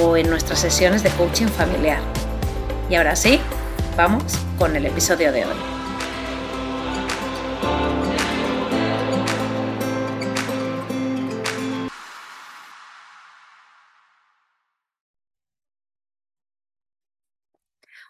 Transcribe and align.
o 0.00 0.16
en 0.16 0.30
nuestras 0.30 0.60
sesiones 0.60 1.02
de 1.02 1.10
coaching 1.10 1.48
familiar. 1.48 2.00
Y 2.88 2.94
ahora 2.94 3.14
sí, 3.14 3.40
vamos 3.96 4.24
con 4.58 4.74
el 4.74 4.86
episodio 4.86 5.32
de 5.32 5.44
hoy. 5.44 5.56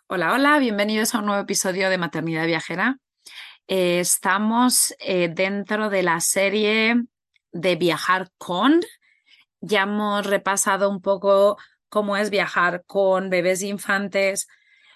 Hola, 0.07 0.35
hola, 0.35 0.59
bienvenidos 0.59 1.15
a 1.15 1.21
un 1.21 1.27
nuevo 1.27 1.43
episodio 1.43 1.89
de 1.89 1.99
Maternidad 1.99 2.47
Viajera. 2.47 2.99
Eh, 3.67 3.99
estamos 4.01 4.95
eh, 4.99 5.31
dentro 5.33 5.89
de 5.89 6.03
la 6.03 6.21
serie 6.21 7.03
de 7.51 7.77
Viajar 7.77 8.29
con. 8.37 8.83
Ya 9.61 9.83
hemos 9.83 10.27
repasado 10.27 10.91
un 10.91 11.01
poco 11.01 11.57
cómo 11.93 12.17
es 12.17 12.31
viajar 12.31 12.85
con 12.87 13.29
bebés 13.29 13.61
e 13.61 13.67
infantes. 13.67 14.49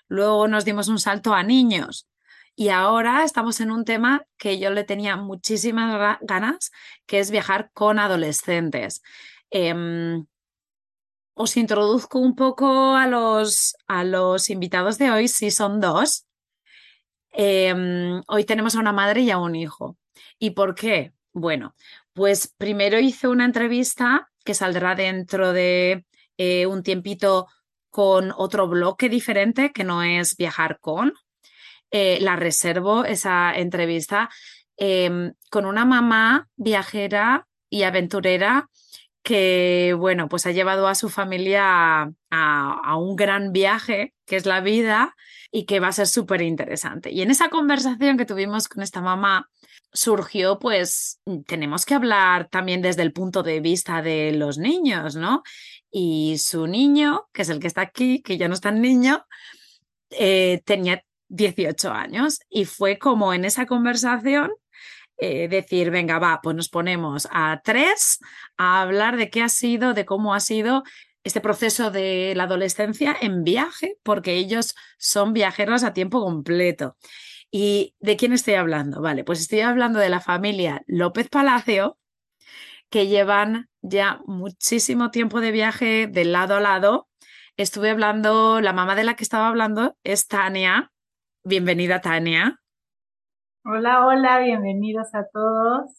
Luego 0.08 0.48
nos 0.48 0.64
dimos 0.64 0.88
un 0.88 0.98
salto 0.98 1.34
a 1.34 1.42
niños. 1.42 2.08
Y 2.54 2.70
ahora 2.70 3.22
estamos 3.22 3.60
en 3.60 3.70
un 3.70 3.84
tema 3.84 4.24
que 4.38 4.58
yo 4.58 4.70
le 4.70 4.82
tenía 4.82 5.16
muchísimas 5.16 6.18
ganas, 6.22 6.72
que 7.04 7.18
es 7.18 7.30
viajar 7.30 7.70
con 7.74 7.98
adolescentes. 7.98 9.02
Em, 9.50 10.24
os 11.34 11.58
introduzco 11.58 12.18
un 12.18 12.34
poco 12.34 12.96
a 12.96 13.06
los, 13.06 13.76
a 13.86 14.02
los 14.02 14.48
invitados 14.48 14.96
de 14.96 15.10
hoy, 15.10 15.28
si 15.28 15.50
son 15.50 15.80
dos. 15.80 16.24
Em, 17.32 18.22
hoy 18.26 18.44
tenemos 18.44 18.74
a 18.74 18.80
una 18.80 18.92
madre 18.92 19.20
y 19.20 19.30
a 19.30 19.36
un 19.36 19.54
hijo. 19.54 19.98
¿Y 20.38 20.52
por 20.52 20.74
qué? 20.74 21.12
Bueno, 21.34 21.74
pues 22.14 22.54
primero 22.56 22.98
hice 22.98 23.28
una 23.28 23.44
entrevista 23.44 24.30
que 24.46 24.54
saldrá 24.54 24.94
dentro 24.94 25.52
de 25.52 26.05
eh, 26.38 26.66
un 26.66 26.82
tiempito 26.82 27.46
con 27.90 28.32
otro 28.36 28.68
bloque 28.68 29.08
diferente 29.08 29.72
que 29.72 29.84
no 29.84 30.02
es 30.02 30.36
viajar 30.36 30.78
con. 30.80 31.14
Eh, 31.90 32.18
la 32.20 32.36
reservo 32.36 33.04
esa 33.04 33.54
entrevista 33.54 34.28
em, 34.76 35.32
con 35.50 35.66
una 35.66 35.84
mamá 35.84 36.48
viajera 36.56 37.46
y 37.70 37.84
aventurera 37.84 38.68
que, 39.22 39.94
bueno, 39.98 40.28
pues 40.28 40.46
ha 40.46 40.52
llevado 40.52 40.88
a 40.88 40.94
su 40.94 41.08
familia 41.08 42.02
a, 42.02 42.12
a, 42.30 42.96
un 42.96 43.16
gran 43.16 43.52
viaje, 43.52 44.14
que 44.24 44.36
es 44.36 44.46
la 44.46 44.60
vida, 44.60 45.16
y 45.50 45.64
que 45.64 45.80
va 45.80 45.88
a 45.88 45.92
ser 45.92 46.06
súper 46.06 46.42
interesante. 46.42 47.10
Y 47.10 47.22
en 47.22 47.30
esa 47.30 47.48
conversación 47.48 48.18
que 48.18 48.26
tuvimos 48.26 48.68
con 48.68 48.82
esta 48.82 49.00
mamá, 49.00 49.48
surgió, 49.96 50.58
pues, 50.58 51.20
tenemos 51.46 51.86
que 51.86 51.94
hablar 51.94 52.48
también 52.48 52.82
desde 52.82 53.02
el 53.02 53.12
punto 53.12 53.42
de 53.42 53.60
vista 53.60 54.02
de 54.02 54.32
los 54.32 54.58
niños, 54.58 55.16
¿no? 55.16 55.42
Y 55.90 56.38
su 56.38 56.66
niño, 56.66 57.26
que 57.32 57.42
es 57.42 57.48
el 57.48 57.60
que 57.60 57.66
está 57.66 57.82
aquí, 57.82 58.22
que 58.22 58.38
ya 58.38 58.48
no 58.48 58.54
es 58.54 58.60
tan 58.60 58.80
niño, 58.80 59.24
eh, 60.10 60.62
tenía 60.64 61.02
18 61.28 61.90
años 61.90 62.40
y 62.48 62.64
fue 62.64 62.98
como 62.98 63.34
en 63.34 63.44
esa 63.44 63.66
conversación 63.66 64.50
eh, 65.18 65.48
decir, 65.48 65.90
venga, 65.90 66.18
va, 66.18 66.40
pues 66.42 66.54
nos 66.54 66.68
ponemos 66.68 67.26
a 67.30 67.60
tres 67.64 68.18
a 68.58 68.82
hablar 68.82 69.16
de 69.16 69.30
qué 69.30 69.42
ha 69.42 69.48
sido, 69.48 69.94
de 69.94 70.04
cómo 70.04 70.34
ha 70.34 70.40
sido 70.40 70.82
este 71.24 71.40
proceso 71.40 71.90
de 71.90 72.34
la 72.36 72.44
adolescencia 72.44 73.16
en 73.20 73.42
viaje, 73.42 73.96
porque 74.02 74.34
ellos 74.34 74.74
son 74.98 75.32
viajeros 75.32 75.82
a 75.82 75.92
tiempo 75.92 76.20
completo. 76.22 76.96
¿Y 77.50 77.94
de 78.00 78.16
quién 78.16 78.32
estoy 78.32 78.54
hablando? 78.54 79.00
Vale, 79.00 79.24
pues 79.24 79.40
estoy 79.40 79.60
hablando 79.60 79.98
de 79.98 80.10
la 80.10 80.20
familia 80.20 80.82
López 80.86 81.28
Palacio, 81.28 81.98
que 82.96 83.08
llevan 83.08 83.68
ya 83.82 84.22
muchísimo 84.24 85.10
tiempo 85.10 85.42
de 85.42 85.52
viaje 85.52 86.06
de 86.06 86.24
lado 86.24 86.54
a 86.54 86.60
lado. 86.60 87.08
Estuve 87.58 87.90
hablando, 87.90 88.62
la 88.62 88.72
mamá 88.72 88.94
de 88.94 89.04
la 89.04 89.16
que 89.16 89.22
estaba 89.22 89.48
hablando 89.48 89.94
es 90.02 90.28
Tania. 90.28 90.90
Bienvenida, 91.44 92.00
Tania. 92.00 92.58
Hola, 93.66 94.06
hola, 94.06 94.38
bienvenidos 94.38 95.14
a 95.14 95.26
todos. 95.30 95.90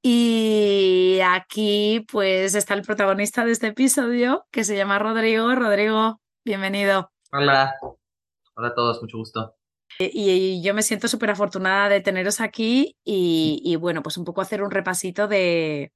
Y 0.00 1.18
aquí 1.22 2.06
pues 2.10 2.54
está 2.54 2.72
el 2.72 2.80
protagonista 2.80 3.44
de 3.44 3.52
este 3.52 3.66
episodio 3.66 4.46
que 4.50 4.64
se 4.64 4.78
llama 4.78 4.98
Rodrigo. 4.98 5.54
Rodrigo, 5.54 6.18
bienvenido. 6.46 7.10
Hola, 7.30 7.74
hola 8.54 8.68
a 8.68 8.74
todos, 8.74 9.02
mucho 9.02 9.18
gusto. 9.18 9.54
Eh, 9.98 10.10
y, 10.12 10.62
yo 10.62 10.74
me 10.74 10.82
siento 10.82 11.08
súper 11.08 11.30
afortunada 11.30 11.88
de 11.88 12.00
teneros 12.00 12.40
aquí 12.40 12.96
y, 13.04 13.76
bueno, 13.76 14.02
pues 14.02 14.16
un 14.16 14.24
poco 14.24 14.40
hacer 14.40 14.62
un 14.62 14.70
repasito 14.70 15.28
de, 15.28 15.92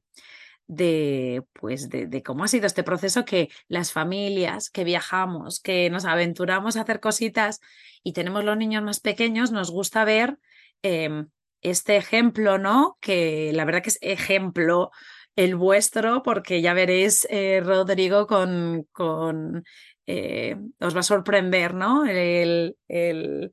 de, 0.66 1.44
pues 1.52 1.88
de, 1.88 2.22
cómo 2.22 2.44
ha 2.44 2.48
sido 2.48 2.66
este 2.66 2.84
proceso 2.84 3.24
que 3.24 3.48
las 3.68 3.92
familias 3.92 4.70
que 4.70 4.84
viajamos, 4.84 5.60
que 5.60 5.90
nos 5.90 6.04
aventuramos 6.04 6.76
a 6.76 6.82
hacer 6.82 7.00
cositas 7.00 7.60
y 8.02 8.12
tenemos 8.12 8.44
los 8.44 8.56
niños 8.56 8.82
más 8.82 9.00
pequeños, 9.00 9.52
nos 9.52 9.70
gusta 9.70 10.04
ver 10.04 10.38
em, 10.82 11.28
este 11.62 11.96
ejemplo, 11.96 12.58
¿no? 12.58 12.98
Que 13.00 13.52
la 13.54 13.64
verdad 13.64 13.82
que 13.82 13.90
es 13.90 13.98
ejemplo 14.00 14.90
el 15.36 15.56
vuestro, 15.56 16.22
porque 16.22 16.62
ya 16.62 16.74
veréis, 16.74 17.26
eh, 17.30 17.60
Rodrigo, 17.64 18.26
con, 18.26 18.86
con 18.92 19.64
eh, 20.06 20.56
os 20.80 20.96
va 20.96 21.00
a 21.00 21.02
sorprender, 21.04 21.74
¿no? 21.74 22.04
el, 22.06 22.76
el 22.88 23.52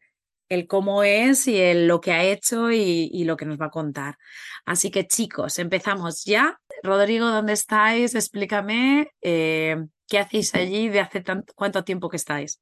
el 0.50 0.68
cómo 0.68 1.04
es 1.04 1.48
y 1.48 1.60
el, 1.60 1.88
lo 1.88 2.02
que 2.02 2.12
ha 2.12 2.24
hecho 2.24 2.72
y, 2.72 3.24
lo 3.26 3.38
que 3.38 3.46
nos 3.46 3.60
va 3.60 3.68
a 3.68 3.72
contar. 3.72 4.18
Así 4.66 4.92
que 4.92 5.08
chicos, 5.08 5.60
empezamos 5.60 6.24
ya. 6.26 6.60
Rodrigo, 6.84 7.28
¿dónde 7.28 7.54
estáis? 7.54 8.16
Explícame 8.16 9.12
eh, 9.22 9.78
qué 10.08 10.20
hacéis 10.20 10.54
allí, 10.56 10.90
de 10.90 11.00
hace 11.00 11.22
tanto, 11.22 11.54
cuánto 11.56 11.84
tiempo 11.84 12.10
que 12.10 12.18
estáis. 12.18 12.62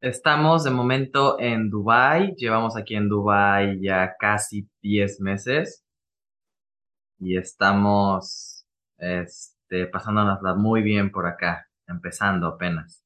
Estamos 0.00 0.64
de 0.64 0.70
momento 0.70 1.38
en 1.40 1.70
Dubai. 1.70 2.34
Llevamos 2.36 2.76
aquí 2.76 2.94
en 2.94 3.08
Dubai 3.08 3.80
ya 3.80 4.14
casi 4.18 4.68
10 4.82 5.20
meses 5.20 5.84
y 7.18 7.38
estamos 7.38 8.66
este, 8.98 9.86
pasándonosla 9.86 10.54
muy 10.54 10.82
bien 10.82 11.10
por 11.10 11.26
acá, 11.26 11.68
empezando 11.86 12.48
apenas 12.48 13.03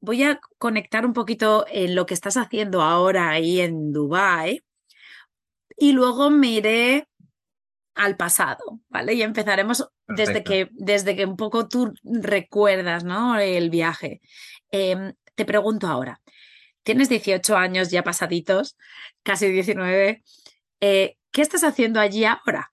voy 0.00 0.22
a 0.22 0.40
conectar 0.58 1.06
un 1.06 1.12
poquito 1.12 1.66
en 1.68 1.94
lo 1.94 2.06
que 2.06 2.14
estás 2.14 2.36
haciendo 2.36 2.82
ahora 2.82 3.30
ahí 3.30 3.60
en 3.60 3.92
Dubai 3.92 4.62
y 5.76 5.92
luego 5.92 6.30
me 6.30 6.48
iré 6.48 7.08
al 7.94 8.16
pasado, 8.16 8.80
¿vale? 8.88 9.14
Y 9.14 9.22
empezaremos 9.22 9.88
desde 10.06 10.44
que, 10.44 10.68
desde 10.72 11.16
que 11.16 11.24
un 11.24 11.36
poco 11.36 11.66
tú 11.66 11.94
recuerdas, 12.04 13.04
¿no? 13.04 13.38
El 13.38 13.70
viaje. 13.70 14.20
Em, 14.70 15.14
te 15.34 15.44
pregunto 15.44 15.86
ahora, 15.86 16.20
tienes 16.82 17.08
18 17.08 17.56
años 17.56 17.90
ya 17.90 18.02
pasaditos, 18.02 18.76
casi 19.22 19.50
19, 19.50 20.22
eh, 20.80 21.16
¿qué 21.30 21.42
estás 21.42 21.64
haciendo 21.64 22.00
allí 22.00 22.24
ahora? 22.24 22.72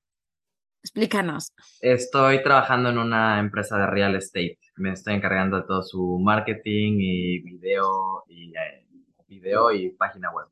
Explícanos. 0.83 1.53
Estoy 1.79 2.43
trabajando 2.43 2.89
en 2.89 2.97
una 2.97 3.39
empresa 3.39 3.77
de 3.77 3.87
real 3.87 4.15
estate 4.15 4.59
me 4.75 4.91
estoy 4.91 5.15
encargando 5.15 5.57
de 5.57 5.63
todo 5.67 5.83
su 5.83 6.19
marketing 6.19 6.97
y 6.99 7.39
video 7.39 8.23
y, 8.27 8.49
eh, 8.51 8.85
video 9.27 9.71
y 9.71 9.89
página 9.91 10.31
web. 10.31 10.47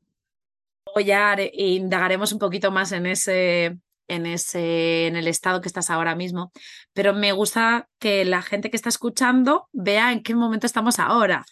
Ya 1.04 1.36
indagaremos 1.52 2.32
un 2.32 2.38
poquito 2.38 2.70
más 2.70 2.92
en 2.92 3.06
ese, 3.06 3.78
en 4.08 4.26
ese, 4.26 5.06
en 5.06 5.16
el 5.16 5.26
estado 5.26 5.60
que 5.60 5.68
estás 5.68 5.90
ahora 5.90 6.14
mismo, 6.14 6.52
pero 6.92 7.14
me 7.14 7.32
gusta 7.32 7.88
que 7.98 8.24
la 8.24 8.42
gente 8.42 8.70
que 8.70 8.76
está 8.76 8.88
escuchando 8.88 9.68
vea 9.72 10.12
en 10.12 10.22
qué 10.22 10.34
momento 10.34 10.66
estamos 10.66 10.98
ahora, 10.98 11.44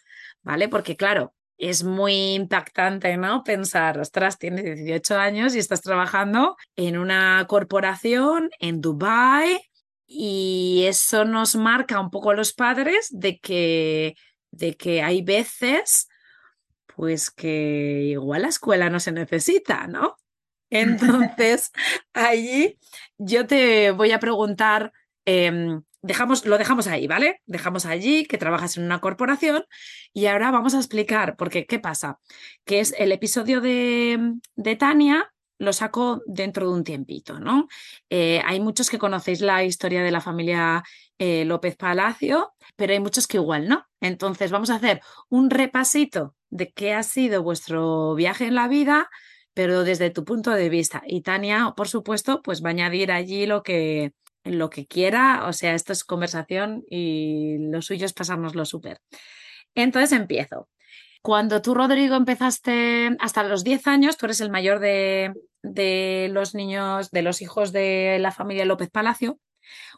¿vale? 0.43 0.69
Porque 0.69 0.97
claro, 0.97 1.33
es 1.57 1.85
muy 1.85 2.35
impactante, 2.35 3.17
¿no? 3.17 3.45
Pensar, 3.45 3.99
ostras, 3.99 4.39
tienes 4.39 4.65
18 4.65 5.17
años 5.19 5.55
y 5.55 5.59
estás 5.59 5.83
trabajando 5.83 6.57
en 6.77 6.99
una 6.99 7.45
corporación 7.49 8.51
en 8.59 8.81
Dubai 8.81 9.61
y 10.12 10.87
eso 10.89 11.25
nos 11.25 11.55
marca 11.55 12.01
un 12.01 12.11
poco 12.11 12.31
a 12.31 12.35
los 12.35 12.53
padres 12.53 13.07
de 13.12 13.39
que, 13.39 14.17
de 14.51 14.77
que 14.77 15.03
hay 15.03 15.23
veces 15.23 16.09
pues 16.97 17.31
que 17.31 18.09
igual 18.11 18.43
la 18.43 18.49
escuela 18.49 18.91
no 18.91 18.99
se 18.99 19.12
necesita, 19.12 19.87
¿no? 19.87 20.17
Entonces, 20.71 21.71
allí 22.12 22.77
yo 23.19 23.47
te 23.47 23.93
voy 23.93 24.11
a 24.11 24.19
preguntar, 24.19 24.93
em, 25.25 25.83
dejamos, 26.03 26.45
lo 26.45 26.59
dejamos 26.59 26.89
ahí, 26.89 27.07
¿vale? 27.07 27.41
Dejamos 27.47 27.87
allí 27.87 28.27
que 28.27 28.37
trabajas 28.37 28.77
en 28.77 28.85
una 28.85 29.01
corporación 29.01 29.65
y 30.12 30.27
ahora 30.27 30.51
vamos 30.51 30.75
a 30.75 30.79
explicar, 30.79 31.37
porque 31.37 31.67
¿qué 31.67 31.79
pasa? 31.79 32.19
Que 32.65 32.81
es 32.81 32.95
el 32.99 33.12
episodio 33.12 33.61
de, 33.61 34.35
de 34.57 34.77
Tania, 34.77 35.33
lo 35.61 35.75
saco 35.75 36.23
dentro 36.27 36.67
de 36.67 36.75
un 36.75 36.85
tiempito, 36.85 37.39
¿no? 37.39 37.69
Eh, 38.09 38.41
hay 38.47 38.61
muchos 38.61 38.89
que 38.89 38.99
conocéis 38.99 39.43
la 39.43 39.62
historia 39.62 40.03
de 40.03 40.11
la 40.11 40.23
familia 40.23 40.83
eh, 41.19 41.45
López 41.45 41.77
Palacio, 41.77 42.55
pero 42.77 42.95
hay 42.95 42.99
muchos 42.99 43.27
que 43.27 43.37
igual 43.37 43.69
no. 43.69 43.87
Entonces 44.01 44.51
vamos 44.51 44.71
a 44.71 44.77
hacer 44.77 45.03
un 45.29 45.51
repasito 45.51 46.35
de 46.49 46.73
qué 46.73 46.95
ha 46.95 47.03
sido 47.03 47.43
vuestro 47.43 48.15
viaje 48.15 48.47
en 48.47 48.55
la 48.55 48.69
vida, 48.69 49.11
pero 49.53 49.85
desde 49.85 50.09
tu 50.09 50.25
punto 50.25 50.51
de 50.53 50.71
vista. 50.71 51.03
Y 51.07 51.21
Tania, 51.21 51.75
por 51.77 51.89
supuesto, 51.89 52.41
pues 52.43 52.65
va 52.65 52.71
a 52.71 52.73
añadir 52.73 53.12
allí 53.12 53.45
lo 53.45 53.62
que, 53.62 54.15
lo 54.45 54.71
que 54.71 54.87
quiera. 54.87 55.47
O 55.47 55.53
sea, 55.53 55.75
esto 55.75 55.93
es 55.93 56.05
conversación 56.05 56.85
y 56.89 57.59
lo 57.71 57.83
suyo 57.83 58.07
es 58.07 58.15
pasárnoslo 58.15 58.65
súper. 58.65 59.03
Entonces 59.75 60.12
empiezo. 60.12 60.71
Cuando 61.23 61.61
tú, 61.61 61.75
Rodrigo, 61.75 62.17
empezaste 62.17 63.15
hasta 63.21 63.43
los 63.43 63.62
10 63.62 63.87
años, 63.89 64.17
tú 64.17 64.25
eres 64.25 64.41
el 64.41 64.51
mayor 64.51 64.81
de, 64.81 65.35
de 65.62 66.29
los 66.33 66.55
niños, 66.55 67.11
de 67.11 67.23
los 67.23 67.43
hijos 67.43 67.73
de 67.73 68.19
la 68.21 68.33
familia 68.33 68.65
López 68.65 68.91
Palacio, 68.91 69.39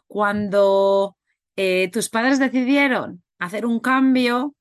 cuando 0.07 1.15
eh, 1.55 1.89
tus 1.91 2.09
padres 2.09 2.39
decidieron 2.39 3.23
hacer 3.39 3.65
un 3.65 3.79
cambio, 3.79 4.55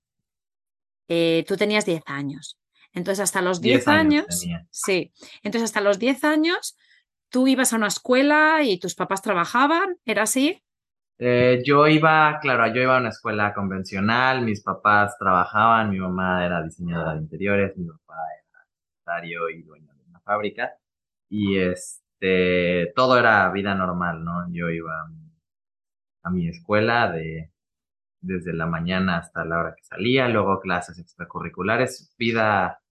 eh, 1.09 1.45
tú 1.47 1.57
tenías 1.57 1.85
10 1.85 2.03
años. 2.07 2.59
Entonces, 2.93 3.23
hasta 3.23 3.41
los 3.41 3.61
10 3.61 3.89
años, 3.89 4.27
sí, 4.71 5.13
entonces 5.43 5.71
hasta 5.71 5.81
los 5.81 5.99
10 5.99 6.25
años, 6.25 6.77
tú 7.31 7.49
ibas 7.49 7.73
a 7.73 7.77
una 7.77 7.87
escuela 7.87 8.63
y 8.63 8.79
tus 8.79 8.95
papás 8.95 9.23
trabajaban, 9.23 9.97
¿era 10.05 10.25
así? 10.25 10.63
Eh, 11.19 11.63
yo 11.65 11.87
iba, 11.87 12.39
claro, 12.41 12.67
yo 12.75 12.83
iba 12.83 12.97
a 12.97 13.01
una 13.01 13.09
escuela 13.09 13.55
convencional, 13.55 14.43
mis 14.43 14.63
papás 14.63 15.17
trabajaban, 15.19 15.91
mi 15.91 16.01
mamá 16.01 16.45
era 16.45 16.63
diseñadora 16.63 17.15
de 17.15 17.21
interiores, 17.21 17.77
mi 17.77 17.87
papá 17.87 18.17
era 18.51 18.67
secretario 18.67 19.49
y 19.49 19.63
dueño 19.63 19.95
de 19.95 20.05
una 20.11 20.21
fábrica 20.21 20.77
y 21.33 21.59
este, 21.59 22.93
todo 22.95 23.19
era 23.19 23.51
vida 23.51 23.75
normal, 23.75 24.23
¿no? 24.23 24.53
Yo 24.53 24.69
iba 24.69 24.93
a 26.25 26.31
mi, 26.31 26.47
escuela 26.47 27.11
de, 27.11 27.51
desde 28.21 28.53
la 28.53 28.67
mañana 28.67 29.17
hasta 29.17 29.43
la 29.47 29.59
hora 29.59 29.75
que 29.75 29.83
salía, 29.83 30.29
luego 30.29 30.61
clases 30.61 30.99
extracurriculares, 30.99 32.15
vida, 32.19 32.83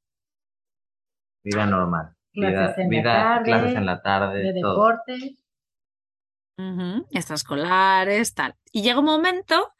vida 1.43 1.67
normal. 1.67 2.15
Clases 2.33 2.77
vida, 2.77 2.83
en 2.83 2.89
vida, 2.89 3.13
la 3.13 3.23
tarde, 3.23 3.45
clases 3.45 3.75
en 3.75 3.85
la 3.85 4.01
tarde, 4.01 4.53
de 4.53 4.59
todo. 4.59 4.71
deporte. 4.71 5.35
Extraescolares, 7.11 8.33
tal. 8.33 8.55
Y 8.71 8.81
llega 8.81 8.99
un 8.99 9.05
momento 9.05 9.71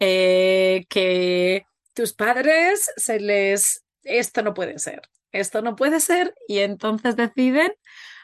eh, 0.00 0.86
que 0.88 1.66
tus 1.94 2.14
padres 2.14 2.90
se 2.96 3.20
les, 3.20 3.84
esto 4.02 4.42
no 4.42 4.54
puede 4.54 4.80
ser, 4.80 5.02
esto 5.32 5.62
no 5.62 5.76
puede 5.76 6.00
ser, 6.00 6.34
y 6.46 6.58
entonces 6.58 7.16
deciden 7.16 7.72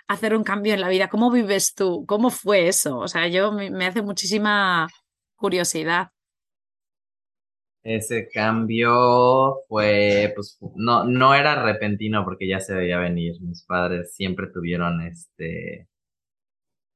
hacer 0.08 0.34
un 0.34 0.42
cambio 0.42 0.74
en 0.74 0.80
la 0.80 0.88
vida. 0.88 1.08
¿Cómo 1.08 1.30
vives 1.30 1.74
tú? 1.74 2.04
¿Cómo 2.06 2.30
fue 2.30 2.68
eso? 2.68 2.98
O 2.98 3.08
sea, 3.08 3.28
yo 3.28 3.52
me, 3.52 3.86
hace 3.86 4.02
muchísima 4.02 4.88
curiosidad. 5.36 6.08
Ese 7.82 8.28
cambio 8.28 9.60
fue, 9.68 10.32
pues, 10.34 10.58
no, 10.76 11.04
no 11.04 11.34
era 11.34 11.62
repentino 11.62 12.24
porque 12.24 12.48
ya 12.48 12.60
se 12.60 12.74
veía 12.74 12.98
venir. 12.98 13.40
Mis 13.40 13.64
padres 13.64 14.14
siempre 14.14 14.48
tuvieron 14.52 15.00
este, 15.02 15.88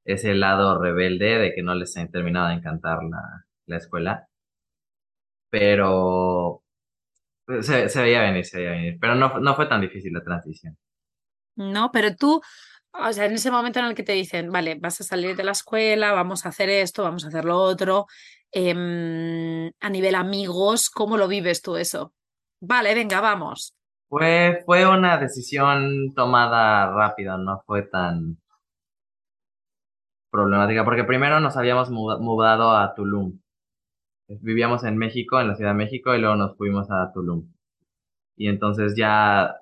ese 0.04 0.34
lado 0.34 0.80
rebelde 0.80 1.38
de 1.38 1.54
que 1.54 1.62
no 1.62 1.74
les 1.74 1.94
terminado 2.10 2.48
de 2.48 2.54
encantar 2.54 2.98
la, 3.04 3.46
la 3.66 3.76
escuela. 3.76 4.28
Pero 5.50 6.61
se, 7.62 7.88
se, 7.88 8.02
veía 8.02 8.22
venir, 8.22 8.44
se 8.44 8.58
veía 8.58 8.70
venir. 8.72 8.98
Pero 9.00 9.14
no, 9.14 9.38
no 9.40 9.54
fue 9.54 9.66
tan 9.66 9.80
difícil 9.80 10.12
la 10.12 10.22
transición. 10.22 10.76
No, 11.56 11.90
pero 11.92 12.16
tú, 12.16 12.40
o 12.92 13.12
sea, 13.12 13.26
en 13.26 13.32
ese 13.32 13.50
momento 13.50 13.78
en 13.78 13.86
el 13.86 13.94
que 13.94 14.02
te 14.02 14.12
dicen, 14.12 14.50
vale, 14.50 14.76
vas 14.80 15.00
a 15.00 15.04
salir 15.04 15.36
de 15.36 15.44
la 15.44 15.52
escuela, 15.52 16.12
vamos 16.12 16.46
a 16.46 16.50
hacer 16.50 16.70
esto, 16.70 17.02
vamos 17.02 17.24
a 17.24 17.28
hacer 17.28 17.44
lo 17.44 17.58
otro, 17.58 18.06
em, 18.50 19.70
a 19.80 19.90
nivel 19.90 20.14
amigos, 20.14 20.90
¿cómo 20.90 21.16
lo 21.16 21.28
vives 21.28 21.62
tú 21.62 21.76
eso? 21.76 22.12
Vale, 22.60 22.94
venga, 22.94 23.20
vamos. 23.20 23.74
Fue, 24.08 24.62
fue 24.66 24.86
una 24.86 25.18
decisión 25.18 26.12
tomada 26.14 26.92
rápido, 26.92 27.36
no 27.38 27.62
fue 27.66 27.82
tan 27.82 28.38
problemática, 30.30 30.84
porque 30.84 31.04
primero 31.04 31.40
nos 31.40 31.56
habíamos 31.56 31.90
mudado 31.90 32.76
a 32.76 32.94
Tulum. 32.94 33.41
Vivíamos 34.40 34.84
en 34.84 34.96
México, 34.96 35.40
en 35.40 35.48
la 35.48 35.54
Ciudad 35.54 35.72
de 35.72 35.76
México, 35.76 36.14
y 36.14 36.20
luego 36.20 36.36
nos 36.36 36.56
fuimos 36.56 36.90
a 36.90 37.10
Tulum. 37.12 37.52
Y 38.36 38.48
entonces 38.48 38.94
ya 38.96 39.56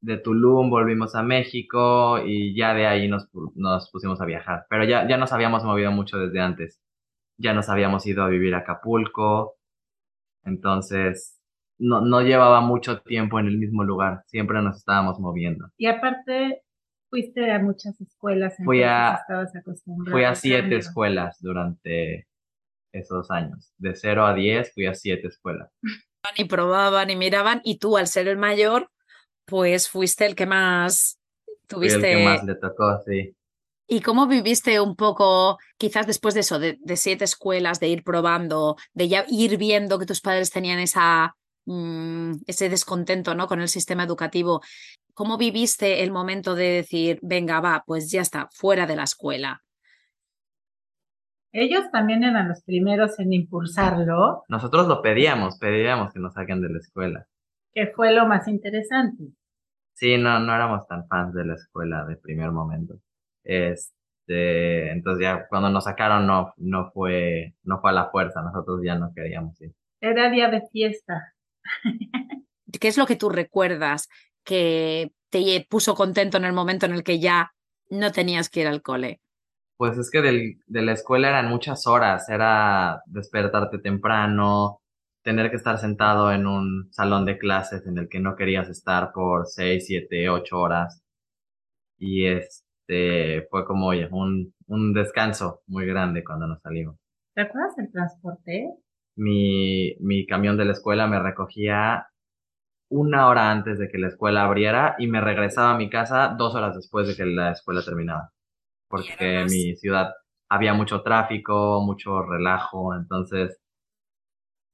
de 0.00 0.18
Tulum 0.18 0.70
volvimos 0.70 1.14
a 1.14 1.22
México 1.22 2.18
y 2.24 2.54
ya 2.56 2.74
de 2.74 2.86
ahí 2.86 3.08
nos, 3.08 3.28
nos 3.54 3.90
pusimos 3.90 4.20
a 4.20 4.26
viajar. 4.26 4.66
Pero 4.68 4.84
ya, 4.84 5.08
ya 5.08 5.16
nos 5.16 5.32
habíamos 5.32 5.64
movido 5.64 5.90
mucho 5.92 6.18
desde 6.18 6.40
antes. 6.40 6.80
Ya 7.38 7.54
nos 7.54 7.68
habíamos 7.68 8.06
ido 8.06 8.22
a 8.22 8.28
vivir 8.28 8.54
a 8.54 8.58
Acapulco. 8.58 9.56
Entonces, 10.44 11.40
no, 11.78 12.00
no 12.02 12.20
llevaba 12.20 12.60
mucho 12.60 13.00
tiempo 13.00 13.40
en 13.40 13.46
el 13.46 13.58
mismo 13.58 13.82
lugar. 13.82 14.22
Siempre 14.26 14.60
nos 14.62 14.76
estábamos 14.76 15.18
moviendo. 15.18 15.68
Y 15.78 15.86
aparte, 15.86 16.62
fuiste 17.08 17.50
a 17.50 17.58
muchas 17.58 17.98
escuelas. 18.00 18.56
Fui 18.62 18.82
a, 18.82 19.20
fui 20.10 20.24
a 20.24 20.34
siete 20.34 20.76
escuelas 20.76 21.38
durante 21.40 22.26
esos 22.94 23.30
años. 23.30 23.72
De 23.78 23.94
0 23.94 24.26
a 24.26 24.34
10 24.34 24.72
fui 24.72 24.86
a 24.86 24.94
siete 24.94 25.28
escuelas. 25.28 25.70
Y 26.36 26.44
probaban 26.44 27.10
y 27.10 27.16
miraban. 27.16 27.60
Y 27.64 27.78
tú, 27.78 27.96
al 27.96 28.06
ser 28.06 28.28
el 28.28 28.38
mayor, 28.38 28.90
pues 29.44 29.88
fuiste 29.88 30.26
el 30.26 30.34
que 30.34 30.46
más 30.46 31.18
tuviste. 31.66 32.12
el 32.12 32.18
que 32.18 32.24
más 32.24 32.44
le 32.44 32.54
tocó, 32.54 33.00
sí. 33.04 33.34
¿Y 33.86 34.00
cómo 34.00 34.26
viviste 34.26 34.80
un 34.80 34.96
poco, 34.96 35.58
quizás 35.76 36.06
después 36.06 36.32
de 36.32 36.40
eso, 36.40 36.58
de, 36.58 36.78
siete 36.96 37.24
escuelas, 37.24 37.80
de 37.80 37.88
ir 37.88 38.02
probando, 38.02 38.76
de 38.94 39.08
ya 39.08 39.26
ir 39.28 39.58
viendo 39.58 39.98
que 39.98 40.06
tus 40.06 40.22
padres 40.22 40.50
tenían 40.50 40.78
esa, 40.78 41.36
mm, 41.66 42.36
ese 42.46 42.70
descontento 42.70 43.34
¿no? 43.34 43.46
con 43.46 43.60
el 43.60 43.68
sistema 43.68 44.04
educativo? 44.04 44.62
¿Cómo 45.12 45.36
viviste 45.36 46.02
el 46.02 46.12
momento 46.12 46.54
de 46.54 46.70
decir, 46.70 47.18
venga, 47.22 47.60
va, 47.60 47.84
pues 47.86 48.10
ya 48.10 48.22
está, 48.22 48.48
fuera 48.52 48.86
de 48.86 48.96
la 48.96 49.04
escuela? 49.04 49.62
Ellos 51.54 51.90
también 51.90 52.24
eran 52.24 52.48
los 52.48 52.62
primeros 52.62 53.18
en 53.18 53.32
impulsarlo. 53.32 54.42
Nosotros 54.48 54.86
lo 54.88 55.00
pedíamos, 55.00 55.58
pedíamos 55.58 56.12
que 56.12 56.18
nos 56.20 56.34
saquen 56.34 56.60
de 56.60 56.68
la 56.68 56.78
escuela 56.78 57.26
que 57.74 57.88
fue 57.88 58.12
lo 58.12 58.26
más 58.26 58.46
interesante. 58.48 59.24
Sí, 59.94 60.16
no, 60.16 60.38
no 60.38 60.54
éramos 60.54 60.86
tan 60.86 61.06
fans 61.08 61.34
de 61.34 61.44
la 61.44 61.54
escuela 61.54 62.04
de 62.04 62.16
primer 62.16 62.50
momento. 62.50 62.94
Este, 63.42 64.90
entonces 64.90 65.22
ya 65.22 65.46
cuando 65.48 65.70
nos 65.70 65.84
sacaron 65.84 66.26
no, 66.26 66.54
no 66.56 66.90
fue, 66.92 67.54
no 67.64 67.80
fue 67.80 67.90
a 67.90 67.94
la 67.94 68.10
fuerza, 68.10 68.42
nosotros 68.42 68.80
ya 68.84 68.94
no 68.94 69.12
queríamos 69.14 69.60
ir. 69.60 69.72
Era 70.00 70.30
día 70.30 70.48
de 70.48 70.62
fiesta. 70.72 71.34
¿Qué 72.80 72.88
es 72.88 72.96
lo 72.96 73.06
que 73.06 73.16
tú 73.16 73.28
recuerdas 73.28 74.08
que 74.44 75.12
te 75.30 75.66
puso 75.68 75.94
contento 75.94 76.36
en 76.36 76.44
el 76.44 76.52
momento 76.52 76.86
en 76.86 76.92
el 76.92 77.02
que 77.02 77.18
ya 77.18 77.52
no 77.90 78.12
tenías 78.12 78.48
que 78.48 78.60
ir 78.60 78.66
al 78.66 78.82
cole? 78.82 79.20
Pues 79.76 79.98
es 79.98 80.10
que 80.10 80.22
del, 80.22 80.60
de 80.66 80.82
la 80.82 80.92
escuela 80.92 81.28
eran 81.28 81.48
muchas 81.48 81.86
horas, 81.86 82.28
era 82.28 83.02
despertarte 83.06 83.78
temprano, 83.78 84.80
tener 85.22 85.50
que 85.50 85.56
estar 85.56 85.78
sentado 85.78 86.30
en 86.32 86.46
un 86.46 86.88
salón 86.92 87.24
de 87.24 87.38
clases 87.38 87.86
en 87.86 87.98
el 87.98 88.08
que 88.08 88.20
no 88.20 88.36
querías 88.36 88.68
estar 88.68 89.12
por 89.12 89.46
seis, 89.46 89.86
siete, 89.86 90.28
ocho 90.28 90.60
horas. 90.60 91.02
Y 91.98 92.26
este 92.26 93.46
fue 93.50 93.64
como 93.64 93.88
oye, 93.88 94.08
un, 94.10 94.54
un 94.66 94.92
descanso 94.92 95.62
muy 95.66 95.86
grande 95.86 96.22
cuando 96.22 96.46
nos 96.46 96.60
salimos. 96.60 96.96
¿Te 97.34 97.42
acuerdas 97.42 97.74
del 97.76 97.90
transporte? 97.90 98.68
Mi, 99.16 99.96
mi 100.00 100.26
camión 100.26 100.56
de 100.56 100.66
la 100.66 100.72
escuela 100.72 101.06
me 101.06 101.20
recogía 101.20 102.06
una 102.90 103.28
hora 103.28 103.50
antes 103.50 103.78
de 103.78 103.88
que 103.88 103.98
la 103.98 104.08
escuela 104.08 104.44
abriera 104.44 104.94
y 104.98 105.08
me 105.08 105.20
regresaba 105.20 105.72
a 105.72 105.78
mi 105.78 105.90
casa 105.90 106.34
dos 106.38 106.54
horas 106.54 106.76
después 106.76 107.08
de 107.08 107.16
que 107.16 107.24
la 107.26 107.52
escuela 107.52 107.82
terminaba. 107.84 108.30
Porque 108.94 109.44
mi 109.50 109.74
ciudad 109.74 110.14
había 110.48 110.72
mucho 110.72 111.02
tráfico, 111.02 111.82
mucho 111.84 112.22
relajo, 112.22 112.94
entonces, 112.94 113.58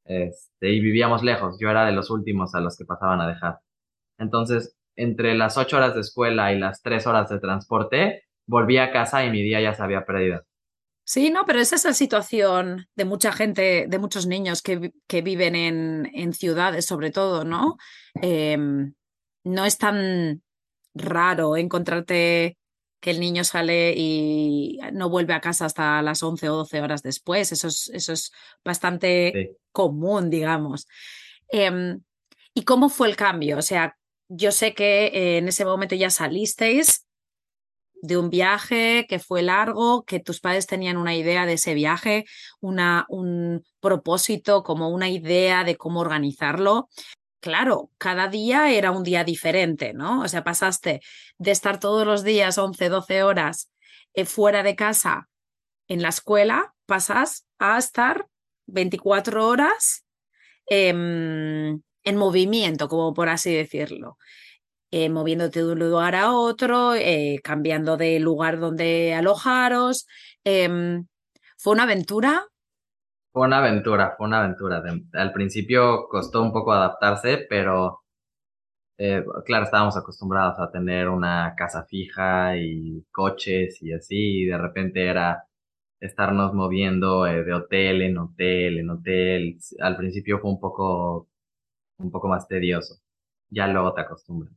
este, 0.05 0.71
y 0.71 0.81
vivíamos 0.81 1.23
lejos, 1.23 1.57
yo 1.59 1.71
era 1.71 1.87
de 1.87 1.93
los 1.93 2.11
últimos 2.11 2.55
a 2.55 2.61
los 2.61 2.77
que 2.77 2.85
pasaban 2.85 3.23
a 3.23 3.29
dejar. 3.29 3.61
Entonces, 4.19 4.77
entre 4.95 5.35
las 5.35 5.57
ocho 5.57 5.79
horas 5.79 5.95
de 5.95 6.03
escuela 6.03 6.53
y 6.53 6.59
las 6.59 6.83
tres 6.83 7.07
horas 7.07 7.31
de 7.31 7.41
transporte, 7.41 8.25
volví 8.47 8.77
a 8.77 8.93
casa 8.93 9.25
y 9.25 9.31
mi 9.31 9.43
día 9.43 9.62
ya 9.62 9.73
se 9.73 9.83
había 9.83 10.05
perdido. 10.05 10.43
Sí, 11.05 11.31
no, 11.31 11.47
pero 11.47 11.61
esa 11.61 11.77
es 11.77 11.85
la 11.87 11.95
situación 11.95 12.89
de 12.95 13.05
mucha 13.07 13.33
gente, 13.33 13.87
de 13.89 13.99
muchos 13.99 14.27
niños 14.27 14.61
que, 14.61 14.93
que 15.09 15.23
viven 15.23 15.55
en, 15.55 16.11
en, 16.12 16.35
ciudades, 16.35 16.85
sobre 16.85 17.11
todo, 17.11 17.45
¿no? 17.45 17.79
Em, 18.21 18.93
no 19.45 19.65
es 19.65 19.79
tan 19.79 20.43
raro 20.95 21.57
encontrarte 21.57 22.59
que 23.00 23.11
el 23.11 23.21
niño 23.21 23.45
sale 23.45 23.95
y 23.97 24.78
no 24.92 25.09
vuelve 25.09 25.35
a 25.35 25.40
casa 25.40 25.64
hasta 25.64 26.02
las 26.02 26.23
11 26.23 26.49
o 26.50 26.57
12 26.57 26.80
horas 26.80 27.02
después. 27.02 27.50
Eso 27.52 27.69
es, 27.69 27.90
eso 27.95 28.12
es 28.12 28.33
bastante 28.64 29.57
común, 29.73 30.30
digamos. 30.30 30.87
Em, 31.49 32.00
¿Y 32.54 32.64
cómo 32.64 32.88
fue 32.88 33.09
el 33.09 33.16
cambio? 33.16 33.59
O 33.59 33.62
sea, 33.62 33.97
yo 34.28 34.52
sé 34.52 34.75
que 34.75 35.07
eh, 35.07 35.38
en 35.38 35.49
ese 35.49 35.64
momento 35.64 35.95
ya 35.95 36.11
salisteis 36.11 37.07
de 38.02 38.16
un 38.16 38.30
viaje 38.30 39.07
que 39.09 39.19
fue 39.19 39.42
largo, 39.42 40.04
que 40.04 40.21
tus 40.21 40.40
padres 40.40 40.66
tenían 40.66 40.97
una 40.97 41.14
idea 41.14 41.47
de 41.47 41.54
ese 41.54 41.75
viaje, 41.75 42.25
una, 42.61 43.07
un 43.09 43.62
propósito, 43.80 44.62
como 44.62 44.88
una 44.88 45.09
idea 45.09 45.64
de 45.64 45.76
cómo 45.76 46.00
organizarlo. 46.00 46.88
Claro, 47.41 47.91
cada 47.97 48.29
día 48.29 48.71
era 48.71 48.91
un 48.91 49.03
día 49.03 49.25
diferente, 49.25 49.95
¿no? 49.95 50.21
O 50.23 50.29
sea, 50.29 50.45
pasaste 50.45 51.01
de 51.39 51.51
estar 51.51 51.81
todos 51.81 52.07
los 52.07 52.23
días 52.23 52.59
11, 52.59 52.91
12 52.91 53.23
horas 53.23 53.71
eh, 54.13 54.27
fuera 54.27 54.63
de 54.63 54.77
casa 54.77 55.29
en 55.89 56.03
la 56.03 56.11
escuela, 56.11 56.75
pasas 56.87 57.47
a 57.59 57.79
estar 57.79 58.27
24 58.67 59.47
horas 59.49 60.05
em, 60.67 61.83
en 62.05 62.17
movimiento, 62.17 62.89
como 62.89 63.15
por 63.15 63.29
así 63.31 63.55
decirlo. 63.55 64.19
Eh, 64.93 65.11
moviéndote 65.11 65.61
de 65.61 65.73
un 65.73 65.79
lugar 65.81 66.17
a 66.17 66.33
otro, 66.33 66.95
eh, 66.97 67.41
cambiando 67.45 67.97
de 67.97 68.21
lugar 68.21 68.61
donde 68.61 69.15
alojaros. 69.15 70.07
Em, 70.45 71.07
¿Fue 71.59 71.75
una 71.75 71.85
aventura? 71.85 72.50
Fue 73.33 73.47
una 73.47 73.59
aventura, 73.59 74.15
fue 74.17 74.27
una 74.27 74.41
aventura. 74.41 74.83
al 75.15 75.33
principio 75.33 76.09
costó 76.09 76.43
un 76.43 76.53
poco 76.53 76.73
adaptarse, 76.73 77.47
pero 77.49 78.03
eh, 78.99 79.25
claro, 79.47 79.65
estábamos 79.65 79.97
acostumbrados 79.97 80.59
a 80.59 80.71
tener 80.71 81.09
una 81.09 81.55
casa 81.57 81.85
fija 81.85 82.57
y 82.57 83.03
coches 83.11 83.83
y 83.83 83.93
así, 83.93 84.43
y 84.43 84.47
de 84.47 84.59
repente 84.59 85.07
era 85.07 85.45
estarnos 86.01 86.55
moviendo 86.55 87.25
de 87.25 87.53
hotel 87.55 88.03
en 88.03 88.19
hotel 88.19 88.79
en 88.79 88.91
hotel. 88.91 89.59
Al 89.81 89.97
principio 89.97 90.39
fue 90.41 90.51
un 90.51 90.61
poco, 90.61 91.29
un 91.99 92.11
poco 92.11 92.29
más 92.29 92.49
tedioso. 92.49 93.01
Ya 93.51 93.67
luego 93.69 93.95
te 93.95 94.03
acostumbras. 94.03 94.55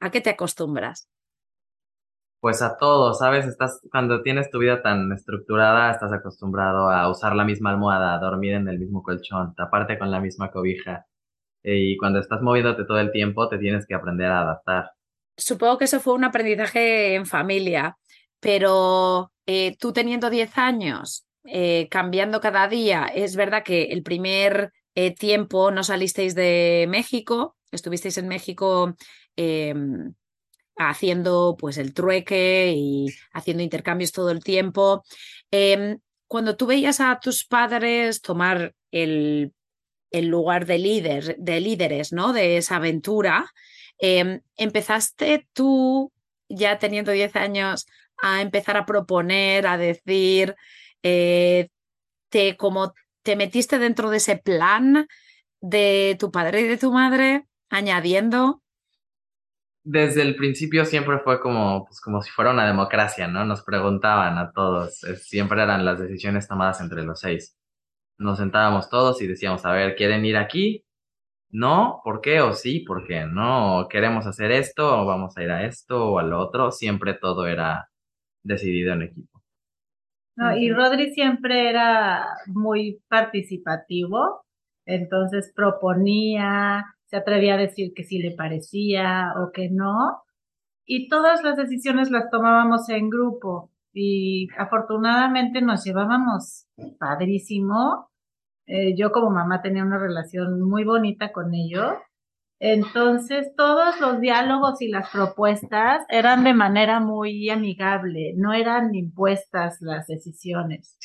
¿A 0.00 0.10
qué 0.10 0.20
te 0.20 0.30
acostumbras? 0.30 1.08
Pues 2.46 2.62
a 2.62 2.76
todo, 2.78 3.12
¿sabes? 3.12 3.44
Estás, 3.44 3.80
cuando 3.90 4.22
tienes 4.22 4.48
tu 4.52 4.60
vida 4.60 4.80
tan 4.80 5.10
estructurada, 5.10 5.90
estás 5.90 6.12
acostumbrado 6.12 6.88
a 6.88 7.10
usar 7.10 7.34
la 7.34 7.44
misma 7.44 7.70
almohada, 7.70 8.14
a 8.14 8.20
dormir 8.20 8.52
en 8.52 8.68
el 8.68 8.78
mismo 8.78 9.02
colchón, 9.02 9.52
taparte 9.56 9.98
con 9.98 10.12
la 10.12 10.20
misma 10.20 10.52
cobija. 10.52 11.06
Y 11.64 11.96
cuando 11.96 12.20
estás 12.20 12.42
moviéndote 12.42 12.84
todo 12.84 13.00
el 13.00 13.10
tiempo, 13.10 13.48
te 13.48 13.58
tienes 13.58 13.84
que 13.84 13.96
aprender 13.96 14.28
a 14.28 14.42
adaptar. 14.42 14.92
Supongo 15.36 15.78
que 15.78 15.86
eso 15.86 15.98
fue 15.98 16.14
un 16.14 16.22
aprendizaje 16.22 17.16
en 17.16 17.26
familia, 17.26 17.98
pero 18.38 19.32
eh, 19.44 19.76
tú 19.80 19.92
teniendo 19.92 20.30
10 20.30 20.56
años, 20.56 21.26
eh, 21.46 21.88
cambiando 21.90 22.40
cada 22.40 22.68
día, 22.68 23.06
es 23.12 23.34
verdad 23.34 23.64
que 23.64 23.86
el 23.86 24.04
primer 24.04 24.70
eh, 24.94 25.12
tiempo 25.12 25.72
no 25.72 25.82
salisteis 25.82 26.36
de 26.36 26.86
México, 26.88 27.56
estuvisteis 27.72 28.18
en 28.18 28.28
México 28.28 28.94
Em, 29.36 30.14
haciendo 30.76 31.56
pues 31.58 31.78
el 31.78 31.94
trueque 31.94 32.74
y 32.76 33.06
haciendo 33.32 33.62
intercambios 33.62 34.12
todo 34.12 34.30
el 34.30 34.42
tiempo. 34.44 35.04
Em, 35.50 35.98
cuando 36.26 36.56
tú 36.56 36.66
veías 36.66 37.00
a 37.00 37.18
tus 37.20 37.44
padres 37.44 38.20
tomar 38.20 38.74
el, 38.90 39.52
el 40.10 40.26
lugar 40.26 40.66
de, 40.66 40.78
líder, 40.78 41.36
de 41.38 41.60
líderes 41.60 42.12
¿no? 42.12 42.32
de 42.32 42.58
esa 42.58 42.76
aventura, 42.76 43.52
em, 43.98 44.40
empezaste 44.56 45.48
tú, 45.52 46.12
ya 46.48 46.78
teniendo 46.78 47.12
10 47.12 47.36
años, 47.36 47.86
a 48.22 48.40
empezar 48.40 48.76
a 48.76 48.86
proponer, 48.86 49.66
a 49.66 49.76
decir, 49.76 50.54
eh, 51.02 51.68
te, 52.28 52.56
como 52.56 52.94
te 53.22 53.36
metiste 53.36 53.78
dentro 53.78 54.10
de 54.10 54.18
ese 54.18 54.36
plan 54.36 55.06
de 55.60 56.16
tu 56.18 56.30
padre 56.30 56.62
y 56.62 56.68
de 56.68 56.76
tu 56.76 56.92
madre, 56.92 57.46
añadiendo 57.68 58.62
desde 59.88 60.22
el 60.22 60.34
principio 60.34 60.84
siempre 60.84 61.20
fue 61.20 61.40
como, 61.40 61.84
pues, 61.84 62.00
como 62.00 62.20
si 62.20 62.30
fuera 62.30 62.50
una 62.50 62.66
democracia, 62.66 63.28
¿no? 63.28 63.44
Nos 63.44 63.62
preguntaban 63.62 64.36
a 64.36 64.50
todos, 64.50 64.98
siempre 65.22 65.62
eran 65.62 65.84
las 65.84 66.00
decisiones 66.00 66.48
tomadas 66.48 66.80
entre 66.80 67.04
los 67.04 67.20
seis. 67.20 67.56
Nos 68.18 68.38
sentábamos 68.38 68.90
todos 68.90 69.22
y 69.22 69.28
decíamos, 69.28 69.64
a 69.64 69.72
ver, 69.72 69.94
¿quieren 69.94 70.24
ir 70.24 70.36
aquí? 70.36 70.84
No, 71.50 72.00
¿por 72.04 72.20
qué? 72.20 72.40
O 72.40 72.52
sí, 72.52 72.80
¿por 72.80 73.06
qué? 73.06 73.26
No, 73.26 73.86
queremos 73.88 74.26
hacer 74.26 74.50
esto, 74.50 75.02
o 75.02 75.06
vamos 75.06 75.36
a 75.36 75.42
ir 75.44 75.50
a 75.52 75.64
esto 75.64 76.12
o 76.12 76.18
al 76.18 76.32
otro. 76.32 76.72
Siempre 76.72 77.14
todo 77.14 77.46
era 77.46 77.88
decidido 78.42 78.92
en 78.92 79.02
equipo. 79.02 79.40
No, 80.34 80.56
y 80.56 80.72
Rodri 80.72 81.14
siempre 81.14 81.70
era 81.70 82.26
muy 82.46 83.00
participativo, 83.08 84.44
entonces 84.84 85.52
proponía, 85.54 86.84
se 87.06 87.16
atrevía 87.16 87.54
a 87.54 87.58
decir 87.58 87.92
que 87.94 88.04
sí 88.04 88.18
le 88.18 88.32
parecía 88.32 89.32
o 89.40 89.52
que 89.52 89.70
no. 89.70 90.22
Y 90.84 91.08
todas 91.08 91.42
las 91.42 91.56
decisiones 91.56 92.10
las 92.10 92.30
tomábamos 92.30 92.88
en 92.88 93.10
grupo 93.10 93.72
y 93.92 94.48
afortunadamente 94.58 95.60
nos 95.62 95.84
llevábamos 95.84 96.66
padrísimo. 96.98 98.10
Eh, 98.66 98.96
yo 98.96 99.10
como 99.12 99.30
mamá 99.30 99.62
tenía 99.62 99.84
una 99.84 99.98
relación 99.98 100.60
muy 100.60 100.84
bonita 100.84 101.32
con 101.32 101.54
ellos. 101.54 101.94
Entonces 102.58 103.54
todos 103.56 104.00
los 104.00 104.20
diálogos 104.20 104.80
y 104.80 104.88
las 104.88 105.10
propuestas 105.10 106.04
eran 106.08 106.42
de 106.44 106.54
manera 106.54 107.00
muy 107.00 107.50
amigable, 107.50 108.32
no 108.36 108.54
eran 108.54 108.94
impuestas 108.94 109.78
las 109.80 110.06
decisiones. 110.06 110.98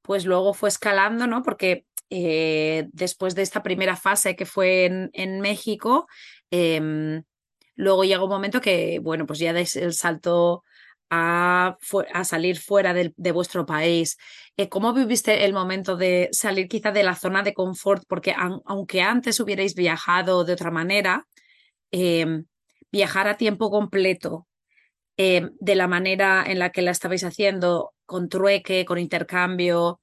Pues 0.00 0.24
luego 0.24 0.54
fue 0.54 0.70
escalando, 0.70 1.26
¿no? 1.26 1.42
Porque 1.42 1.86
eh, 2.16 2.86
después 2.92 3.34
de 3.34 3.42
esta 3.42 3.64
primera 3.64 3.96
fase 3.96 4.36
que 4.36 4.46
fue 4.46 5.10
en, 5.12 5.40
México, 5.40 6.06
em, 6.50 7.24
luego 7.74 8.04
llega 8.04 8.22
un 8.22 8.30
momento 8.30 8.60
que, 8.60 9.00
bueno, 9.00 9.26
pues 9.26 9.40
ya 9.40 9.52
dais 9.52 9.74
el 9.74 9.94
salto 9.94 10.62
a, 11.10 11.76
salir 12.22 12.58
fuera 12.58 12.94
de, 12.94 13.32
vuestro 13.32 13.66
país. 13.66 14.16
Eh, 14.56 14.68
¿Cómo 14.68 14.92
viviste 14.92 15.44
el 15.44 15.52
momento 15.52 15.96
de 15.96 16.28
salir 16.30 16.68
quizá 16.68 16.92
de 16.92 17.02
la 17.02 17.16
zona 17.16 17.42
de 17.42 17.52
confort? 17.52 18.04
Porque 18.08 18.32
aunque 18.64 19.02
antes 19.02 19.40
hubierais 19.40 19.74
viajado 19.74 20.44
de 20.44 20.52
otra 20.52 20.70
manera, 20.70 21.26
em, 21.90 22.44
viajar 22.92 23.26
a 23.26 23.36
tiempo 23.36 23.70
completo 23.70 24.46
em, 25.16 25.50
de 25.60 25.74
la 25.74 25.88
manera 25.88 26.44
en 26.46 26.58
la 26.60 26.70
que 26.70 26.82
la 26.82 26.92
estabais 26.92 27.24
haciendo, 27.24 27.92
con 28.06 28.28
trueque, 28.28 28.84
con 28.84 28.98
intercambio, 28.98 30.00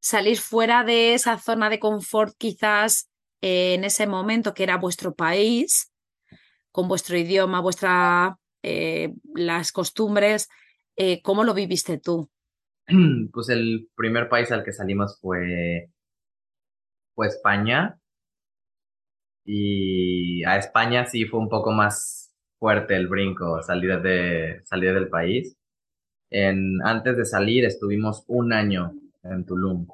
salir 0.00 0.38
fuera 0.38 0.82
de 0.82 1.14
esa 1.14 1.38
zona 1.38 1.70
de 1.70 1.78
confort 1.78 2.34
quizás 2.36 3.10
eh, 3.42 3.74
en 3.74 3.84
ese 3.84 4.06
momento 4.06 4.54
que 4.54 4.62
era 4.64 4.76
vuestro 4.76 5.14
país, 5.14 5.92
con 6.72 6.88
vuestro 6.88 7.16
idioma, 7.16 7.60
vuestra, 7.60 8.38
eh, 8.62 9.14
las 9.34 9.72
costumbres, 9.72 10.48
eh, 10.96 11.22
¿cómo 11.22 11.44
lo 11.44 11.54
viviste 11.54 11.98
tú? 11.98 12.28
Pues 13.32 13.48
el 13.48 13.88
primer 13.94 14.28
país 14.28 14.50
al 14.50 14.64
que 14.64 14.72
salimos 14.72 15.18
fue, 15.20 15.90
fue 17.14 17.28
España. 17.28 17.96
Y 19.44 20.44
a 20.44 20.58
España 20.58 21.06
sí 21.06 21.24
fue 21.24 21.40
un 21.40 21.48
poco 21.48 21.72
más 21.72 22.34
fuerte 22.58 22.94
el 22.94 23.08
brinco, 23.08 23.62
salir, 23.62 24.00
de, 24.02 24.60
salir 24.64 24.92
del 24.92 25.08
país. 25.08 25.56
En, 26.30 26.80
antes 26.84 27.16
de 27.16 27.24
salir 27.24 27.64
estuvimos 27.64 28.24
un 28.28 28.52
año 28.52 28.92
en 29.22 29.44
Tulum, 29.44 29.86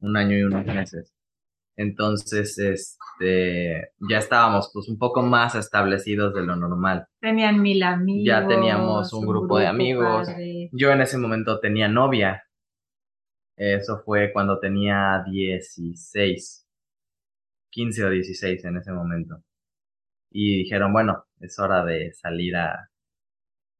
un 0.00 0.16
año 0.16 0.36
y 0.36 0.42
unos 0.42 0.64
meses. 0.66 1.14
Entonces, 1.76 2.58
este, 2.58 3.92
ya 4.10 4.18
estábamos 4.18 4.70
pues 4.72 4.88
un 4.88 4.98
poco 4.98 5.22
más 5.22 5.54
establecidos 5.54 6.34
de 6.34 6.42
lo 6.42 6.56
normal. 6.56 7.06
Tenían 7.20 7.62
mil 7.62 7.82
amigos. 7.82 8.26
Ya 8.26 8.46
teníamos 8.48 9.12
un, 9.12 9.26
grupo, 9.26 9.58
de 9.58 9.68
amigos. 9.68 10.28
Yo 10.72 10.90
en 10.90 11.00
ese 11.02 11.18
momento 11.18 11.60
tenía 11.60 11.88
novia. 11.88 12.42
Eso 13.56 14.02
fue 14.04 14.32
cuando 14.32 14.58
tenía 14.58 15.22
16, 15.24 16.66
15 17.70 18.04
o 18.04 18.10
16 18.10 18.64
en 18.64 18.76
ese 18.76 18.92
momento. 18.92 19.42
Y 20.30 20.64
dijeron, 20.64 20.92
bueno, 20.92 21.26
es 21.40 21.58
hora 21.58 21.84
de 21.84 22.12
salir 22.12 22.56
a, 22.56 22.88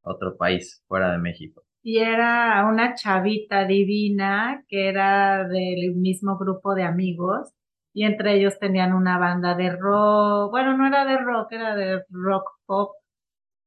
otro 0.08 0.37
país 0.37 0.82
fuera 0.87 1.12
de 1.12 1.18
México. 1.18 1.64
Y 1.90 2.00
era 2.00 2.66
una 2.71 2.95
chavita 2.95 3.64
divina 3.64 4.62
que 4.68 4.90
era 4.90 5.49
del 5.49 5.95
mismo 5.95 6.37
grupo 6.37 6.75
de 6.75 6.83
amigos 6.83 7.54
y 7.95 8.04
entre 8.04 8.35
ellos 8.37 8.59
tenían 8.59 8.92
una 8.92 9.16
banda 9.18 9.54
de 9.54 9.71
rock, 9.71 10.50
bueno, 10.50 10.76
no 10.76 10.87
era 10.87 11.07
de 11.07 11.16
rock, 11.16 11.52
era 11.52 11.75
de 11.75 12.04
rock 12.11 12.45
pop 12.66 12.90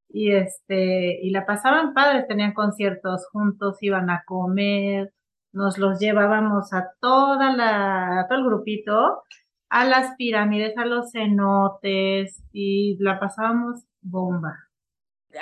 y 0.08 0.34
este, 0.34 1.20
y 1.26 1.32
la 1.32 1.48
pasaban 1.48 1.96
padres, 1.96 2.28
tenían 2.28 2.54
conciertos 2.54 3.28
juntos, 3.32 3.80
iban 3.82 4.12
a 4.12 4.24
comer, 4.24 5.14
nos 5.52 5.80
los 5.80 6.00
llevábamos 6.00 6.74
a 6.74 6.92
toda 7.00 7.56
la, 7.56 8.20
a 8.20 8.28
todo 8.28 8.38
el 8.38 8.46
grupito, 8.46 9.24
a 9.70 9.86
las 9.86 10.16
pirámides, 10.16 10.78
a 10.78 10.86
los 10.86 11.12
cenotes, 11.12 12.44
y 12.52 12.98
la 13.00 13.20
pasábamos 13.20 13.84
bomba. 14.02 14.71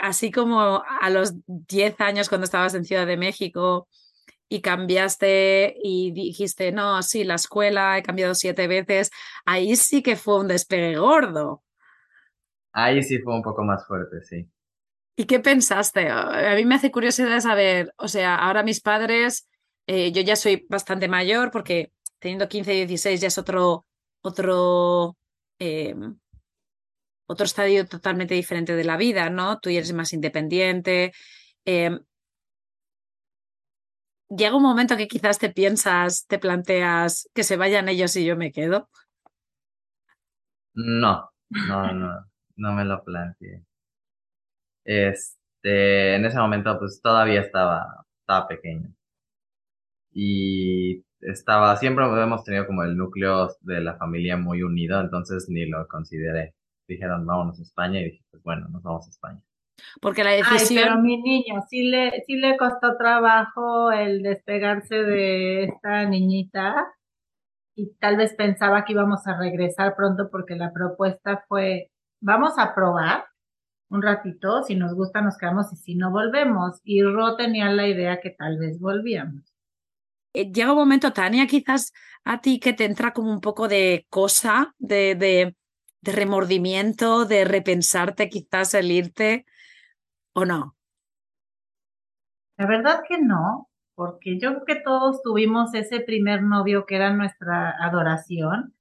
Así 0.02 0.32
como 0.32 0.84
a 0.86 1.10
los 1.10 1.34
10 1.46 2.00
años 2.02 2.30
cuando 2.30 2.46
estabas 2.46 2.74
en 2.76 2.86
Ciudad 2.86 3.08
de 3.08 3.18
México 3.18 3.88
y 4.50 4.62
cambiaste 4.62 5.78
y 5.82 6.12
dijiste, 6.12 6.72
no, 6.72 7.02
sí, 7.04 7.24
la 7.24 7.36
escuela 7.36 7.98
he 7.98 8.04
cambiado 8.04 8.34
siete 8.34 8.68
veces, 8.68 9.12
ahí 9.46 9.76
sí 9.76 10.02
que 10.02 10.16
fue 10.16 10.40
un 10.40 10.48
despegue 10.48 10.98
gordo. 10.98 11.64
Ahí 12.74 13.04
sí 13.04 13.20
fue 13.20 13.36
un 13.36 13.44
poco 13.44 13.64
más 13.64 13.86
fuerte, 13.88 14.24
sí. 14.24 14.50
¿Y 15.16 15.26
qué 15.26 15.40
pensaste? 15.40 16.10
A 16.10 16.56
mí 16.56 16.66
me 16.66 16.76
hace 16.76 16.92
curiosidad 16.92 17.40
saber, 17.42 17.94
o 17.98 18.08
sea, 18.08 18.36
ahora 18.36 18.64
mis 18.64 18.82
padres, 18.82 19.50
eh, 19.86 20.12
yo 20.12 20.22
ya 20.22 20.36
soy 20.36 20.66
bastante 20.70 21.08
mayor 21.08 21.52
porque 21.52 21.92
teniendo 22.20 22.48
15 22.48 22.74
y 22.74 22.78
16 22.86 23.22
ya 23.22 23.28
es 23.28 23.38
otro, 23.38 23.86
otro, 24.22 25.18
eh, 25.60 25.94
otro 27.30 27.46
estadio 27.46 27.86
totalmente 27.86 28.34
diferente 28.34 28.76
de 28.76 28.84
la 28.84 28.98
vida, 28.98 29.30
¿no? 29.30 29.60
Tú 29.60 29.70
eres 29.70 29.94
más 29.94 30.14
independiente. 30.14 31.12
Eh, 31.64 32.00
llega 34.30 34.56
un 34.56 34.64
momento 34.64 34.98
que 34.98 35.08
quizás 35.08 35.38
te 35.38 35.52
piensas, 35.52 36.26
te 36.26 36.40
planteas 36.40 37.30
que 37.36 37.44
se 37.44 37.56
vayan 37.56 37.88
ellos 37.88 38.16
y 38.16 38.26
yo 38.26 38.36
me 38.36 38.52
quedo. 38.52 38.90
No, 40.74 41.30
no, 41.50 41.94
no, 41.94 42.26
no 42.56 42.74
me 42.74 42.84
lo 42.84 43.04
planteé. 43.04 43.64
Este, 44.84 46.16
en 46.16 46.26
ese 46.26 46.38
momento 46.40 46.80
pues 46.80 47.00
todavía 47.00 47.42
estaba, 47.42 48.06
estaba 48.22 48.48
pequeño. 48.48 48.92
Y 50.12 51.06
estaba, 51.22 51.76
siempre 51.78 52.06
hemos 52.06 52.44
tenido 52.44 52.66
como 52.66 52.84
el 52.84 52.98
núcleo 52.98 53.50
de 53.62 53.82
la 53.82 53.98
familia 53.98 54.36
muy 54.36 54.64
unido, 54.64 55.00
entonces 55.00 55.48
ni 55.48 55.68
lo 55.68 55.88
consideré. 55.88 56.56
Dijeron, 56.90 57.26
vámonos 57.26 57.60
a 57.60 57.62
España 57.62 58.02
y 58.02 58.06
dije, 58.06 58.24
pues 58.32 58.44
bueno, 58.44 58.68
nos 58.70 58.84
vamos 58.84 59.08
a 59.08 59.10
España. 59.10 59.42
Porque 60.02 60.24
la 60.24 60.32
decisión... 60.32 60.84
pero 60.84 61.00
mi 61.00 61.22
niño, 61.22 61.62
sí 61.70 61.84
le, 61.84 62.24
sí 62.26 62.36
le 62.36 62.58
costó 62.58 62.98
trabajo 62.98 63.92
el 63.92 64.24
despegarse 64.24 64.96
de 64.96 65.64
esta 65.66 66.06
niñita 66.06 66.88
y 67.76 67.94
tal 68.00 68.18
vez 68.18 68.34
pensaba 68.34 68.84
que 68.84 68.94
íbamos 68.94 69.26
a 69.28 69.38
regresar 69.38 69.96
pronto 69.96 70.30
porque 70.30 70.56
la 70.56 70.74
propuesta 70.74 71.46
fue, 71.48 71.92
vamos 72.20 72.54
a 72.58 72.76
probar 72.76 73.26
un 73.90 74.02
ratito, 74.02 74.64
si 74.64 74.76
nos 74.76 74.94
gusta 74.94 75.22
nos 75.22 75.38
quedamos 75.38 75.72
y 75.74 75.78
si 75.78 75.96
no 75.96 76.12
volvemos. 76.12 76.82
Y 76.84 77.04
Ro 77.04 77.36
tenía 77.36 77.70
la 77.72 77.88
idea 77.88 78.20
que 78.20 78.32
tal 78.32 78.58
vez 78.58 78.80
volvíamos. 78.80 79.54
Eh, 80.34 80.52
llega 80.52 80.72
un 80.72 80.78
momento, 80.78 81.12
Tania, 81.12 81.48
quizás 81.48 81.92
a 82.24 82.40
ti 82.40 82.60
que 82.60 82.74
te 82.74 82.86
entra 82.86 83.14
como 83.14 83.32
un 83.32 83.42
poco 83.42 83.68
de 83.68 84.06
cosa, 84.10 84.76
de, 84.78 85.16
de, 85.16 85.56
de 86.02 86.12
remordimiento, 86.12 87.26
de 87.26 87.46
repensarte 87.46 88.30
quizás 88.30 88.74
el 88.74 88.92
irte, 88.92 89.46
¿o 90.34 90.46
no? 90.46 90.76
La 92.58 92.68
verdad 92.68 93.02
que 93.08 93.18
no, 93.22 93.70
porque 93.96 94.40
yo 94.40 94.54
creo 94.54 94.66
que 94.66 94.84
todos 94.84 95.22
tuvimos 95.22 95.74
ese 95.74 96.02
primer 96.02 96.44
novio 96.44 96.86
que 96.86 96.96
era 96.96 97.14
nuestra 97.14 97.74
adoración 97.82 98.74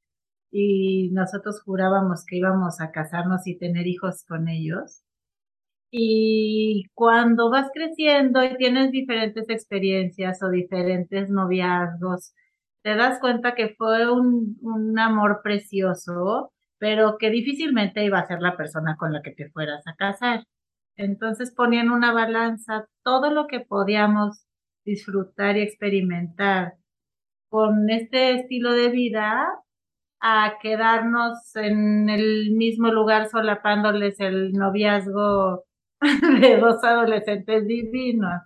y 0.51 1.11
nosotros 1.13 1.63
jurábamos 1.63 2.25
que 2.25 2.37
íbamos 2.37 2.81
a 2.81 2.91
casarnos 2.91 3.47
y 3.47 3.59
tener 3.59 3.87
hijos 3.87 4.25
con 4.27 4.49
ellos. 4.49 5.03
Y 5.91 6.85
cuando 6.95 7.51
vas 7.51 7.71
creciendo 7.73 8.45
y 8.45 8.57
tienes 8.57 8.93
diferentes 8.93 9.49
experiencias 9.49 10.43
o 10.43 10.51
diferentes 10.51 11.31
noviazgos, 11.31 12.35
te 12.83 12.95
das 12.95 13.21
cuenta 13.21 13.55
que 13.55 13.75
fue 13.77 14.11
un, 14.11 14.59
un 14.61 14.99
amor 14.99 15.41
precioso, 15.43 16.53
pero 16.79 17.17
que 17.19 17.31
difícilmente 17.31 18.05
iba 18.05 18.19
a 18.19 18.27
ser 18.27 18.41
la 18.41 18.57
persona 18.57 18.97
con 18.97 19.13
la 19.13 19.23
que 19.23 19.33
te 19.33 19.51
fueras 19.51 19.87
a 19.87 19.95
casar. 19.97 20.45
Entonces 20.97 21.55
ponían 21.55 21.91
una 21.91 22.13
balanza 22.13 22.87
todo 23.05 23.31
lo 23.31 23.47
que 23.47 23.61
podíamos 23.61 24.45
disfrutar 24.85 25.57
y 25.57 25.63
experimentar 25.63 26.75
con 27.51 27.91
este 27.91 28.33
estilo 28.41 28.73
de 28.73 28.91
vida 28.91 29.47
a 30.21 30.55
quedarnos 30.61 31.55
en 31.57 32.09
el 32.11 32.53
mismo 32.53 32.89
lugar 32.89 33.29
solapándoles 33.29 34.19
el 34.21 34.53
noviazgo 34.53 35.65
de 36.41 36.57
dos 36.59 36.83
adolescentes 36.83 37.67
divinos. 37.67 38.43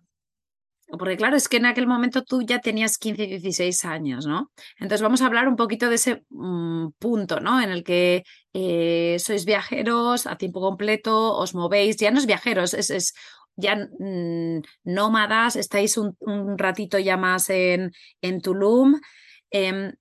Porque 0.99 1.17
claro, 1.17 1.37
es 1.37 1.49
que 1.49 1.57
en 1.57 1.67
aquel 1.67 1.87
momento 1.87 2.23
tú 2.23 2.43
ya 2.43 2.61
tenías 2.61 2.99
15, 2.99 3.27
16 3.27 3.85
años, 3.87 4.27
¿no? 4.27 4.51
Entonces 4.77 5.01
vamos 5.01 5.23
a 5.23 5.27
hablar 5.27 5.49
un 5.49 5.57
poquito 5.57 5.89
de 5.89 5.95
ese 5.95 6.23
mm, 6.29 6.89
punto, 6.99 7.41
¿no? 7.41 7.63
En 7.63 7.71
el 7.71 7.83
que 7.83 8.25
eh, 8.53 9.17
sois 9.19 9.47
viajeros 9.47 10.27
a 10.27 10.37
tiempo 10.37 10.61
completo, 10.61 11.35
os 11.37 11.55
movéis, 11.55 11.97
ya 11.97 12.11
no 12.11 12.19
es 12.19 12.27
viajeros, 12.27 12.75
es, 12.75 12.91
es 12.91 13.15
ya 13.57 13.77
mm, 13.77 14.63
nómadas, 14.85 15.57
estáis 15.57 15.97
un, 15.97 16.15
ratito 16.59 16.99
ya 16.99 17.17
más 17.17 17.49
en, 17.49 17.93
en 18.21 18.41
Tulum. 18.43 19.01
Eh, 19.51 19.93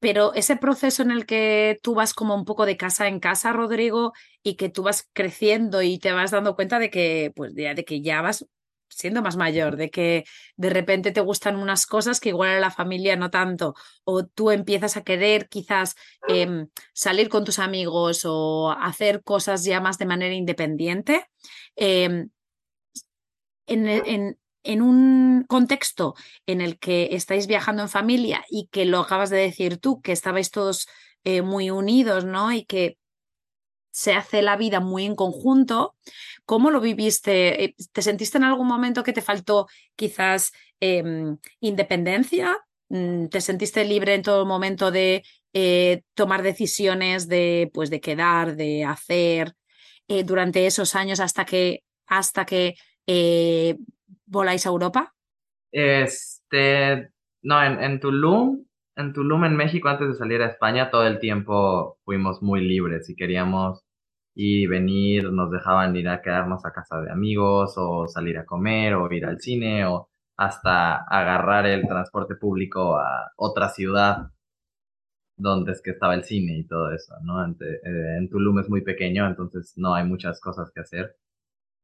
pero 0.00 0.34
ese 0.34 0.56
proceso 0.56 1.02
en 1.02 1.12
el 1.12 1.26
que 1.26 1.78
tú 1.82 1.94
vas 1.94 2.14
como 2.14 2.34
un 2.34 2.44
poco 2.44 2.66
de 2.66 2.76
casa 2.76 3.06
en 3.06 3.20
casa, 3.20 3.52
Rodrigo, 3.52 4.12
y 4.42 4.56
que 4.56 4.68
tú 4.68 4.82
vas 4.82 5.08
creciendo 5.12 5.82
y 5.82 5.98
te 5.98 6.12
vas 6.12 6.32
dando 6.32 6.56
cuenta 6.56 6.80
de 6.80 6.90
que, 6.90 7.32
pues, 7.36 7.54
de 7.54 7.84
que 7.86 8.00
ya 8.02 8.20
vas 8.20 8.44
siendo 8.94 9.22
más 9.22 9.36
mayor, 9.36 9.76
de 9.76 9.90
que 9.90 10.24
de 10.56 10.70
repente 10.70 11.12
te 11.12 11.20
gustan 11.20 11.56
unas 11.56 11.86
cosas 11.86 12.20
que 12.20 12.30
igual 12.30 12.50
a 12.50 12.60
la 12.60 12.70
familia 12.70 13.16
no 13.16 13.30
tanto, 13.30 13.74
o 14.04 14.24
tú 14.24 14.50
empiezas 14.50 14.96
a 14.96 15.02
querer 15.02 15.48
quizás 15.48 15.94
eh, 16.28 16.66
salir 16.92 17.28
con 17.28 17.44
tus 17.44 17.58
amigos 17.58 18.22
o 18.24 18.70
hacer 18.70 19.22
cosas 19.22 19.64
ya 19.64 19.80
más 19.80 19.98
de 19.98 20.06
manera 20.06 20.34
independiente. 20.34 21.26
Eh, 21.76 22.26
en, 23.66 23.88
en, 23.88 24.38
en 24.64 24.82
un 24.82 25.44
contexto 25.48 26.14
en 26.46 26.60
el 26.60 26.78
que 26.78 27.10
estáis 27.12 27.46
viajando 27.46 27.82
en 27.82 27.88
familia 27.88 28.44
y 28.50 28.68
que 28.68 28.84
lo 28.84 29.00
acabas 29.00 29.30
de 29.30 29.38
decir 29.38 29.78
tú, 29.78 30.00
que 30.00 30.12
estabais 30.12 30.50
todos 30.50 30.88
eh, 31.24 31.42
muy 31.42 31.70
unidos, 31.70 32.24
¿no? 32.24 32.52
Y 32.52 32.64
que 32.64 32.98
se 33.92 34.14
hace 34.14 34.42
la 34.42 34.56
vida 34.56 34.80
muy 34.80 35.04
en 35.04 35.14
conjunto. 35.14 35.94
¿Cómo 36.44 36.70
lo 36.70 36.80
viviste? 36.80 37.64
Eh, 37.64 37.76
¿Te 37.92 38.02
sentiste 38.02 38.38
en 38.38 38.44
algún 38.44 38.66
momento 38.66 39.04
que 39.04 39.12
te 39.12 39.22
faltó 39.22 39.68
quizás 39.94 40.52
eh, 40.80 41.04
independencia? 41.60 42.58
Mm, 42.88 43.26
¿Te 43.26 43.40
sentiste 43.40 43.84
libre 43.84 44.14
en 44.14 44.22
todo 44.22 44.44
momento 44.44 44.90
de 44.90 45.22
eh, 45.52 46.02
tomar 46.14 46.42
decisiones, 46.42 47.28
de, 47.28 47.70
pues, 47.72 47.90
de 47.90 48.00
quedar, 48.00 48.56
de 48.56 48.84
hacer 48.84 49.54
eh, 50.08 50.24
durante 50.24 50.66
esos 50.66 50.94
años 50.96 51.20
hasta 51.20 51.44
que, 51.44 51.84
hasta 52.06 52.44
que 52.44 52.74
voláis 54.26 54.66
a 54.66 54.70
Europa? 54.70 55.14
Este, 55.70 57.10
no, 57.42 57.62
en, 57.62 57.82
en 57.82 58.00
Tulum, 58.00 58.64
en 58.96 59.12
Tulum, 59.12 59.44
en 59.44 59.56
México, 59.56 59.88
antes 59.88 60.08
de 60.08 60.14
salir 60.14 60.42
a 60.42 60.46
España, 60.48 60.90
todo 60.90 61.06
el 61.06 61.18
tiempo 61.18 61.98
fuimos 62.04 62.42
muy 62.42 62.60
libres. 62.66 63.06
Si 63.06 63.16
queríamos 63.16 63.84
ir 64.34 64.62
y 64.62 64.66
venir, 64.66 65.32
nos 65.32 65.50
dejaban 65.50 65.96
ir 65.96 66.08
a 66.08 66.22
quedarnos 66.22 66.64
a 66.64 66.72
casa 66.72 67.00
de 67.00 67.10
amigos, 67.10 67.74
o 67.76 68.08
salir 68.08 68.38
a 68.38 68.46
comer, 68.46 68.94
o 68.94 69.10
ir 69.12 69.26
al 69.26 69.40
cine, 69.40 69.86
o 69.86 70.08
hasta 70.36 70.96
agarrar 71.04 71.66
el 71.66 71.86
transporte 71.86 72.36
público 72.36 72.96
a 72.98 73.30
otra 73.36 73.68
ciudad 73.68 74.30
donde 75.36 75.72
es 75.72 75.82
que 75.82 75.90
estaba 75.90 76.14
el 76.14 76.24
cine 76.24 76.58
y 76.58 76.66
todo 76.66 76.92
eso, 76.92 77.14
¿no? 77.22 77.44
En, 77.44 77.52
eh, 77.60 78.16
en 78.18 78.28
Tulum 78.28 78.58
es 78.60 78.68
muy 78.68 78.82
pequeño, 78.82 79.26
entonces 79.26 79.74
no 79.76 79.94
hay 79.94 80.04
muchas 80.06 80.40
cosas 80.40 80.70
que 80.72 80.80
hacer 80.80 81.16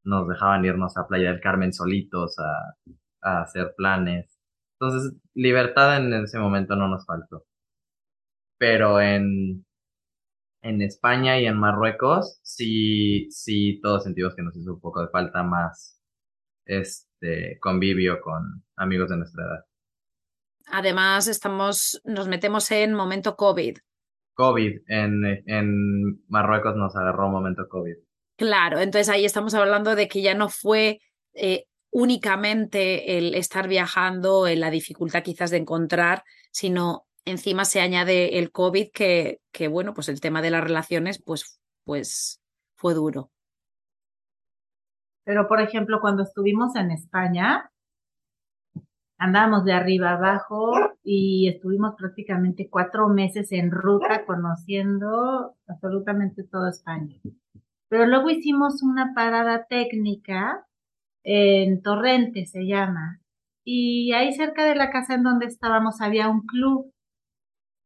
nos 0.05 0.29
dejaban 0.29 0.65
irnos 0.65 0.97
a 0.97 1.07
Playa 1.07 1.31
del 1.31 1.41
Carmen 1.41 1.73
solitos 1.73 2.37
a 2.39 3.43
hacer 3.43 3.75
planes. 3.77 4.38
Entonces, 4.81 5.13
libertad 5.35 5.97
en 5.97 6.13
ese 6.13 6.39
momento 6.39 6.77
no 6.77 6.89
nos 6.89 7.05
faltó. 7.05 7.45
Pero 8.59 9.01
en, 9.01 9.65
en 10.63 10.83
España 10.83 11.39
y 11.41 11.47
en 11.47 11.59
Marruecos, 11.59 12.41
sí, 12.43 13.29
sí, 13.31 13.81
todos 13.83 14.05
sentimos 14.05 14.35
que 14.35 14.43
nos 14.43 14.57
hizo 14.57 14.75
un 14.75 14.81
poco 14.81 15.03
de 15.03 15.09
falta 15.09 15.43
más 15.43 16.01
este 16.65 17.59
convivio 17.61 18.21
con 18.21 18.65
amigos 18.77 19.09
de 19.09 19.17
nuestra 19.17 19.45
edad. 19.45 19.65
Además, 20.71 21.29
estamos, 21.29 22.01
nos 22.05 22.29
metemos 22.29 22.71
en 22.71 22.95
momento 22.95 23.37
COVID. 23.37 23.79
COVID, 24.35 24.83
en, 24.87 25.43
en 25.47 26.23
Marruecos 26.29 26.77
nos 26.77 26.95
agarró 26.95 27.29
momento 27.29 27.69
COVID. 27.69 27.97
Claro, 28.37 28.79
entonces 28.79 29.09
ahí 29.09 29.25
estamos 29.25 29.55
hablando 29.55 29.97
de 29.97 30.07
que 30.07 30.23
ya 30.23 30.35
no 30.35 30.49
fue 30.49 31.01
eh, 31.33 31.67
únicamente 31.91 33.19
el 33.19 33.35
estar 33.35 33.69
viajando, 33.69 34.47
la 34.47 34.71
dificultad 34.71 35.23
quizás 35.23 35.51
de 35.51 35.59
encontrar, 35.59 36.25
sino 36.51 37.07
encima 37.25 37.65
se 37.65 37.81
añade 37.81 38.39
el 38.39 38.51
COVID 38.51 38.91
que, 38.93 39.41
que 39.53 39.69
bueno, 39.69 39.95
pues 39.95 40.09
el 40.09 40.21
tema 40.21 40.43
de 40.43 40.51
las 40.51 40.65
relaciones 40.65 41.23
pues, 41.23 41.61
pues 41.85 42.41
fue 42.77 42.95
duro. 42.95 43.31
Pero, 45.25 45.47
por 45.47 45.61
ejemplo, 45.61 46.01
cuando 46.01 46.23
estuvimos 46.23 46.75
en 46.75 46.91
España, 46.91 47.71
andábamos 49.19 49.65
de 49.65 49.73
arriba 49.75 50.13
abajo 50.13 50.73
y 51.03 51.49
estuvimos 51.49 51.97
prácticamente 51.97 52.71
cuatro 52.71 53.09
meses 53.09 53.53
en 53.53 53.71
ruta 53.71 54.25
conociendo 54.25 55.55
absolutamente 55.67 56.45
toda 56.45 56.71
España. 56.71 57.21
Pero 57.89 58.07
luego 58.07 58.31
hicimos 58.31 58.83
una 58.83 59.13
parada 59.15 59.67
técnica 59.67 60.67
en 61.25 61.83
Torrente, 61.83 62.47
se 62.47 62.67
llama, 62.67 63.21
y 63.65 64.13
ahí 64.13 64.33
cerca 64.33 64.65
de 64.65 64.75
la 64.75 64.91
casa 64.91 65.15
en 65.15 65.23
donde 65.25 65.47
estábamos 65.47 66.01
había 66.01 66.29
un 66.29 66.47
club. 66.47 66.93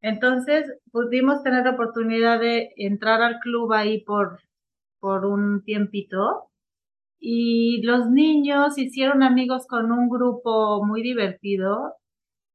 Entonces 0.01 0.67
pudimos 0.93 1.43
tener 1.43 1.65
la 1.65 1.73
oportunidad 1.73 2.41
de 2.41 2.73
entrar 2.77 3.23
al 3.23 3.41
club 3.41 3.73
ahí 3.73 4.03
por, 4.05 4.41
por 5.01 5.25
un 5.27 5.65
tiempito 5.65 6.51
y 7.21 7.83
los 7.83 8.11
niños 8.11 8.79
hicieron 8.79 9.23
amigos 9.23 9.67
con 9.69 9.93
un 9.93 10.09
grupo 10.09 10.85
muy 10.85 11.03
divertido 11.03 11.95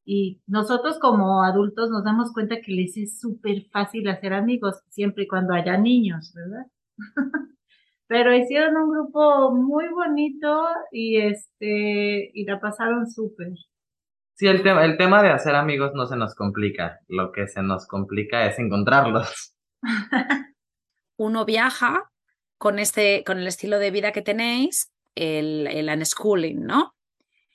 y 0.05 0.41
nosotros 0.47 0.99
como 0.99 1.43
adultos 1.43 1.89
nos 1.89 2.03
damos 2.03 2.33
cuenta 2.33 2.61
que 2.61 2.71
les 2.73 2.97
es 2.97 3.19
súper 3.19 3.65
fácil 3.71 4.07
hacer 4.09 4.33
amigos 4.33 4.81
siempre 4.89 5.23
y 5.25 5.27
cuando 5.27 5.53
haya 5.53 5.77
niños, 5.77 6.33
¿verdad? 6.33 6.67
Pero 8.07 8.33
hicieron 8.33 8.77
un 8.77 8.91
grupo 8.91 9.51
muy 9.51 9.87
bonito 9.89 10.65
y 10.91 11.17
este 11.17 12.31
y 12.33 12.45
la 12.45 12.59
pasaron 12.59 13.09
súper. 13.09 13.49
Sí, 14.35 14.47
el 14.47 14.61
tema, 14.61 14.85
el 14.85 14.97
tema 14.97 15.23
de 15.23 15.31
hacer 15.31 15.55
amigos 15.55 15.91
no 15.95 16.05
se 16.05 16.15
nos 16.15 16.35
complica. 16.35 16.99
Lo 17.07 17.31
que 17.31 17.47
se 17.47 17.63
nos 17.63 17.87
complica 17.87 18.45
es 18.45 18.59
encontrarlos. 18.59 19.55
Uno 21.17 21.43
viaja 21.43 22.11
con, 22.59 22.77
este, 22.77 23.23
con 23.25 23.39
el 23.39 23.47
estilo 23.47 23.79
de 23.79 23.89
vida 23.89 24.11
que 24.11 24.21
tenéis, 24.21 24.91
el, 25.15 25.65
el 25.67 25.89
unschooling, 25.89 26.65
¿no? 26.65 26.93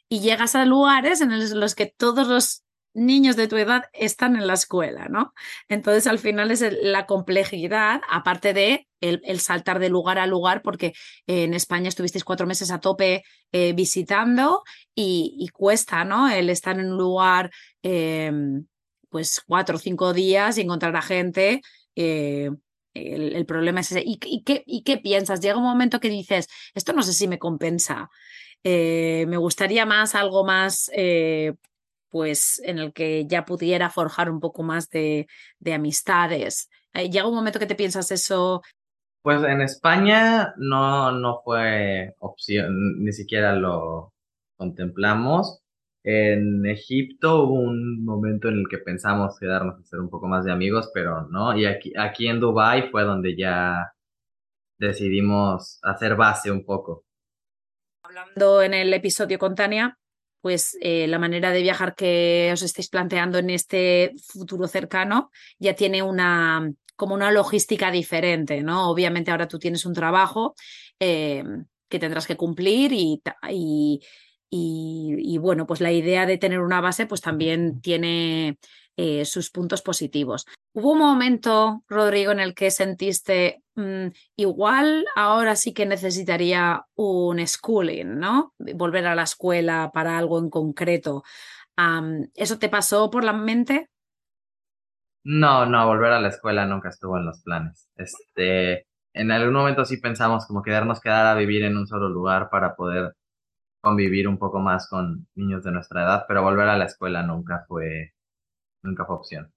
Y 0.08 0.20
llegas 0.20 0.56
a 0.56 0.64
lugares 0.64 1.20
en 1.20 1.60
los 1.60 1.74
que 1.76 1.86
todos 1.86 2.26
los 2.26 2.64
niños 2.94 3.36
de 3.36 3.48
tu 3.48 3.56
edad 3.56 3.84
están 3.92 4.36
en 4.36 4.46
la 4.46 4.54
escuela, 4.54 5.08
¿no? 5.08 5.32
Entonces, 5.68 6.06
al 6.06 6.18
final 6.18 6.50
es 6.50 6.64
la 6.82 7.06
complejidad, 7.06 8.00
aparte 8.08 8.52
de 8.52 8.86
el, 9.00 9.40
saltar 9.40 9.78
de 9.78 9.88
lugar 9.88 10.18
a 10.18 10.26
lugar, 10.26 10.62
porque 10.62 10.92
en 11.26 11.54
España 11.54 11.88
estuvisteis 11.88 12.24
cuatro 12.24 12.46
meses 12.46 12.70
a 12.70 12.80
tope 12.80 13.24
eh, 13.52 13.72
visitando 13.72 14.62
y, 14.94 15.48
cuesta, 15.52 16.04
¿no? 16.04 16.30
El 16.30 16.50
estar 16.50 16.78
en 16.78 16.92
un 16.92 16.98
lugar, 16.98 17.50
em, 17.82 18.66
pues 19.10 19.42
cuatro 19.46 19.76
o 19.76 19.78
cinco 19.78 20.12
días 20.12 20.58
y 20.58 20.62
encontrar 20.62 20.96
a 20.96 21.02
gente. 21.02 21.60
Eh, 21.96 22.50
el, 22.94 23.46
problema 23.46 23.80
es 23.80 23.92
ese. 23.92 24.02
¿Y, 24.04 24.18
qué, 24.18 24.62
¿Y, 24.66 24.82
qué, 24.82 24.98
piensas? 24.98 25.40
Llega 25.40 25.56
un 25.56 25.64
momento 25.64 26.00
que 26.00 26.08
dices, 26.08 26.48
esto 26.74 26.92
no 26.92 27.02
sé 27.02 27.12
si 27.12 27.28
me 27.28 27.38
compensa. 27.38 28.10
Eh, 28.64 29.24
me 29.28 29.36
gustaría 29.36 29.86
más 29.86 30.14
algo 30.14 30.44
más, 30.44 30.90
eh, 30.94 31.54
pues, 32.12 32.60
en 32.64 32.78
el 32.78 32.92
que 32.92 33.26
ya 33.26 33.46
pudiera 33.46 33.88
forjar 33.90 34.30
un 34.30 34.38
poco 34.38 34.62
más 34.62 34.90
de, 34.90 35.26
de 35.58 35.72
amistades. 35.72 36.68
Eh, 36.92 37.10
llega 37.10 37.26
un 37.26 37.34
momento 37.34 37.58
que 37.58 37.66
te 37.66 37.74
piensas 37.74 38.12
eso. 38.12 38.62
Pues 39.22 39.42
en 39.44 39.62
España 39.62 40.52
no, 40.58 41.10
no 41.12 41.40
fue 41.42 42.14
opción, 42.18 43.02
ni 43.02 43.12
siquiera 43.12 43.54
lo 43.54 44.12
contemplamos. 44.56 45.62
En 46.04 46.66
Egipto 46.66 47.44
hubo 47.44 47.54
un 47.54 48.04
momento 48.04 48.48
en 48.48 48.58
el 48.58 48.68
que 48.68 48.78
pensamos 48.78 49.38
quedarnos 49.38 49.80
a 49.80 49.84
ser 49.84 50.00
un 50.00 50.10
poco 50.10 50.28
más 50.28 50.44
de 50.44 50.52
amigos, 50.52 50.90
pero 50.92 51.22
no. 51.28 51.56
Y 51.56 51.64
aquí, 51.64 51.92
aquí 51.96 52.26
en 52.26 52.40
Dubai 52.40 52.90
fue 52.90 53.04
donde 53.04 53.36
ya 53.36 53.94
decidimos 54.78 55.78
hacer 55.82 56.14
base 56.16 56.50
un 56.50 56.64
poco. 56.64 57.04
Hablando 58.02 58.60
en 58.60 58.74
el 58.74 58.92
episodio 58.92 59.38
con 59.38 59.54
Tania, 59.54 59.96
pues 60.42 60.76
eh, 60.82 61.06
la 61.06 61.18
manera 61.18 61.50
de 61.52 61.62
viajar 61.62 61.94
que 61.94 62.50
os 62.52 62.60
estáis 62.62 62.88
planteando 62.88 63.38
en 63.38 63.48
este 63.48 64.12
futuro 64.26 64.68
cercano 64.68 65.30
ya 65.58 65.74
tiene 65.74 66.02
una 66.02 66.70
como 66.96 67.14
una 67.14 67.32
logística 67.32 67.90
diferente, 67.90 68.62
¿no? 68.62 68.90
Obviamente 68.90 69.30
ahora 69.30 69.48
tú 69.48 69.58
tienes 69.58 69.86
un 69.86 69.94
trabajo 69.94 70.54
eh, 71.00 71.42
que 71.88 71.98
tendrás 71.98 72.26
que 72.26 72.36
cumplir 72.36 72.92
y, 72.92 73.22
y 73.50 74.00
y, 74.54 75.38
bueno, 75.38 75.66
pues 75.66 75.80
la 75.80 75.92
idea 75.92 76.26
de 76.26 76.36
tener 76.36 76.60
una 76.60 76.82
base 76.82 77.06
pues 77.06 77.22
también 77.22 77.80
tiene 77.80 78.58
eh, 78.96 79.24
sus 79.24 79.50
puntos 79.50 79.82
positivos. 79.82 80.46
¿Hubo 80.74 80.92
un 80.92 80.98
momento, 80.98 81.82
Rodrigo, 81.88 82.32
en 82.32 82.40
el 82.40 82.54
que 82.54 82.70
sentiste 82.70 83.62
mm, 83.74 84.08
igual 84.36 85.04
ahora 85.16 85.56
sí 85.56 85.72
que 85.72 85.86
necesitaría 85.86 86.84
un 86.94 87.46
schooling, 87.46 88.18
¿no? 88.18 88.54
Volver 88.58 89.06
a 89.06 89.14
la 89.14 89.22
escuela 89.22 89.90
para 89.92 90.18
algo 90.18 90.38
en 90.38 90.50
concreto. 90.50 91.22
¿Eso 92.34 92.58
te 92.58 92.68
pasó 92.68 93.10
por 93.10 93.24
la 93.24 93.32
mente? 93.32 93.88
No, 95.24 95.66
no, 95.66 95.86
volver 95.86 96.12
a 96.12 96.20
la 96.20 96.28
escuela 96.28 96.66
nunca 96.66 96.88
estuvo 96.88 97.16
en 97.16 97.26
los 97.26 97.42
planes. 97.42 97.88
Este, 97.96 98.86
en 99.14 99.30
algún 99.30 99.54
momento 99.54 99.84
sí 99.84 99.98
pensamos 99.98 100.46
como 100.46 100.62
quedarnos 100.62 101.00
quedar 101.00 101.26
a 101.26 101.34
vivir 101.38 101.62
en 101.64 101.76
un 101.76 101.86
solo 101.86 102.08
lugar 102.08 102.48
para 102.50 102.74
poder 102.74 103.14
convivir 103.80 104.28
un 104.28 104.38
poco 104.38 104.60
más 104.60 104.88
con 104.88 105.26
niños 105.34 105.64
de 105.64 105.72
nuestra 105.72 106.02
edad, 106.02 106.24
pero 106.28 106.42
volver 106.42 106.68
a 106.68 106.78
la 106.78 106.86
escuela 106.86 107.22
nunca 107.22 107.64
fue, 107.68 108.14
nunca 108.82 109.04
fue 109.04 109.16
opción. 109.16 109.52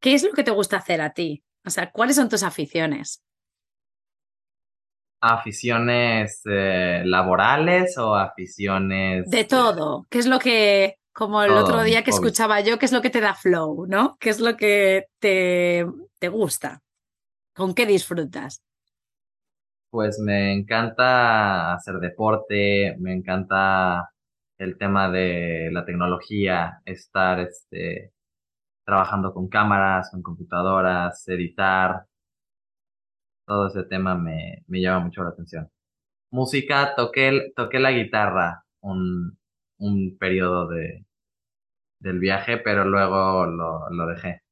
¿Qué 0.00 0.14
es 0.14 0.24
lo 0.24 0.32
que 0.32 0.44
te 0.44 0.50
gusta 0.50 0.78
hacer 0.78 1.00
a 1.00 1.12
ti? 1.12 1.42
O 1.64 1.70
sea, 1.70 1.90
¿cuáles 1.90 2.16
son 2.16 2.28
tus 2.28 2.42
aficiones? 2.42 3.22
¿Aficiones 5.20 6.40
eh, 6.50 7.02
laborales 7.04 7.98
o 7.98 8.14
aficiones? 8.14 9.28
De 9.28 9.44
todo. 9.44 10.06
¿Qué 10.08 10.18
es 10.18 10.26
lo 10.26 10.38
que, 10.38 10.96
como 11.12 11.42
el 11.42 11.52
otro 11.52 11.82
día 11.82 12.02
que 12.02 12.10
escuchaba 12.10 12.60
yo, 12.60 12.78
qué 12.78 12.86
es 12.86 12.92
lo 12.92 13.02
que 13.02 13.10
te 13.10 13.20
da 13.20 13.34
flow, 13.34 13.86
¿no? 13.86 14.16
¿Qué 14.18 14.30
es 14.30 14.40
lo 14.40 14.56
que 14.56 15.06
te, 15.18 15.84
te 16.18 16.28
gusta? 16.28 16.80
¿Con 17.54 17.74
qué 17.74 17.84
disfrutas? 17.84 18.62
Pues 19.90 20.18
me 20.20 20.54
encanta 20.54 21.74
hacer 21.74 21.96
deporte, 21.96 22.96
me 22.98 23.12
encanta 23.12 24.10
el 24.56 24.78
tema 24.78 25.10
de 25.10 25.68
la 25.72 25.84
tecnología, 25.84 26.80
estar 26.86 27.40
este, 27.40 28.12
trabajando 28.84 29.32
con 29.32 29.48
cámaras, 29.48 30.10
con 30.10 30.22
computadoras, 30.22 31.26
editar. 31.28 32.04
Todo 33.46 33.68
ese 33.68 33.84
tema 33.84 34.14
me, 34.14 34.64
me 34.66 34.80
llama 34.80 35.04
mucho 35.06 35.22
la 35.22 35.30
atención. 35.30 35.70
Música, 36.30 36.94
toqué, 36.94 37.52
toqué 37.56 37.78
la 37.80 37.90
guitarra 37.90 38.64
un, 38.80 39.38
un 39.78 40.16
periodo 40.18 40.68
de, 40.68 41.04
del 41.98 42.18
viaje, 42.18 42.58
pero 42.58 42.84
luego 42.84 43.46
lo, 43.46 43.90
lo 43.90 44.06
dejé. 44.06 44.42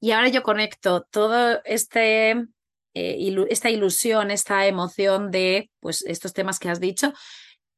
Y 0.00 0.10
ahora 0.10 0.28
yo 0.28 0.42
conecto 0.42 1.06
todo 1.10 1.60
este 1.64 2.48
eh, 2.94 3.46
esta 3.48 3.70
ilusión, 3.70 4.30
esta 4.30 4.66
emoción 4.66 5.30
de 5.30 5.70
pues, 5.80 6.04
estos 6.06 6.34
temas 6.34 6.58
que 6.58 6.68
has 6.68 6.80
dicho, 6.80 7.14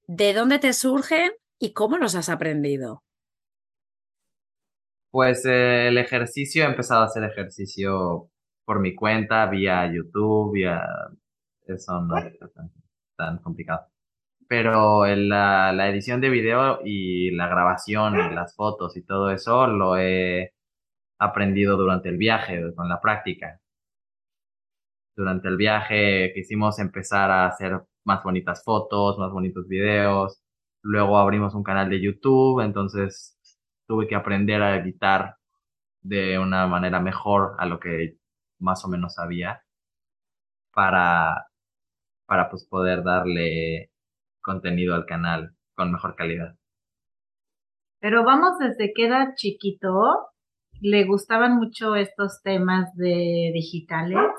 ¿de 0.08 0.32
dónde 0.32 0.58
te 0.58 0.72
surgen 0.72 1.32
y 1.58 1.72
cómo 1.72 1.98
los 1.98 2.16
has 2.16 2.28
aprendido? 2.28 3.04
Pues 5.14 5.46
eh, 5.46 5.86
el 5.88 5.98
ejercicio, 5.98 6.64
he 6.64 6.66
empezado 6.66 7.02
a 7.02 7.04
hacer 7.06 7.22
ejercicio 7.22 8.30
por 8.64 8.80
mi 8.80 8.96
cuenta, 8.96 9.46
vía 9.46 9.86
YouTube, 9.86 10.54
vía... 10.54 10.82
Eso 11.66 12.00
no 12.02 12.18
es 12.18 12.36
tan, 13.16 13.38
complicado. 13.38 13.86
Pero 14.48 15.06
la, 15.06 15.72
la 15.72 15.88
edición 15.90 16.20
de 16.20 16.30
video 16.30 16.80
y 16.84 17.30
la 17.32 17.48
grabación 17.48 18.16
y 18.16 18.34
las 18.34 18.56
fotos 18.56 18.96
y 18.96 19.02
todo 19.04 19.30
eso 19.30 19.68
lo 19.68 19.96
he 19.98 20.52
aprendido 21.18 21.76
durante 21.76 22.08
el 22.10 22.18
viaje, 22.18 22.74
con 22.74 22.88
la 22.88 23.00
práctica 23.00 23.60
durante 25.16 25.48
el 25.48 25.56
viaje 25.56 26.32
quisimos 26.34 26.78
empezar 26.78 27.30
a 27.30 27.46
hacer 27.46 27.80
más 28.04 28.22
bonitas 28.24 28.62
fotos, 28.64 29.18
más 29.18 29.30
bonitos 29.32 29.68
videos. 29.68 30.42
Luego 30.82 31.18
abrimos 31.18 31.54
un 31.54 31.62
canal 31.62 31.88
de 31.90 32.00
YouTube, 32.00 32.60
entonces 32.60 33.33
tuve 33.86 34.06
que 34.06 34.14
aprender 34.14 34.62
a 34.62 34.76
editar 34.76 35.36
de 36.02 36.38
una 36.38 36.66
manera 36.66 37.00
mejor 37.00 37.56
a 37.58 37.66
lo 37.66 37.80
que 37.80 38.16
más 38.58 38.84
o 38.84 38.88
menos 38.88 39.14
sabía 39.14 39.62
para, 40.72 41.48
para 42.26 42.50
pues 42.50 42.66
poder 42.66 43.02
darle 43.02 43.90
contenido 44.40 44.94
al 44.94 45.06
canal 45.06 45.54
con 45.74 45.92
mejor 45.92 46.14
calidad. 46.14 46.56
Pero 48.00 48.24
vamos 48.24 48.58
desde 48.58 48.92
que 48.94 49.06
era 49.06 49.34
chiquito, 49.34 50.28
le 50.80 51.04
gustaban 51.04 51.56
mucho 51.56 51.96
estos 51.96 52.42
temas 52.42 52.94
de 52.96 53.50
digitales 53.54 54.30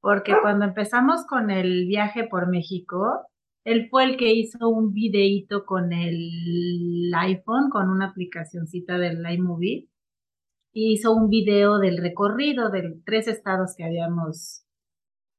porque 0.00 0.36
cuando 0.40 0.66
empezamos 0.66 1.26
con 1.26 1.50
el 1.50 1.86
viaje 1.88 2.28
por 2.28 2.48
México, 2.48 3.26
Él 3.66 3.88
fue 3.90 4.04
el 4.04 4.16
que 4.16 4.32
hizo 4.32 4.68
un 4.68 4.92
videíto 4.92 5.66
con 5.66 5.92
el 5.92 7.10
iPhone, 7.12 7.68
con 7.68 7.90
una 7.90 8.10
aplicacioncita 8.10 8.96
del 8.96 9.28
iMovie, 9.28 9.88
y 10.72 10.92
hizo 10.92 11.12
un 11.12 11.28
video 11.28 11.78
del 11.78 11.98
recorrido 11.98 12.70
de 12.70 13.00
tres 13.04 13.26
estados 13.26 13.74
que 13.76 13.82
habíamos 13.82 14.64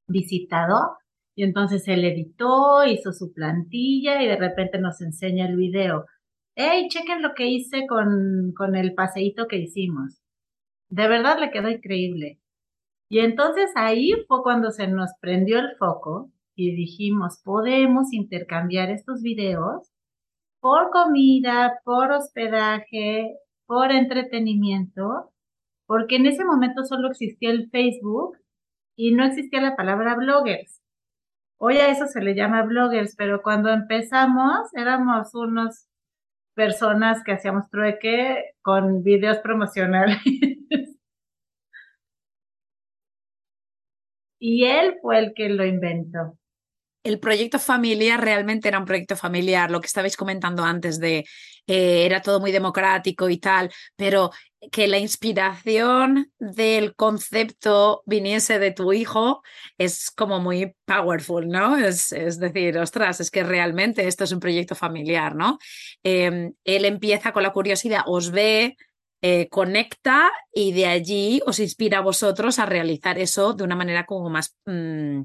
visitado. 0.09 0.97
Y 1.37 1.43
entonces 1.43 1.87
él 1.87 2.03
editó, 2.03 2.83
hizo 2.85 3.13
su 3.13 3.31
plantilla 3.31 4.21
y 4.21 4.27
de 4.27 4.35
repente 4.35 4.77
nos 4.77 4.99
enseña 4.99 5.47
el 5.47 5.55
video. 5.55 6.05
Hey, 6.53 6.89
chequen 6.89 7.21
lo 7.21 7.33
que 7.33 7.47
hice 7.47 7.87
con, 7.87 8.51
con 8.57 8.75
el 8.75 8.93
paseíto 8.93 9.47
que 9.47 9.55
hicimos. 9.55 10.19
De 10.89 11.07
verdad 11.07 11.39
le 11.39 11.49
quedó 11.49 11.69
increíble. 11.69 12.41
Y 13.09 13.19
entonces 13.19 13.71
ahí 13.75 14.11
fue 14.27 14.43
cuando 14.43 14.71
se 14.71 14.87
nos 14.87 15.11
prendió 15.21 15.59
el 15.59 15.77
foco 15.77 16.29
y 16.57 16.75
dijimos, 16.75 17.39
podemos 17.43 18.11
intercambiar 18.13 18.89
estos 18.89 19.21
videos 19.21 19.91
por 20.59 20.89
comida, 20.89 21.79
por 21.85 22.11
hospedaje, 22.11 23.37
por 23.67 23.91
entretenimiento, 23.91 25.31
porque 25.85 26.15
en 26.17 26.25
ese 26.25 26.43
momento 26.45 26.83
solo 26.83 27.09
existía 27.09 27.51
el 27.51 27.69
Facebook 27.69 28.37
y 28.97 29.13
no 29.13 29.23
existía 29.23 29.61
la 29.61 29.75
palabra 29.75 30.15
bloggers. 30.15 30.81
Hoy 31.59 31.77
a 31.77 31.89
eso 31.91 32.07
se 32.07 32.21
le 32.21 32.35
llama 32.35 32.63
bloggers, 32.63 33.15
pero 33.15 33.43
cuando 33.43 33.69
empezamos 33.69 34.73
éramos 34.73 35.35
unos 35.35 35.87
personas 36.55 37.23
que 37.23 37.33
hacíamos 37.33 37.69
trueque 37.69 38.55
con 38.63 39.03
videos 39.03 39.37
promocionales. 39.39 40.17
y 44.39 44.65
él 44.65 44.97
fue 45.01 45.19
el 45.19 45.33
que 45.35 45.49
lo 45.49 45.63
inventó 45.65 46.37
el 47.07 47.19
proyecto 47.19 47.57
familiar 47.57 48.21
realmente 48.21 48.67
era 48.67 48.79
un 48.79 48.85
proyecto 48.85 49.15
familiar, 49.15 49.71
lo 49.71 49.79
que 49.79 49.87
estabais 49.87 50.17
comentando 50.17 50.63
antes 50.63 50.99
de 50.99 51.25
eh, 51.65 52.05
era 52.05 52.21
todo 52.21 52.39
muy 52.39 52.51
democrático 52.51 53.29
y 53.29 53.37
tal, 53.37 53.71
pero 53.95 54.31
que 54.71 54.87
la 54.87 54.97
inspiración 54.97 56.31
del 56.39 56.95
concepto 56.95 58.03
viniese 58.05 58.59
de 58.59 58.71
tu 58.71 58.91
hijo 58.91 59.41
es 59.77 60.11
como 60.11 60.39
muy 60.39 60.75
powerful, 60.85 61.47
¿no? 61.47 61.77
Es, 61.77 62.09
decir, 62.09 62.77
ostras, 62.77 63.21
es 63.21 63.31
que 63.31 63.43
realmente 63.43 64.07
esto 64.07 64.25
es 64.25 64.31
un 64.33 64.39
proyecto 64.39 64.75
familiar, 64.75 65.35
¿no? 65.35 65.59
Em, 66.03 66.53
él 66.65 66.85
empieza 66.85 67.31
con 67.31 67.43
la 67.43 67.53
curiosidad, 67.53 68.01
os 68.05 68.31
ve, 68.31 68.75
eh, 69.21 69.49
conecta 69.49 70.31
y 70.53 70.73
de 70.73 70.85
allí 70.85 71.41
os 71.47 71.59
inspira 71.59 71.97
a 71.97 72.01
vosotros 72.01 72.59
a 72.59 72.67
realizar 72.67 73.17
eso 73.17 73.53
de 73.53 73.63
una 73.63 73.75
manera 73.75 74.05
como 74.05 74.29
más, 74.29 74.55
mm, 74.65 75.21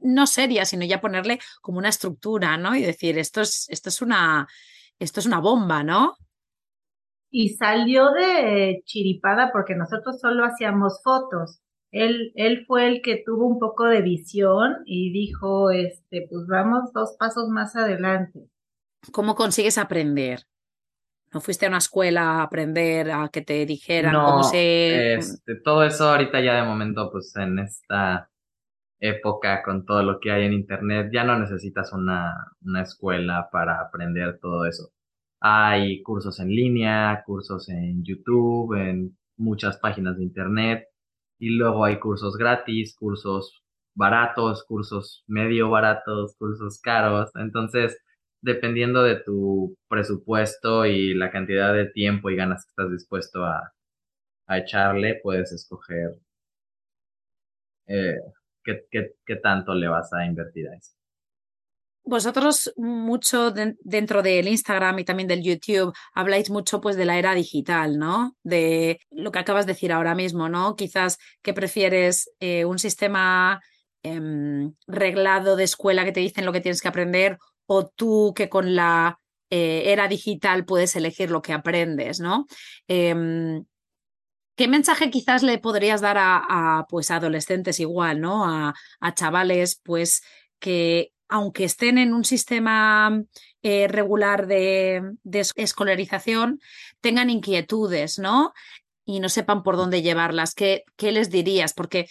no 0.00 0.26
seria, 0.26 0.64
sino 0.64 0.84
ya 0.84 1.00
ponerle 1.00 1.38
como 1.60 1.78
una 1.78 1.88
estructura, 1.88 2.56
¿no? 2.56 2.74
Y 2.74 2.82
decir, 2.82 3.18
esto 3.18 3.40
es, 3.40 3.68
esto 3.70 3.90
es, 3.90 4.02
una, 4.02 4.48
esto 4.98 5.20
es 5.20 5.26
una 5.26 5.38
bomba, 5.38 5.84
¿no? 5.84 6.16
Y 7.30 7.50
salió 7.50 8.10
de 8.10 8.82
chiripada 8.84 9.52
porque 9.52 9.76
nosotros 9.76 10.18
solo 10.20 10.44
hacíamos 10.44 11.00
fotos. 11.04 11.60
Él, 11.92 12.32
él 12.34 12.64
fue 12.66 12.88
el 12.88 13.02
que 13.02 13.22
tuvo 13.24 13.46
un 13.46 13.60
poco 13.60 13.84
de 13.84 14.02
visión 14.02 14.78
y 14.84 15.12
dijo, 15.12 15.70
este, 15.70 16.26
pues 16.28 16.46
vamos 16.48 16.92
dos 16.92 17.14
pasos 17.18 17.48
más 17.48 17.76
adelante. 17.76 18.48
¿Cómo 19.12 19.34
consigues 19.36 19.78
aprender? 19.78 20.44
¿No 21.32 21.40
fuiste 21.40 21.66
a 21.66 21.68
una 21.68 21.78
escuela 21.78 22.22
a 22.22 22.42
aprender, 22.42 23.10
a 23.10 23.28
que 23.28 23.40
te 23.40 23.64
dijeran 23.64 24.14
cómo 24.14 24.42
se...? 24.42 25.14
Este, 25.14 25.56
todo 25.56 25.82
eso 25.84 26.10
ahorita 26.10 26.40
ya 26.40 26.56
de 26.56 26.68
momento, 26.68 27.10
pues 27.10 27.34
en 27.36 27.58
esta 27.58 28.28
época 29.00 29.62
con 29.62 29.84
todo 29.84 30.02
lo 30.02 30.20
que 30.20 30.30
hay 30.30 30.44
en 30.44 30.52
internet, 30.52 31.10
ya 31.12 31.24
no 31.24 31.38
necesitas 31.38 31.92
una, 31.92 32.34
una 32.62 32.82
escuela 32.82 33.48
para 33.50 33.80
aprender 33.80 34.38
todo 34.40 34.66
eso. 34.66 34.90
Hay 35.40 36.02
cursos 36.02 36.38
en 36.38 36.50
línea, 36.50 37.22
cursos 37.26 37.68
en 37.68 38.04
YouTube, 38.04 38.74
en 38.74 39.16
muchas 39.36 39.78
páginas 39.78 40.18
de 40.18 40.24
internet, 40.24 40.86
y 41.38 41.50
luego 41.56 41.84
hay 41.84 41.98
cursos 41.98 42.36
gratis, 42.36 42.94
cursos 42.96 43.64
baratos, 43.94 44.64
cursos 44.64 45.24
medio 45.26 45.70
baratos, 45.70 46.36
cursos 46.38 46.80
caros. 46.80 47.30
Entonces, 47.34 47.98
dependiendo 48.42 49.04
de 49.04 49.16
tu 49.20 49.76
presupuesto 49.88 50.84
y 50.84 51.14
la 51.14 51.30
cantidad 51.30 51.72
de 51.72 51.86
tiempo 51.86 52.28
y 52.28 52.36
ganas 52.36 52.64
que 52.64 52.70
estás 52.70 52.90
dispuesto 52.90 53.44
a, 53.44 53.72
echarle, 54.54 55.18
puedes 55.22 55.50
escoger 55.50 56.10
eh, 57.86 58.18
qué, 58.62 59.36
tanto 59.42 59.72
le 59.72 59.88
vas 59.88 60.12
a 60.12 60.26
invertir 60.26 60.68
a 60.68 60.76
eso. 60.76 60.92
Vosotros 62.04 62.70
mucho 62.76 63.50
dentro 63.50 64.20
del 64.20 64.48
Instagram 64.48 64.98
y 64.98 65.04
también 65.06 65.28
del 65.28 65.42
YouTube 65.42 65.94
habláis 66.12 66.50
mucho 66.50 66.82
pues 66.82 66.96
de 66.96 67.06
la 67.06 67.18
era 67.18 67.32
digital, 67.32 67.98
¿no? 67.98 68.36
De 68.42 69.00
lo 69.10 69.32
que 69.32 69.38
acabas 69.38 69.64
de 69.64 69.72
decir 69.72 69.90
ahora 69.90 70.14
mismo, 70.14 70.50
¿no? 70.50 70.76
Quizás 70.76 71.16
que 71.40 71.54
prefieres 71.54 72.30
eh, 72.40 72.66
un 72.66 72.78
sistema 72.78 73.62
em, 74.02 74.74
reglado 74.86 75.56
de 75.56 75.64
escuela 75.64 76.04
que 76.04 76.12
te 76.12 76.20
dicen 76.20 76.44
lo 76.44 76.52
que 76.52 76.60
tienes 76.60 76.82
que 76.82 76.88
aprender 76.88 77.38
o 77.72 77.86
tú 77.86 78.34
que 78.36 78.48
con 78.50 78.74
la 78.74 79.18
eh, 79.50 79.92
era 79.92 80.08
digital 80.08 80.64
puedes 80.64 80.94
elegir 80.96 81.30
lo 81.30 81.40
que 81.42 81.52
aprendes, 81.54 82.20
¿no? 82.20 82.46
Em, 82.88 83.64
¿Qué 84.56 84.68
mensaje 84.68 85.10
quizás 85.10 85.42
le 85.42 85.58
podrías 85.58 86.02
dar 86.02 86.16
a, 86.20 86.86
pues, 86.90 87.10
adolescentes 87.10 87.80
igual, 87.80 88.20
¿no? 88.20 88.44
A, 88.44 88.74
chavales, 89.14 89.80
pues, 89.82 90.22
que 90.58 91.12
aunque 91.28 91.64
estén 91.64 91.96
en 91.96 92.12
un 92.12 92.24
sistema 92.24 93.22
eh, 93.62 93.88
regular 93.88 94.46
de, 94.46 95.02
escolarización, 95.56 96.60
tengan 97.00 97.30
inquietudes, 97.30 98.18
¿no? 98.18 98.52
Y 99.06 99.20
no 99.20 99.30
sepan 99.30 99.62
por 99.62 99.76
dónde 99.76 100.02
llevarlas. 100.02 100.54
¿Qué, 100.54 100.84
qué 100.96 101.12
les 101.12 101.30
dirías? 101.30 101.72
Porque, 101.72 102.06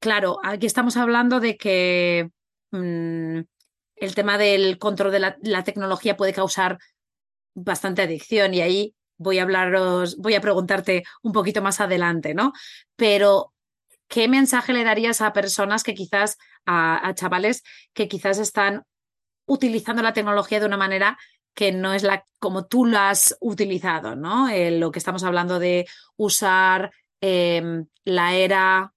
claro, 0.00 0.38
aquí 0.44 0.66
estamos 0.66 0.96
hablando 0.96 1.40
de 1.40 1.56
que 1.56 2.30
mm, 2.70 3.40
el 4.02 4.16
tema 4.16 4.36
del 4.36 4.78
control 4.78 5.12
de 5.12 5.20
la, 5.20 5.64
tecnología 5.64 6.16
puede 6.16 6.32
causar 6.32 6.78
bastante 7.54 8.02
adicción 8.02 8.52
y 8.52 8.60
ahí 8.60 8.96
voy 9.16 9.38
a 9.38 9.44
hablaros, 9.44 10.16
voy 10.16 10.34
a 10.34 10.40
preguntarte 10.40 11.04
un 11.22 11.32
poquito 11.32 11.62
más 11.62 11.80
adelante, 11.80 12.34
¿no? 12.34 12.52
Pero, 12.96 13.54
¿qué 14.08 14.26
mensaje 14.26 14.72
le 14.72 14.82
darías 14.82 15.20
a 15.20 15.32
personas 15.32 15.84
que 15.84 15.94
quizás, 15.94 16.36
a, 16.66 17.12
chavales 17.14 17.62
que 17.94 18.08
quizás 18.08 18.38
están 18.38 18.82
utilizando 19.46 20.02
la 20.02 20.12
tecnología 20.12 20.58
de 20.58 20.66
una 20.66 20.76
manera 20.76 21.16
que 21.54 21.70
no 21.70 21.92
es 21.92 22.02
la 22.02 22.26
como 22.40 22.66
tú 22.66 22.86
la 22.86 23.10
has 23.10 23.36
utilizado, 23.40 24.16
¿no? 24.16 24.48
Eh, 24.48 24.80
lo 24.80 24.90
que 24.90 24.98
estamos 24.98 25.22
hablando 25.22 25.60
de 25.60 25.86
usar 26.16 26.90
em, 27.20 27.86
la 28.04 28.34
era 28.34 28.94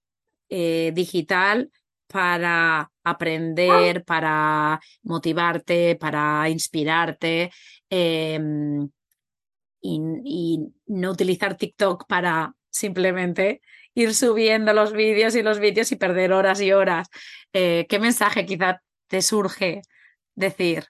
eh, 0.48 0.90
digital 0.94 1.70
para 2.08 2.90
aprender, 3.06 4.04
para 4.04 4.80
motivarte, 5.04 5.96
para 5.96 6.48
inspirarte 6.48 7.52
em, 7.88 8.88
y, 9.80 10.58
no 10.86 11.10
utilizar 11.12 11.56
TikTok 11.56 12.06
para 12.08 12.54
simplemente 12.68 13.60
ir 13.94 14.12
subiendo 14.12 14.72
los 14.72 14.92
vídeos 14.92 15.36
y 15.36 15.42
los 15.42 15.60
vídeos 15.60 15.92
y 15.92 15.96
perder 15.96 16.32
horas 16.32 16.60
y 16.60 16.72
horas. 16.72 17.08
Eh, 17.52 17.86
¿Qué 17.88 18.00
mensaje 18.00 18.44
quizá 18.44 18.82
te 19.06 19.22
surge 19.22 19.82
decir? 20.34 20.86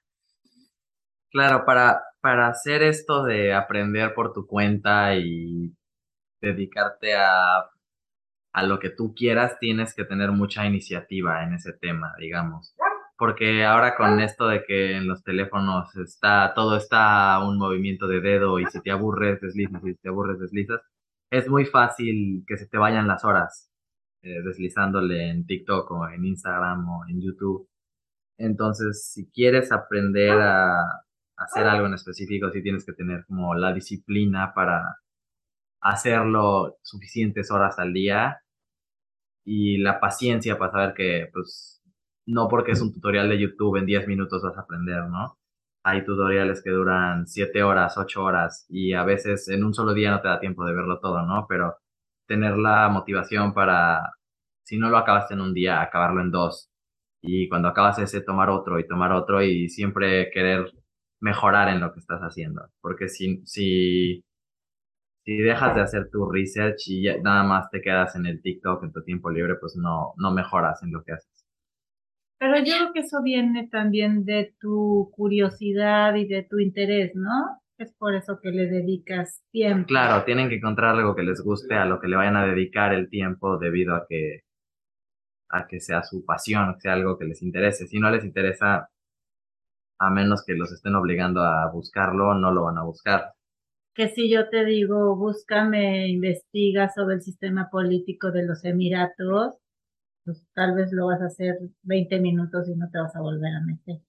Claro, 1.30 1.64
para, 1.66 2.02
para 2.22 2.48
hacer 2.48 2.82
esto 2.82 3.24
de 3.24 3.52
aprender 3.52 4.14
por 4.14 4.32
tu 4.32 4.46
cuenta 4.46 5.14
y 5.16 5.70
dedicarte 6.40 7.14
a 7.14 7.68
a 8.56 8.62
lo 8.62 8.78
que 8.78 8.88
tú 8.88 9.14
quieras, 9.14 9.58
tienes 9.60 9.94
que 9.94 10.06
tener 10.06 10.32
mucha 10.32 10.64
iniciativa 10.64 11.44
en 11.44 11.52
ese 11.52 11.74
tema, 11.74 12.14
digamos. 12.18 12.74
Porque 13.18 13.66
ahora 13.66 13.94
con 13.94 14.18
esto 14.18 14.48
de 14.48 14.64
que 14.64 14.96
en 14.96 15.06
los 15.06 15.22
teléfonos 15.22 15.94
está, 15.96 16.54
todo 16.54 16.78
está 16.78 17.38
un 17.46 17.58
movimiento 17.58 18.08
de 18.08 18.22
dedo 18.22 18.58
y 18.58 18.64
si 18.64 18.80
te 18.80 18.90
aburres, 18.90 19.42
deslizas 19.42 19.84
y 19.84 19.92
si 19.92 19.98
te 19.98 20.08
aburres, 20.08 20.38
deslizas, 20.40 20.80
es 21.30 21.50
muy 21.50 21.66
fácil 21.66 22.44
que 22.46 22.56
se 22.56 22.66
te 22.66 22.78
vayan 22.78 23.06
las 23.06 23.26
horas 23.26 23.70
eh, 24.22 24.40
deslizándole 24.42 25.28
en 25.28 25.44
TikTok 25.44 25.90
o 25.90 26.08
en 26.08 26.24
Instagram 26.24 26.88
o 26.88 27.06
en 27.10 27.20
YouTube. 27.20 27.68
Entonces, 28.38 29.10
si 29.12 29.30
quieres 29.32 29.70
aprender 29.70 30.32
a 30.32 30.80
hacer 31.36 31.66
algo 31.66 31.88
en 31.88 31.94
específico, 31.94 32.50
sí 32.50 32.62
tienes 32.62 32.86
que 32.86 32.94
tener 32.94 33.26
como 33.26 33.54
la 33.54 33.74
disciplina 33.74 34.54
para 34.54 34.96
hacerlo 35.82 36.78
suficientes 36.82 37.50
horas 37.50 37.78
al 37.78 37.92
día 37.92 38.40
y 39.46 39.78
la 39.78 40.00
paciencia 40.00 40.58
para 40.58 40.72
saber 40.72 40.94
que, 40.94 41.30
pues, 41.32 41.82
no 42.26 42.48
porque 42.48 42.72
es 42.72 42.82
un 42.82 42.92
tutorial 42.92 43.28
de 43.30 43.38
YouTube 43.40 43.76
en 43.78 43.86
10 43.86 44.08
minutos 44.08 44.42
vas 44.42 44.56
a 44.58 44.62
aprender, 44.62 45.04
¿no? 45.08 45.38
Hay 45.84 46.04
tutoriales 46.04 46.62
que 46.62 46.70
duran 46.70 47.26
7 47.28 47.62
horas, 47.62 47.96
8 47.98 48.22
horas 48.24 48.66
y 48.68 48.92
a 48.94 49.04
veces 49.04 49.48
en 49.48 49.64
un 49.64 49.74
solo 49.74 49.94
día 49.94 50.10
no 50.10 50.20
te 50.20 50.28
da 50.28 50.40
tiempo 50.40 50.64
de 50.66 50.74
verlo 50.74 51.00
todo, 51.00 51.22
¿no? 51.22 51.46
Pero 51.48 51.76
tener 52.26 52.58
la 52.58 52.88
motivación 52.88 53.54
para, 53.54 54.00
si 54.64 54.78
no 54.78 54.90
lo 54.90 54.98
acabaste 54.98 55.34
en 55.34 55.42
un 55.42 55.54
día, 55.54 55.80
acabarlo 55.82 56.22
en 56.22 56.32
dos 56.32 56.70
y 57.22 57.48
cuando 57.48 57.68
acabas 57.68 57.98
ese 57.98 58.20
tomar 58.20 58.50
otro 58.50 58.78
y 58.78 58.86
tomar 58.86 59.12
otro 59.12 59.42
y 59.42 59.68
siempre 59.68 60.30
querer 60.30 60.72
mejorar 61.20 61.68
en 61.68 61.80
lo 61.80 61.92
que 61.92 62.00
estás 62.00 62.20
haciendo. 62.20 62.68
Porque 62.80 63.08
si, 63.08 63.42
si, 63.46 64.24
si 65.26 65.38
dejas 65.38 65.74
de 65.74 65.80
hacer 65.80 66.08
tu 66.08 66.30
research 66.30 66.86
y 66.86 67.02
nada 67.20 67.42
más 67.42 67.68
te 67.70 67.82
quedas 67.82 68.14
en 68.14 68.26
el 68.26 68.40
TikTok 68.40 68.84
en 68.84 68.92
tu 68.92 69.02
tiempo 69.02 69.28
libre, 69.28 69.56
pues 69.60 69.74
no, 69.76 70.14
no 70.18 70.30
mejoras 70.30 70.80
en 70.84 70.92
lo 70.92 71.02
que 71.02 71.14
haces. 71.14 71.44
Pero 72.38 72.58
yo 72.58 72.76
creo 72.76 72.92
que 72.92 73.00
eso 73.00 73.22
viene 73.24 73.66
también 73.66 74.24
de 74.24 74.54
tu 74.60 75.10
curiosidad 75.16 76.14
y 76.14 76.28
de 76.28 76.44
tu 76.44 76.60
interés, 76.60 77.16
¿no? 77.16 77.60
Es 77.76 77.92
por 77.94 78.14
eso 78.14 78.38
que 78.40 78.52
le 78.52 78.66
dedicas 78.66 79.42
tiempo. 79.50 79.88
Claro, 79.88 80.24
tienen 80.24 80.48
que 80.48 80.56
encontrar 80.56 80.94
algo 80.94 81.16
que 81.16 81.24
les 81.24 81.42
guste, 81.42 81.74
a 81.74 81.86
lo 81.86 81.98
que 81.98 82.06
le 82.06 82.16
vayan 82.16 82.36
a 82.36 82.46
dedicar 82.46 82.94
el 82.94 83.10
tiempo 83.10 83.58
debido 83.58 83.96
a 83.96 84.06
que 84.08 84.42
a 85.48 85.66
que 85.66 85.80
sea 85.80 86.02
su 86.04 86.24
pasión, 86.24 86.74
que 86.74 86.82
sea 86.82 86.92
algo 86.92 87.18
que 87.18 87.24
les 87.24 87.42
interese. 87.42 87.88
Si 87.88 87.98
no 87.98 88.10
les 88.10 88.24
interesa, 88.24 88.90
a 89.98 90.10
menos 90.10 90.44
que 90.44 90.54
los 90.54 90.70
estén 90.70 90.94
obligando 90.94 91.42
a 91.42 91.68
buscarlo, 91.72 92.34
no 92.34 92.52
lo 92.52 92.64
van 92.64 92.78
a 92.78 92.84
buscar. 92.84 93.35
Que 93.96 94.08
si 94.08 94.30
yo 94.30 94.50
te 94.50 94.66
digo, 94.66 95.16
búscame, 95.16 96.08
investiga 96.08 96.90
sobre 96.90 97.14
el 97.14 97.22
sistema 97.22 97.70
político 97.70 98.30
de 98.30 98.44
los 98.44 98.62
Emiratos, 98.64 99.56
pues 100.22 100.46
tal 100.54 100.74
vez 100.74 100.92
lo 100.92 101.06
vas 101.06 101.22
a 101.22 101.26
hacer 101.26 101.56
20 101.82 102.20
minutos 102.20 102.68
y 102.68 102.76
no 102.76 102.90
te 102.90 102.98
vas 102.98 103.16
a 103.16 103.20
volver 103.20 103.54
a 103.54 103.60
meter. 103.64 104.02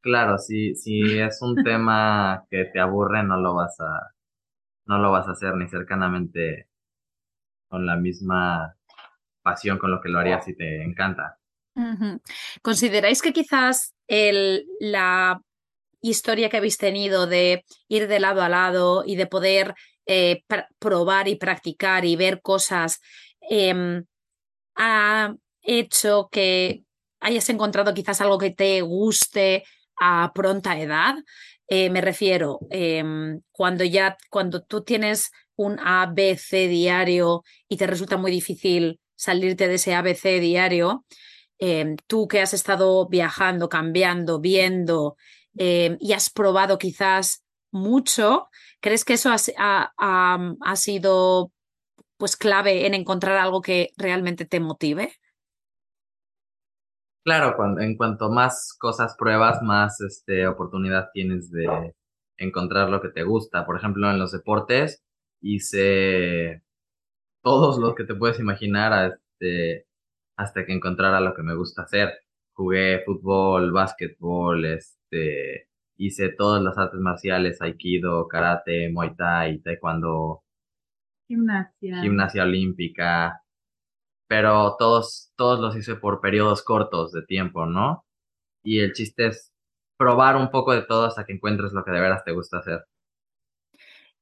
Claro, 0.00 0.38
si, 0.38 0.76
si 0.76 1.00
es 1.18 1.42
un 1.42 1.56
tema 1.64 2.46
que 2.50 2.66
te 2.66 2.78
aburre, 2.78 3.24
no 3.24 3.40
lo 3.40 3.54
vas 3.54 3.80
a, 3.80 4.14
no 4.86 4.98
lo 4.98 5.10
vas 5.10 5.26
a 5.26 5.32
hacer 5.32 5.56
ni 5.56 5.68
cercanamente 5.68 6.68
con 7.68 7.84
la 7.84 7.96
misma 7.96 8.76
pasión 9.42 9.78
con 9.78 9.90
lo 9.90 10.00
que 10.00 10.08
lo 10.08 10.20
harías 10.20 10.44
si 10.44 10.54
te 10.54 10.84
encanta. 10.84 11.38
¿Consideráis 12.62 13.22
que 13.22 13.32
quizás 13.32 13.94
el, 14.08 14.66
la 14.80 15.40
historia 16.00 16.48
que 16.48 16.58
habéis 16.58 16.78
tenido 16.78 17.26
de 17.26 17.64
ir 17.88 18.08
de 18.08 18.20
lado 18.20 18.42
a 18.42 18.48
lado 18.48 19.04
y 19.06 19.16
de 19.16 19.26
poder 19.26 19.74
eh, 20.06 20.42
probar 20.78 21.28
y 21.28 21.36
practicar 21.36 22.04
y 22.04 22.16
ver 22.16 22.40
cosas 22.40 23.00
em, 23.40 24.04
ha 24.76 25.34
hecho 25.62 26.28
que 26.30 26.84
hayas 27.20 27.48
encontrado 27.50 27.94
quizás 27.94 28.20
algo 28.20 28.38
que 28.38 28.50
te 28.50 28.80
guste 28.82 29.64
a 30.00 30.32
pronta 30.34 30.78
edad? 30.78 31.16
Eh, 31.68 31.90
me 31.90 32.00
refiero, 32.00 32.60
em, 32.70 33.40
cuando 33.52 33.84
ya, 33.84 34.16
cuando 34.30 34.62
tú 34.62 34.82
tienes 34.82 35.30
un 35.56 35.78
ABC 35.80 36.68
diario 36.68 37.42
y 37.68 37.76
te 37.76 37.86
resulta 37.86 38.16
muy 38.16 38.30
difícil 38.30 39.00
salirte 39.16 39.68
de 39.68 39.74
ese 39.74 39.94
ABC 39.94 40.40
diario, 40.40 41.04
em, 41.58 41.96
tú 42.06 42.28
que 42.28 42.40
has 42.40 42.54
estado 42.54 43.08
viajando, 43.08 43.68
cambiando, 43.68 44.40
viendo 44.40 45.16
em, 45.58 45.96
y 46.00 46.12
has 46.12 46.30
probado 46.30 46.78
quizás 46.78 47.44
mucho, 47.70 48.48
¿crees 48.80 49.04
que 49.04 49.14
eso 49.14 49.30
ha, 49.30 49.92
ha, 49.98 50.76
sido 50.76 51.52
pues 52.16 52.36
clave 52.36 52.86
en 52.86 52.94
encontrar 52.94 53.36
algo 53.36 53.60
que 53.60 53.90
realmente 53.96 54.44
te 54.44 54.60
motive? 54.60 55.12
Claro, 57.24 57.54
cuando, 57.56 57.80
en 57.82 57.96
cuanto 57.96 58.30
más 58.30 58.74
cosas 58.78 59.14
pruebas, 59.18 59.62
más 59.62 60.00
este, 60.00 60.46
oportunidad 60.46 61.10
tienes 61.12 61.50
de 61.50 61.94
encontrar 62.38 62.88
lo 62.88 63.02
que 63.02 63.10
te 63.10 63.22
gusta. 63.22 63.66
Por 63.66 63.76
ejemplo, 63.76 64.10
en 64.10 64.18
los 64.18 64.32
deportes 64.32 65.04
hice 65.40 66.62
todos 67.42 67.78
los 67.78 67.94
que 67.94 68.04
te 68.04 68.14
puedes 68.14 68.40
imaginar 68.40 69.18
este, 69.40 69.86
hasta 70.36 70.64
que 70.64 70.72
encontrara 70.72 71.20
lo 71.20 71.34
que 71.34 71.42
me 71.42 71.54
gusta 71.54 71.82
hacer. 71.82 72.14
Jugué 72.52 73.02
fútbol, 73.04 73.72
básquetbol, 73.72 74.64
este, 75.10 75.68
hice 75.96 76.28
todas 76.30 76.62
las 76.62 76.76
artes 76.78 77.00
marciales, 77.00 77.60
aikido, 77.62 78.28
karate, 78.28 78.90
muay 78.90 79.14
thai, 79.16 79.58
taekwondo, 79.60 80.42
gimnasia, 81.26 82.00
gimnasia 82.02 82.42
olímpica, 82.42 83.42
pero 84.28 84.76
todos, 84.78 85.32
todos 85.36 85.60
los 85.60 85.76
hice 85.76 85.96
por 85.96 86.20
periodos 86.20 86.62
cortos 86.62 87.12
de 87.12 87.22
tiempo, 87.22 87.66
¿no? 87.66 88.04
Y 88.62 88.80
el 88.80 88.92
chiste 88.92 89.28
es 89.28 89.52
probar 89.96 90.36
un 90.36 90.50
poco 90.50 90.72
de 90.72 90.82
todo 90.82 91.06
hasta 91.06 91.24
que 91.24 91.32
encuentres 91.32 91.72
lo 91.72 91.84
que 91.84 91.90
de 91.90 92.00
veras 92.00 92.24
te 92.24 92.32
gusta 92.32 92.58
hacer. 92.58 92.84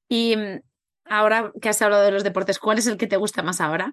Y 0.08 0.36
mm, 0.36 0.60
ahora 1.06 1.52
que 1.60 1.68
has 1.68 1.82
hablado 1.82 2.04
de 2.04 2.12
los 2.12 2.24
deportes, 2.24 2.58
¿cuál 2.58 2.78
es 2.78 2.86
el 2.86 2.96
que 2.96 3.06
te 3.06 3.16
gusta 3.16 3.42
más 3.42 3.60
ahora? 3.60 3.92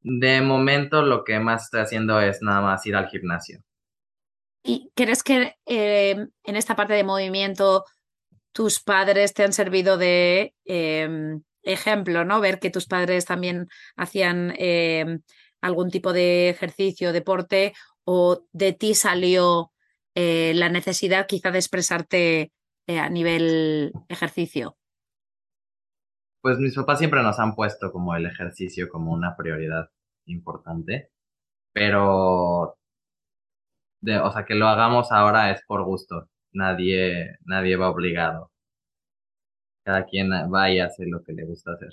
De 0.00 0.40
momento 0.40 1.02
lo 1.02 1.24
que 1.24 1.38
más 1.40 1.64
estoy 1.64 1.80
haciendo 1.80 2.20
es 2.20 2.40
nada 2.40 2.60
más 2.60 2.86
ir 2.86 2.96
al 2.96 3.08
gimnasio. 3.08 3.60
¿Y 4.66 4.90
crees 4.96 5.22
que 5.22 5.54
em, 5.64 6.28
en 6.42 6.56
esta 6.56 6.74
parte 6.74 6.94
de 6.94 7.04
movimiento 7.04 7.84
tus 8.52 8.80
padres 8.80 9.32
te 9.32 9.44
han 9.44 9.52
servido 9.52 9.96
de 9.96 10.54
em, 10.64 11.42
ejemplo, 11.62 12.24
¿no? 12.24 12.40
Ver 12.40 12.58
que 12.58 12.70
tus 12.70 12.86
padres 12.86 13.26
también 13.26 13.68
hacían 13.96 14.54
em, 14.58 15.20
algún 15.60 15.90
tipo 15.90 16.12
de 16.12 16.48
ejercicio, 16.48 17.12
deporte, 17.12 17.74
o 18.04 18.44
de 18.52 18.72
ti 18.72 18.94
salió 18.94 19.70
eh, 20.16 20.52
la 20.54 20.68
necesidad 20.68 21.26
quizá 21.26 21.52
de 21.52 21.58
expresarte 21.58 22.52
eh, 22.88 22.98
a 22.98 23.08
nivel 23.08 23.92
ejercicio. 24.08 24.76
Pues 26.40 26.58
mis 26.58 26.74
papás 26.74 26.98
siempre 26.98 27.22
nos 27.22 27.38
han 27.38 27.54
puesto 27.54 27.92
como 27.92 28.16
el 28.16 28.26
ejercicio 28.26 28.88
como 28.88 29.12
una 29.12 29.36
prioridad 29.36 29.90
importante, 30.24 31.10
pero, 31.72 32.78
de, 34.00 34.18
o 34.18 34.32
sea, 34.32 34.44
que 34.44 34.54
lo 34.54 34.68
hagamos 34.68 35.12
ahora 35.12 35.50
es 35.50 35.62
por 35.66 35.84
gusto, 35.84 36.28
nadie, 36.52 37.36
nadie 37.44 37.76
va 37.76 37.90
obligado. 37.90 38.50
Cada 39.84 40.04
quien 40.04 40.30
va 40.30 40.70
y 40.70 40.80
hace 40.80 41.06
lo 41.06 41.22
que 41.22 41.32
le 41.32 41.44
gusta 41.44 41.72
hacer. 41.72 41.90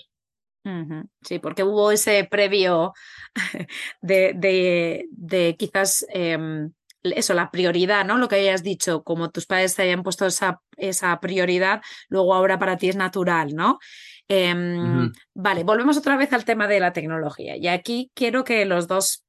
Sí, 1.22 1.40
porque 1.40 1.64
hubo 1.64 1.92
ese 1.92 2.24
previo 2.24 2.94
de, 4.02 4.34
de, 4.34 5.06
de 5.12 5.58
quizás 5.58 6.06
em, 6.10 6.72
eso, 7.04 7.34
la 7.34 7.52
prioridad, 7.52 8.06
¿no? 8.06 8.18
Lo 8.18 8.28
que 8.28 8.36
hayas 8.36 8.64
dicho, 8.64 9.04
como 9.04 9.30
tus 9.30 9.46
padres 9.46 9.76
te 9.76 9.84
hayan 9.84 10.04
puesto 10.04 10.26
esa, 10.26 10.62
esa 10.78 11.20
prioridad, 11.20 11.82
luego 12.08 12.34
ahora 12.34 12.58
para 12.58 12.78
ti 12.78 12.90
es 12.90 12.96
natural, 12.96 13.54
¿no? 13.54 13.80
Em, 14.30 15.12
vale, 15.34 15.64
volvemos 15.64 15.98
otra 15.98 16.16
vez 16.16 16.32
al 16.32 16.46
tema 16.46 16.68
de 16.68 16.80
la 16.80 16.94
tecnología. 16.94 17.58
Y 17.58 17.68
aquí 17.68 18.10
quiero 18.14 18.44
que 18.44 18.66
los 18.66 18.88
dos, 18.88 19.23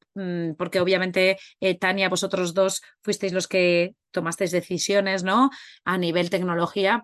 porque 0.57 0.81
obviamente 0.81 1.39
eh, 1.61 1.79
Tania, 1.79 2.09
vosotros 2.09 2.55
dos 2.55 2.83
fuisteis 3.03 3.33
los 3.33 3.49
que 3.49 3.95
tomasteis 4.13 4.53
decisiones, 4.53 5.25
¿no? 5.25 5.51
A 5.85 5.99
nivel 5.99 6.31
tecnología. 6.31 7.03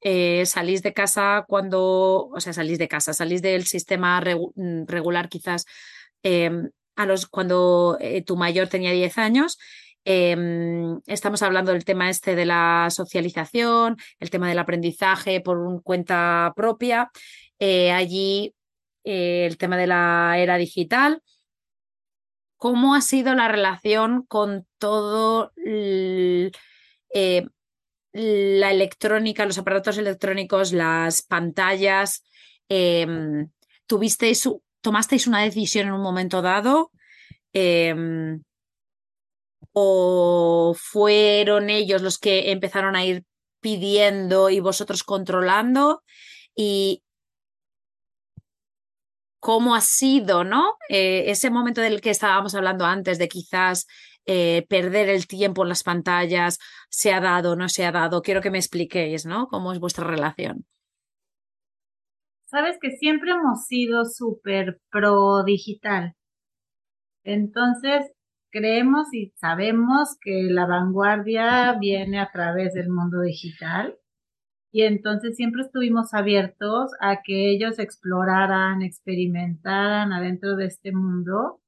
Eh, 0.00 0.46
salís 0.46 0.82
de 0.82 0.92
casa 0.92 1.44
cuando, 1.46 2.28
o 2.28 2.40
sea, 2.40 2.52
salís 2.52 2.78
de 2.78 2.88
casa, 2.88 3.12
salís 3.14 3.42
del 3.42 3.66
sistema 3.66 4.20
mm, 4.20 4.86
regular 4.86 5.28
quizás 5.28 5.64
em, 6.22 6.70
a 6.96 7.06
los, 7.06 7.26
cuando 7.26 7.98
eh, 8.00 8.22
tu 8.22 8.36
mayor 8.36 8.68
tenía 8.68 8.92
10 8.92 9.18
años. 9.18 9.58
Em, 10.04 11.00
estamos 11.06 11.42
hablando 11.42 11.72
del 11.72 11.84
tema 11.84 12.10
este 12.10 12.34
de 12.34 12.46
la 12.46 12.88
socialización, 12.90 13.96
el 14.18 14.30
tema 14.30 14.48
del 14.48 14.58
aprendizaje 14.58 15.40
por 15.40 15.82
cuenta 15.82 16.52
propia. 16.56 17.10
Allí 17.60 18.54
el 19.04 19.56
tema 19.56 19.76
de 19.76 19.86
la 19.86 20.34
era 20.38 20.56
digital. 20.56 21.22
¿Cómo 22.62 22.94
ha 22.94 23.00
sido 23.00 23.34
la 23.34 23.48
relación 23.48 24.24
con 24.24 24.68
todo 24.78 25.50
la 28.12 28.70
electrónica, 28.70 29.44
los 29.46 29.58
aparatos 29.58 29.98
electrónicos, 29.98 30.72
las 30.72 31.22
pantallas. 31.22 32.22
Em, 32.68 33.50
¿Tuvisteis, 33.88 34.48
tomasteis 34.80 35.26
una 35.26 35.42
decisión 35.42 35.88
en 35.88 35.94
un 35.94 36.02
momento 36.02 36.40
dado? 36.40 36.92
Em, 37.52 38.44
¿O 39.72 40.76
fueron 40.78 41.68
ellos 41.68 42.00
los 42.00 42.16
que 42.16 42.52
empezaron 42.52 42.94
a 42.94 43.04
ir 43.04 43.24
pidiendo 43.60 44.50
y 44.50 44.60
vosotros 44.60 45.02
controlando? 45.02 46.04
Y 46.54 47.02
cómo 49.42 49.74
ha 49.74 49.80
sido, 49.80 50.44
¿no? 50.44 50.76
Eh, 50.88 51.24
ese 51.26 51.50
momento 51.50 51.80
del 51.80 52.00
que 52.00 52.10
estábamos 52.10 52.54
hablando 52.54 52.84
antes, 52.84 53.18
de 53.18 53.28
quizás 53.28 53.88
eh, 54.24 54.64
perder 54.68 55.08
el 55.08 55.26
tiempo 55.26 55.64
en 55.64 55.68
las 55.68 55.82
pantallas, 55.82 56.60
se 56.88 57.12
ha 57.12 57.20
dado, 57.20 57.56
no 57.56 57.68
se 57.68 57.84
ha 57.84 57.90
dado. 57.90 58.22
Quiero 58.22 58.40
que 58.40 58.52
me 58.52 58.58
expliquéis, 58.58 59.26
¿no? 59.26 59.48
¿Cómo 59.48 59.72
es 59.72 59.80
vuestra 59.80 60.06
relación? 60.06 60.64
Sabes 62.44 62.78
que 62.80 62.92
siempre 62.92 63.32
hemos 63.32 63.66
sido 63.66 64.04
súper 64.04 64.78
pro 64.90 65.42
digital. 65.42 66.14
Entonces, 67.24 68.12
creemos 68.52 69.12
y 69.12 69.32
sabemos 69.40 70.16
que 70.20 70.44
la 70.50 70.66
vanguardia 70.66 71.76
viene 71.80 72.20
a 72.20 72.30
través 72.30 72.74
del 72.74 72.90
mundo 72.90 73.22
digital. 73.22 73.98
Y 74.72 74.82
entonces 74.82 75.36
siempre 75.36 75.62
estuvimos 75.62 76.14
abiertos 76.14 76.90
a 77.00 77.22
que 77.22 77.50
ellos 77.50 77.78
exploraran, 77.78 78.82
experimentaran 78.82 80.12
adentro 80.12 80.56
de 80.56 80.66
este 80.66 80.90
mundo 80.92 81.60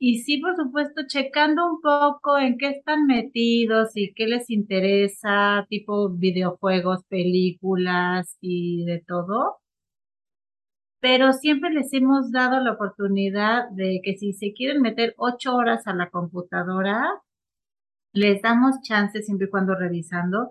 Y 0.00 0.18
sí, 0.22 0.38
por 0.40 0.56
supuesto, 0.56 1.02
checando 1.06 1.64
un 1.70 1.80
poco 1.80 2.38
en 2.38 2.56
qué 2.58 2.70
están 2.70 3.06
metidos 3.06 3.90
y 3.94 4.12
qué 4.14 4.26
les 4.26 4.50
interesa, 4.50 5.64
tipo 5.68 6.10
videojuegos, 6.10 7.04
películas 7.04 8.36
y 8.40 8.84
de 8.84 9.00
todo. 9.06 9.58
Pero 10.98 11.34
siempre 11.34 11.68
les 11.68 11.92
hemos 11.92 12.32
dado 12.32 12.58
la 12.58 12.72
oportunidad 12.72 13.68
de 13.70 14.00
que 14.02 14.16
si 14.16 14.32
se 14.32 14.54
quieren 14.54 14.80
meter 14.80 15.12
ocho 15.18 15.54
horas 15.54 15.86
a 15.86 15.92
la 15.94 16.08
computadora, 16.08 17.06
les 18.12 18.40
damos 18.40 18.80
chance 18.82 19.20
siempre 19.22 19.46
y 19.48 19.50
cuando 19.50 19.74
revisando, 19.74 20.50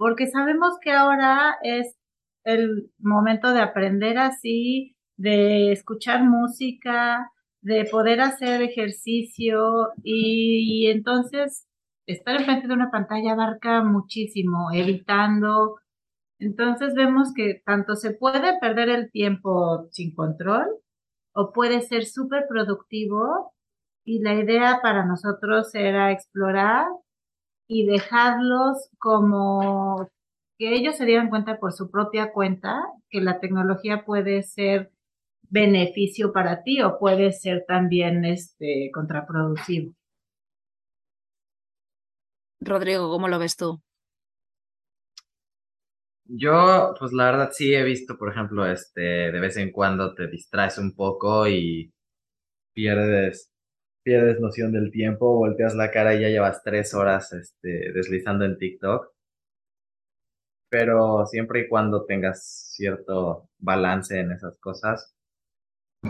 porque 0.00 0.28
sabemos 0.28 0.78
que 0.80 0.92
ahora 0.92 1.56
es 1.62 1.94
el 2.44 2.90
momento 2.98 3.52
de 3.52 3.60
aprender 3.60 4.16
así, 4.16 4.96
de 5.18 5.72
escuchar 5.72 6.24
música, 6.24 7.30
de 7.60 7.84
poder 7.84 8.22
hacer 8.22 8.62
ejercicio 8.62 9.90
y, 10.02 10.86
entonces 10.90 11.66
estar 12.06 12.36
enfrente 12.36 12.66
de 12.66 12.72
una 12.72 12.90
pantalla 12.90 13.32
abarca 13.32 13.82
muchísimo, 13.84 14.70
evitando. 14.72 15.76
Entonces 16.38 16.94
vemos 16.94 17.34
que 17.34 17.60
tanto 17.66 17.94
se 17.94 18.12
puede 18.12 18.58
perder 18.58 18.88
el 18.88 19.10
tiempo 19.10 19.86
sin 19.90 20.14
control 20.14 20.66
o 21.34 21.52
puede 21.52 21.82
ser 21.82 22.06
súper 22.06 22.46
productivo 22.48 23.52
y 24.06 24.20
la 24.22 24.32
idea 24.32 24.80
para 24.82 25.04
nosotros 25.04 25.74
era 25.74 26.10
explorar 26.10 26.86
y 27.72 27.86
dejarlos 27.86 28.90
como 28.98 30.10
que 30.58 30.74
ellos 30.74 30.96
se 30.96 31.04
dieran 31.04 31.30
cuenta 31.30 31.60
por 31.60 31.72
su 31.72 31.88
propia 31.88 32.32
cuenta 32.32 32.82
que 33.08 33.20
la 33.20 33.38
tecnología 33.38 34.04
puede 34.04 34.42
ser 34.42 34.90
beneficio 35.42 36.32
para 36.32 36.64
ti 36.64 36.82
o 36.82 36.98
puede 36.98 37.30
ser 37.30 37.64
también 37.68 38.24
este 38.24 38.90
contraproductivo. 38.92 39.94
Rodrigo, 42.60 43.08
¿cómo 43.08 43.28
lo 43.28 43.38
ves 43.38 43.56
tú? 43.56 43.80
Yo, 46.24 46.92
pues 46.98 47.12
la 47.12 47.26
verdad 47.26 47.50
sí 47.52 47.72
he 47.72 47.84
visto, 47.84 48.18
por 48.18 48.30
ejemplo, 48.30 48.66
este, 48.66 49.00
de 49.00 49.40
vez 49.40 49.56
en 49.56 49.70
cuando 49.70 50.12
te 50.14 50.26
distraes 50.26 50.76
un 50.78 50.92
poco 50.96 51.46
y 51.46 51.92
pierdes, 52.74 53.49
pierdes 54.10 54.40
noción 54.40 54.72
del 54.72 54.90
tiempo, 54.90 55.36
volteas 55.36 55.76
la 55.76 55.92
cara 55.92 56.16
y 56.16 56.22
ya 56.22 56.28
llevas 56.28 56.64
tres 56.64 56.94
horas, 56.94 57.32
este, 57.32 57.92
deslizando 57.92 58.44
en 58.44 58.58
TikTok. 58.58 59.08
Pero 60.68 61.26
siempre 61.26 61.60
y 61.60 61.68
cuando 61.68 62.04
tengas 62.06 62.72
cierto 62.74 63.48
balance 63.58 64.18
en 64.18 64.32
esas 64.32 64.58
cosas, 64.58 65.14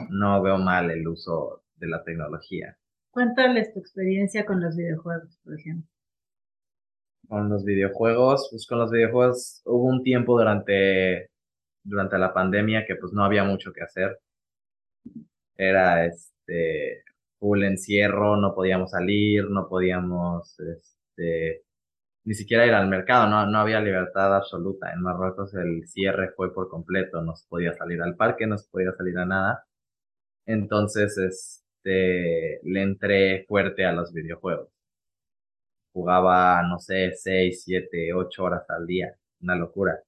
no 0.08 0.40
veo 0.40 0.56
mal 0.56 0.90
el 0.90 1.06
uso 1.06 1.62
de 1.76 1.88
la 1.88 2.02
tecnología. 2.02 2.74
Cuéntales 3.10 3.74
tu 3.74 3.80
experiencia 3.80 4.46
con 4.46 4.62
los 4.62 4.74
videojuegos, 4.78 5.38
por 5.44 5.60
ejemplo. 5.60 5.86
Con 7.28 7.50
los 7.50 7.66
videojuegos, 7.66 8.48
pues 8.50 8.66
con 8.66 8.78
los 8.78 8.90
videojuegos 8.90 9.60
hubo 9.66 9.84
un 9.84 10.02
tiempo 10.02 10.38
durante, 10.38 11.28
durante 11.84 12.16
la 12.16 12.32
pandemia 12.32 12.86
que 12.86 12.96
pues 12.96 13.12
no 13.12 13.24
había 13.24 13.44
mucho 13.44 13.74
que 13.74 13.82
hacer. 13.82 14.18
Era 15.58 16.06
este 16.06 17.04
full 17.40 17.64
encierro, 17.64 18.36
no 18.36 18.54
podíamos 18.54 18.92
salir, 18.92 19.50
no 19.50 19.68
podíamos 19.68 20.58
este 20.60 21.64
ni 22.24 22.34
siquiera 22.34 22.66
ir 22.66 22.74
al 22.74 22.88
mercado, 22.88 23.28
no, 23.28 23.46
no 23.46 23.58
había 23.58 23.80
libertad 23.80 24.36
absoluta. 24.36 24.92
En 24.92 25.02
Marruecos 25.02 25.54
el 25.54 25.86
cierre 25.88 26.32
fue 26.36 26.54
por 26.54 26.68
completo, 26.68 27.22
no 27.22 27.34
se 27.36 27.46
podía 27.48 27.72
salir 27.74 28.02
al 28.02 28.16
parque, 28.16 28.46
no 28.46 28.58
se 28.58 28.68
podía 28.70 28.92
salir 28.92 29.18
a 29.18 29.26
nada. 29.26 29.64
Entonces, 30.46 31.16
este, 31.18 32.60
le 32.64 32.82
entré 32.82 33.44
fuerte 33.48 33.84
a 33.86 33.92
los 33.92 34.12
videojuegos. 34.12 34.68
Jugaba, 35.92 36.62
no 36.64 36.80
sé, 36.80 37.12
seis, 37.14 37.62
siete, 37.64 38.12
ocho 38.12 38.42
horas 38.42 38.68
al 38.70 38.86
día. 38.88 39.14
Una 39.40 39.54
locura. 39.54 40.02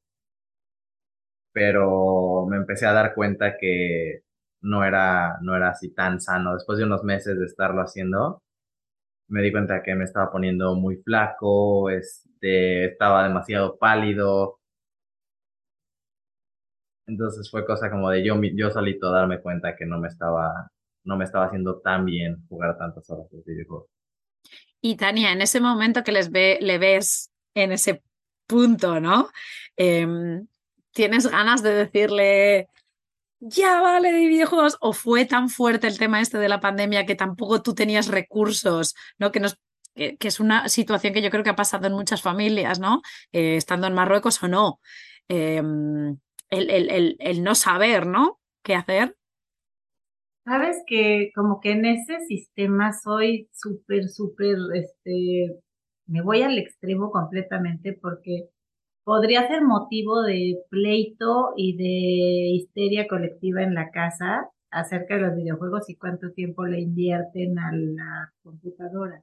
Pero 1.53 2.47
me 2.47 2.57
empecé 2.57 2.87
a 2.87 2.93
dar 2.93 3.15
cuenta 3.15 3.57
que 3.59 4.23
no 4.63 4.85
era, 4.85 5.39
no 5.43 5.57
era 5.57 5.71
así 5.71 5.93
tan 5.95 6.21
sano. 6.21 6.55
Después 6.55 6.79
de 6.79 6.85
unos 6.85 7.05
meses 7.05 7.39
de 7.39 7.47
estarlo 7.47 7.83
haciendo, 7.83 8.43
me 9.29 9.43
di 9.43 9.53
cuenta 9.53 9.83
que 9.83 9.95
me 9.95 10.05
estaba 10.05 10.31
poniendo 10.33 10.75
muy 10.77 10.97
flaco, 10.97 11.91
este, 11.91 12.87
estaba 12.87 13.25
demasiado 13.25 13.79
pálido, 13.79 14.59
entonces 17.07 17.51
fue 17.51 17.67
cosa 17.67 17.91
como 17.91 18.11
de 18.11 18.25
yo, 18.25 18.41
yo 18.55 18.71
solito 18.71 19.11
darme 19.11 19.41
cuenta 19.41 19.77
que 19.77 19.87
no 19.87 19.99
me 19.99 20.09
estaba, 20.09 20.71
no 21.05 21.17
me 21.17 21.25
estaba 21.25 21.47
haciendo 21.47 21.81
tan 21.81 22.05
bien 22.05 22.45
jugar 22.49 22.79
tantas 22.79 23.09
horas 23.11 23.31
de 23.31 23.43
videojuegos. 23.45 23.89
Y 24.81 24.97
Tania, 24.97 25.33
en 25.33 25.43
ese 25.43 25.61
momento 25.61 26.03
que 26.03 26.13
les 26.13 26.31
ve, 26.31 26.59
le 26.61 26.79
ves 26.79 27.31
en 27.55 27.73
ese 27.73 28.03
punto, 28.47 29.01
¿no? 29.01 29.29
Em, 29.77 30.47
¿Tienes 30.93 31.27
ganas 31.27 31.63
de 31.63 31.75
decirle, 31.75 32.69
ya 33.45 33.81
vale 33.81 34.13
de 34.13 34.29
videojuegos? 34.29 34.79
¿O 34.81 34.93
fue 34.93 35.25
tan 35.25 35.49
fuerte 35.49 35.89
el 35.89 35.99
tema 35.99 36.21
este 36.21 36.39
de 36.39 36.49
la 36.49 36.61
pandemia 36.61 37.05
que 37.05 37.17
tampoco 37.17 37.61
tú 37.61 37.75
tenías 37.75 38.07
recursos, 38.07 38.95
¿no? 39.19 39.33
Que 39.33 39.41
es 40.21 40.41
una 40.41 40.69
situación 40.69 41.13
que 41.13 41.23
yo 41.23 41.31
creo 41.31 41.43
que 41.43 41.51
ha 41.51 41.57
pasado 41.57 41.89
en 41.89 41.93
muchas 41.93 42.23
familias, 42.23 42.79
¿no? 42.79 43.03
Eh, 43.33 43.57
estando 43.57 43.89
en 43.89 43.95
Marruecos 43.95 44.41
o 44.45 44.49
no. 44.49 44.79
Em, 45.29 46.17
el, 46.51 47.43
no 47.43 47.55
saber, 47.57 48.07
¿no? 48.07 48.39
¿Qué 48.63 48.77
hacer? 48.77 49.17
Sabes 50.45 50.77
que 50.87 51.31
como 51.35 51.61
que 51.61 51.73
en 51.73 51.85
ese 51.85 52.21
sistema 52.27 52.93
soy 52.93 53.49
súper, 53.53 54.09
súper, 54.09 54.57
este, 54.75 55.57
me 56.07 56.23
voy 56.23 56.43
al 56.43 56.59
extremo 56.59 57.11
completamente 57.11 57.93
porque 57.93 58.49
podría 59.05 59.47
ser 59.49 59.63
motivo 59.63 60.23
de 60.23 60.59
pleito 60.71 61.53
y 61.57 61.77
de 61.77 62.57
histeria 62.57 63.07
colectiva 63.09 63.63
en 63.63 63.75
la 63.75 63.91
casa 63.91 64.51
acerca 64.71 65.17
de 65.17 65.23
los 65.23 65.37
videojuegos 65.37 65.91
y 65.91 65.97
cuánto 65.97 66.33
tiempo 66.33 66.65
le 66.65 66.81
invierten 66.81 67.59
a 67.59 67.73
la 67.73 68.33
computadora. 68.43 69.23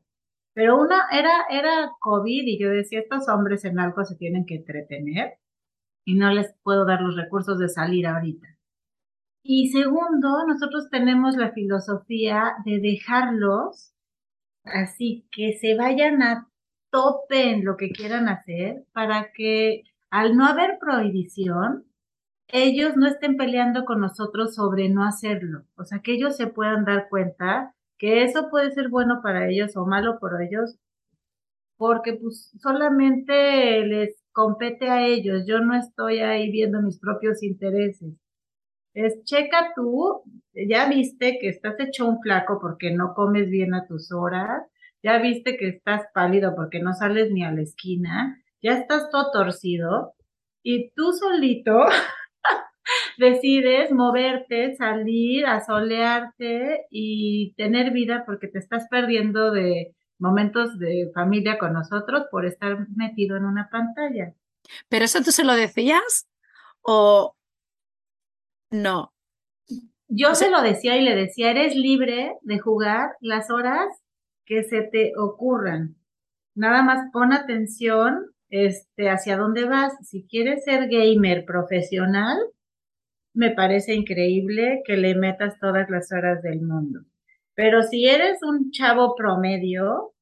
Pero 0.53 0.80
una 0.80 1.07
era, 1.11 1.45
era 1.49 1.91
COVID 1.99 2.43
y 2.45 2.59
yo 2.59 2.69
decía, 2.69 2.99
estos 2.99 3.30
hombres 3.30 3.65
en 3.65 3.80
algo 3.80 4.03
se 4.03 4.15
tienen 4.15 4.45
que 4.45 4.55
entretener 4.55 5.36
y 6.05 6.15
no 6.15 6.32
les 6.32 6.53
puedo 6.63 6.86
dar 6.86 7.01
los 7.01 7.15
recursos 7.15 7.59
de 7.59 7.69
salir 7.69 8.07
ahorita. 8.07 8.47
Y 9.43 9.69
segundo, 9.69 10.45
nosotros 10.47 10.89
tenemos 10.89 11.38
la 11.38 11.51
filosofía 11.51 12.55
de 12.65 12.80
dejarlos 12.80 13.93
así 14.65 15.27
que 15.32 15.53
se 15.53 15.75
vayan 15.75 16.21
a 16.21 16.49
tope 16.89 17.51
en 17.51 17.65
lo 17.65 17.77
que 17.77 17.91
quieran 17.91 18.29
hacer 18.29 18.83
para 18.93 19.31
que 19.31 19.83
al 20.09 20.35
no 20.35 20.45
haber 20.45 20.79
prohibición, 20.79 21.85
ellos 22.47 22.97
no 22.97 23.07
estén 23.07 23.37
peleando 23.37 23.85
con 23.85 24.01
nosotros 24.01 24.55
sobre 24.55 24.89
no 24.89 25.05
hacerlo. 25.05 25.63
O 25.75 25.85
sea, 25.85 25.99
que 25.99 26.13
ellos 26.13 26.35
se 26.35 26.47
puedan 26.47 26.83
dar 26.83 27.07
cuenta 27.09 27.75
que 27.97 28.23
eso 28.23 28.49
puede 28.49 28.71
ser 28.71 28.89
bueno 28.89 29.21
para 29.21 29.47
ellos 29.49 29.75
o 29.77 29.85
malo 29.85 30.19
por 30.19 30.41
ellos, 30.41 30.77
porque 31.77 32.13
pues 32.13 32.51
solamente 32.59 33.85
les 33.85 34.15
compete 34.31 34.89
a 34.89 35.05
ellos, 35.05 35.45
yo 35.47 35.59
no 35.59 35.75
estoy 35.75 36.19
ahí 36.19 36.51
viendo 36.51 36.81
mis 36.81 36.97
propios 36.99 37.43
intereses. 37.43 38.13
Es, 38.93 39.23
checa 39.23 39.73
tú, 39.75 40.23
ya 40.53 40.89
viste 40.89 41.37
que 41.39 41.49
estás 41.49 41.79
hecho 41.79 42.07
un 42.07 42.21
flaco 42.21 42.59
porque 42.59 42.91
no 42.91 43.13
comes 43.13 43.49
bien 43.49 43.73
a 43.73 43.85
tus 43.85 44.11
horas, 44.11 44.63
ya 45.04 45.18
viste 45.20 45.58
que 45.58 45.70
estás 45.70 46.04
pálido 46.14 46.56
porque 46.56 46.80
no 46.80 46.93
sales 46.93 47.32
ni 47.32 47.43
a 47.43 47.52
la 47.52 47.62
esquina, 47.62 48.41
ya 48.62 48.74
estás 48.74 49.10
todo 49.10 49.32
torcido 49.32 50.14
y 50.64 50.91
tú 50.91 51.14
solito 51.14 51.86
decides 53.18 53.91
moverte, 53.91 54.76
salir, 54.76 55.45
asolearte 55.45 56.86
y 56.89 57.54
tener 57.56 57.91
vida 57.91 58.24
porque 58.26 58.47
te 58.47 58.60
estás 58.60 58.88
perdiendo 58.89 59.52
de 59.52 59.95
momentos 60.18 60.78
de 60.78 61.10
familia 61.14 61.58
con 61.58 61.74
nosotros 61.74 62.26
por 62.30 62.45
estar 62.45 62.88
metido 62.89 63.38
en 63.38 63.45
una 63.45 63.70
pantalla. 63.70 64.34
¿Pero 64.89 65.06
eso 65.06 65.22
tú 65.24 65.32
se 65.32 65.45
lo 65.45 65.56
decías 65.56 66.28
o 66.82 67.36
no? 68.70 69.14
Yo 70.08 70.36
se 70.36 70.50
lo 70.50 70.62
decía 70.62 70.97
y 70.97 71.04
le 71.04 71.16
decía, 71.16 71.52
eres 71.52 71.76
libre 71.76 72.36
de 72.41 72.60
jugar 72.60 73.12
las 73.22 73.50
horas 73.50 73.88
que 74.50 74.64
se 74.64 74.82
te 74.82 75.14
ocurran. 75.16 75.95
Nada 76.56 76.82
más 76.82 77.10
pon 77.14 77.32
atención 77.32 78.26
este, 78.50 79.10
hacia 79.10 79.38
dónde 79.38 79.66
vas. 79.66 79.93
Si 80.02 80.28
quieres 80.28 80.64
ser 80.66 80.89
gamer 80.89 81.45
profesional, 81.45 82.36
me 83.34 83.52
parece 83.52 83.93
increíble 83.93 84.82
que 84.86 84.97
le 84.97 85.16
metas 85.16 85.60
todas 85.60 85.88
las 85.91 86.12
horas 86.12 86.41
del 86.41 86.62
mundo. 86.62 87.02
Pero 87.54 87.84
si 87.84 88.08
eres 88.08 88.39
un 88.41 88.72
chavo 88.72 89.16
promedio 89.16 90.14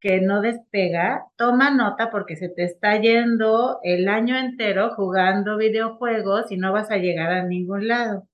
que 0.00 0.20
no 0.20 0.40
despega, 0.40 1.24
toma 1.36 1.74
nota 1.74 2.12
porque 2.12 2.36
se 2.36 2.48
te 2.48 2.62
está 2.62 3.00
yendo 3.00 3.80
el 3.82 4.08
año 4.08 4.38
entero 4.38 4.90
jugando 4.94 5.56
videojuegos 5.56 6.52
y 6.52 6.56
no 6.56 6.72
vas 6.72 6.92
a 6.92 6.98
llegar 6.98 7.32
a 7.32 7.44
ningún 7.44 7.88
lado. 7.88 8.28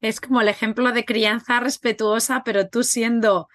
Es 0.00 0.20
como 0.20 0.40
el 0.40 0.48
ejemplo 0.48 0.90
de 0.90 1.04
crianza 1.04 1.60
respetuosa, 1.60 2.42
pero 2.44 2.68
tú 2.68 2.82
siendo 2.82 3.46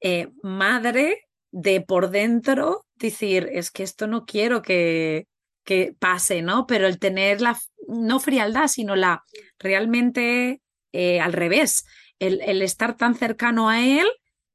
eh, 0.00 0.28
madre 0.42 1.28
de 1.50 1.80
por 1.80 2.10
dentro, 2.10 2.86
decir, 2.96 3.48
es 3.52 3.70
que 3.70 3.82
esto 3.82 4.06
no 4.06 4.24
quiero 4.24 4.62
que, 4.62 5.26
que 5.64 5.94
pase, 5.98 6.42
¿no? 6.42 6.66
Pero 6.66 6.86
el 6.86 6.98
tener 6.98 7.40
la, 7.40 7.58
no 7.88 8.20
frialdad, 8.20 8.68
sino 8.68 8.96
la 8.96 9.24
realmente 9.58 10.60
eh, 10.92 11.20
al 11.20 11.32
revés, 11.32 11.84
el, 12.18 12.40
el, 12.42 12.62
estar 12.62 12.96
tan 12.96 13.14
cercano 13.14 13.68
a 13.68 13.84
él, 13.84 14.06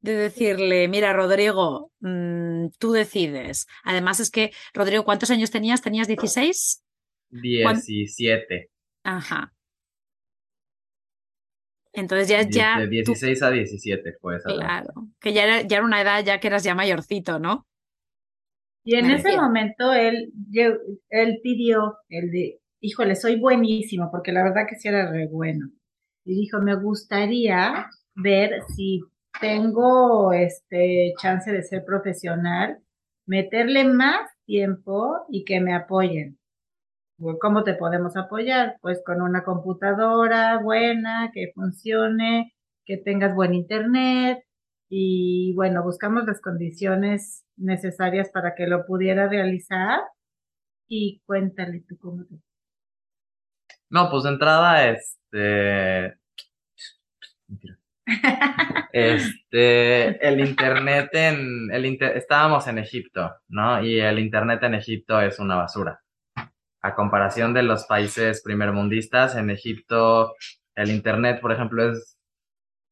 de 0.01 0.15
decirle, 0.15 0.87
mira, 0.89 1.13
Rodrigo, 1.13 1.91
mmm, 2.01 2.67
tú 2.77 2.91
decides. 2.91 3.67
Además 3.83 4.19
es 4.19 4.29
que, 4.29 4.51
Rodrigo, 4.73 5.05
¿cuántos 5.05 5.31
años 5.31 5.49
tenías? 5.49 5.81
¿Tenías 5.81 6.07
16? 6.07 6.83
17. 7.29 8.69
Ajá. 9.03 9.53
Entonces 11.93 12.27
ya... 12.27 12.41
ya 12.49 12.79
de 12.79 12.87
16 12.87 13.39
tú... 13.39 13.45
a 13.45 13.51
17 13.51 14.13
fue 14.19 14.37
esa 14.37 14.49
Claro, 14.49 14.91
edad. 14.95 15.03
que 15.21 15.33
ya 15.33 15.43
era, 15.43 15.61
ya 15.61 15.77
era 15.77 15.85
una 15.85 16.01
edad 16.01 16.23
ya 16.25 16.39
que 16.39 16.47
eras 16.47 16.63
ya 16.63 16.75
mayorcito, 16.75 17.39
¿no? 17.39 17.65
Y 18.85 18.95
en 18.95 19.09
ese 19.11 19.37
momento 19.37 19.93
él, 19.93 20.33
él 21.09 21.39
pidió 21.41 21.97
el 22.09 22.31
de, 22.31 22.59
híjole, 22.81 23.15
soy 23.15 23.39
buenísimo, 23.39 24.09
porque 24.11 24.33
la 24.33 24.43
verdad 24.43 24.65
que 24.67 24.75
sí 24.75 24.89
era 24.89 25.09
re 25.09 25.27
bueno. 25.27 25.69
Y 26.25 26.35
dijo, 26.35 26.61
me 26.61 26.75
gustaría 26.75 27.87
ver 28.15 28.61
si 28.75 29.01
tengo 29.39 30.33
este 30.33 31.13
chance 31.21 31.51
de 31.51 31.63
ser 31.63 31.85
profesional, 31.85 32.79
meterle 33.25 33.85
más 33.85 34.29
tiempo 34.45 35.25
y 35.29 35.45
que 35.45 35.61
me 35.61 35.73
apoyen. 35.73 36.37
¿Cómo 37.39 37.63
te 37.63 37.73
podemos 37.75 38.17
apoyar? 38.17 38.77
Pues 38.81 39.01
con 39.05 39.21
una 39.21 39.43
computadora 39.43 40.59
buena, 40.59 41.31
que 41.33 41.51
funcione, 41.55 42.53
que 42.85 42.97
tengas 42.97 43.33
buen 43.33 43.53
internet 43.53 44.43
y 44.89 45.53
bueno, 45.55 45.83
buscamos 45.83 46.25
las 46.25 46.41
condiciones 46.41 47.45
necesarias 47.55 48.29
para 48.31 48.55
que 48.55 48.67
lo 48.67 48.85
pudiera 48.85 49.27
realizar 49.27 50.01
y 50.87 51.21
cuéntale 51.25 51.83
tú 51.87 51.97
cómo 51.97 52.25
te... 52.25 52.35
No, 53.89 54.09
pues 54.09 54.23
de 54.23 54.29
entrada, 54.29 54.89
este... 54.89 56.17
Este, 58.91 60.27
el 60.27 60.39
internet 60.41 61.09
en, 61.13 61.71
el 61.71 61.85
inter, 61.85 62.15
estábamos 62.15 62.67
en 62.67 62.77
Egipto, 62.77 63.33
¿no? 63.47 63.83
Y 63.83 63.99
el 63.99 64.19
internet 64.19 64.61
en 64.63 64.75
Egipto 64.75 65.19
es 65.19 65.39
una 65.39 65.55
basura. 65.55 66.02
A 66.83 66.95
comparación 66.95 67.53
de 67.53 67.63
los 67.63 67.85
países 67.85 68.43
primermundistas, 68.43 69.35
en 69.35 69.49
Egipto 69.49 70.35
el 70.75 70.91
internet, 70.91 71.39
por 71.41 71.51
ejemplo, 71.51 71.91
es 71.91 72.17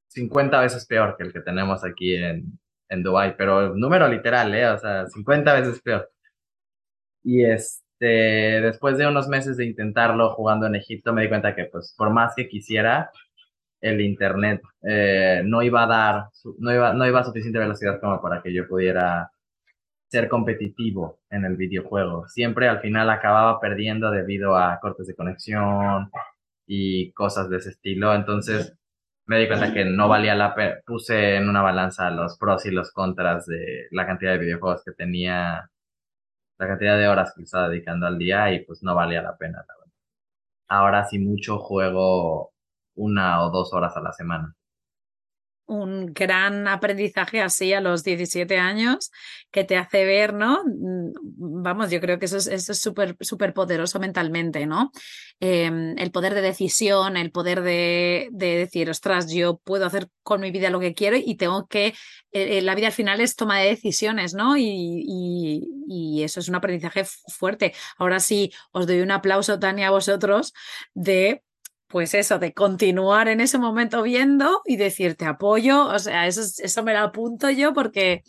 50 0.08 0.60
veces 0.62 0.86
peor 0.86 1.16
que 1.18 1.24
el 1.24 1.34
que 1.34 1.42
tenemos 1.42 1.84
aquí 1.84 2.16
en, 2.16 2.60
en 2.90 3.04
Dubái, 3.04 3.36
pero 3.38 3.76
número 3.76 4.08
literal, 4.08 4.54
¿eh? 4.56 4.68
O 4.70 4.78
sea, 4.78 5.08
50 5.08 5.54
veces 5.54 5.82
peor. 5.82 6.10
Y 7.24 7.44
este, 7.46 8.06
después 8.62 8.98
de 8.98 9.08
unos 9.08 9.28
meses 9.28 9.58
de 9.58 9.66
intentarlo 9.66 10.32
jugando 10.34 10.68
en 10.68 10.76
Egipto, 10.76 11.14
me 11.14 11.24
di 11.24 11.30
cuenta 11.30 11.56
que, 11.56 11.66
pues, 11.66 11.94
por 11.98 12.10
más 12.12 12.34
que 12.36 12.48
quisiera, 12.48 13.12
el 13.82 14.02
internet 14.02 14.62
eh, 14.84 15.42
no 15.46 15.62
iba 15.64 15.84
a 15.84 15.88
dar, 15.88 16.26
no 16.60 16.74
iba, 16.74 16.94
no 16.94 17.08
iba 17.08 17.20
a 17.20 17.24
suficiente 17.24 17.60
velocidad 17.60 18.00
como 18.00 18.22
para 18.22 18.42
que 18.42 18.54
yo 18.54 18.68
pudiera 18.68 19.32
ser 20.12 20.28
competitivo 20.30 21.22
en 21.30 21.46
el 21.46 21.56
videojuego. 21.58 22.28
Siempre 22.28 22.68
al 22.68 22.82
final 22.82 23.10
acababa 23.10 23.60
perdiendo 23.62 24.12
debido 24.12 24.58
a 24.58 24.80
cortes 24.82 25.08
de 25.08 25.16
conexión 25.16 26.12
y 26.68 27.14
cosas 27.14 27.50
de 27.50 27.58
ese 27.58 27.70
estilo. 27.72 28.14
Entonces 28.14 28.76
me 29.26 29.40
di 29.40 29.48
cuenta 29.48 29.74
que 29.74 29.86
no 29.86 30.10
valía 30.10 30.36
la 30.36 30.54
pena. 30.56 30.76
Puse 30.86 31.38
en 31.38 31.50
una 31.50 31.62
balanza 31.62 32.12
los 32.12 32.38
pros 32.38 32.66
y 32.66 32.72
los 32.72 32.92
contras 32.92 33.46
de 33.46 33.88
la 33.92 34.06
cantidad 34.06 34.34
de 34.34 34.40
videojuegos 34.40 34.84
que 34.84 34.92
tenía, 34.92 35.70
la 36.60 36.68
cantidad 36.68 36.98
de 36.98 37.08
horas 37.08 37.34
que 37.36 37.44
estaba 37.44 37.70
dedicando 37.70 38.08
al 38.08 38.18
día 38.18 38.54
y 38.54 38.66
pues 38.66 38.84
no 38.84 38.96
valía 38.96 39.22
la 39.22 39.38
pena. 39.38 39.66
Ahora 40.68 41.06
sí 41.06 41.20
mucho 41.20 41.60
juego 41.60 42.54
una 42.96 43.44
o 43.44 43.52
dos 43.52 43.74
horas 43.74 43.96
a 43.98 44.02
la 44.02 44.12
semana. 44.14 44.56
Un 45.72 46.08
gran 46.08 46.68
aprendizaje 46.68 47.42
así 47.42 47.72
a 47.74 47.80
los 47.80 48.04
17 48.04 48.58
años 48.58 49.10
que 49.52 49.64
te 49.64 49.78
hace 49.78 50.04
ver, 50.04 50.34
¿no? 50.34 50.62
Vamos, 50.66 51.90
yo 51.90 52.02
creo 52.02 52.20
que 52.20 52.26
eso 52.26 52.36
es 52.36 52.48
eso 52.48 52.74
es 52.74 52.80
súper 52.82 53.16
súper 53.22 53.54
poderoso 53.54 53.98
mentalmente, 53.98 54.66
¿no? 54.66 54.92
Eh, 55.40 55.96
el 55.98 56.12
poder 56.12 56.34
de 56.34 56.42
decisión, 56.42 57.16
el 57.16 57.32
poder 57.32 57.62
de, 57.62 58.28
de, 58.32 58.58
decir, 58.58 58.90
ostras, 58.90 59.32
yo 59.32 59.60
puedo 59.64 59.86
hacer 59.86 60.10
con 60.24 60.42
mi 60.42 60.52
vida 60.52 60.70
lo 60.70 60.82
que 60.82 60.94
quiero 60.94 61.16
y 61.18 61.36
tengo 61.36 61.68
que, 61.68 61.94
eh, 62.34 62.62
la 62.62 62.76
vida 62.76 62.88
al 62.88 62.94
final 62.94 63.22
es 63.22 63.38
toma 63.38 63.60
de 63.60 63.70
decisiones, 63.70 64.34
¿no? 64.34 64.58
Y, 64.58 64.66
y, 65.08 65.68
y 65.88 66.24
eso 66.24 66.42
es 66.42 66.50
un 66.50 66.56
aprendizaje 66.56 67.06
fuerte. 67.28 67.74
Ahora 67.98 68.20
sí, 68.20 68.52
os 68.72 68.88
doy 68.88 69.00
un 69.00 69.12
aplauso, 69.12 69.58
Tania, 69.58 69.88
a 69.88 69.92
vosotros 69.92 70.54
de 70.94 71.44
pues 71.92 72.14
eso, 72.14 72.40
de 72.40 72.54
continuar 72.54 73.28
en 73.28 73.42
ese 73.42 73.58
momento 73.58 74.02
viendo 74.02 74.62
y 74.66 74.78
decirte 74.78 75.26
apoyo, 75.26 75.88
o 75.88 76.00
sea, 76.00 76.26
eso, 76.28 76.42
eso 76.42 76.84
me 76.84 76.94
lo 76.94 77.00
apunto 77.00 77.50
yo 77.50 77.74
porque, 77.74 78.24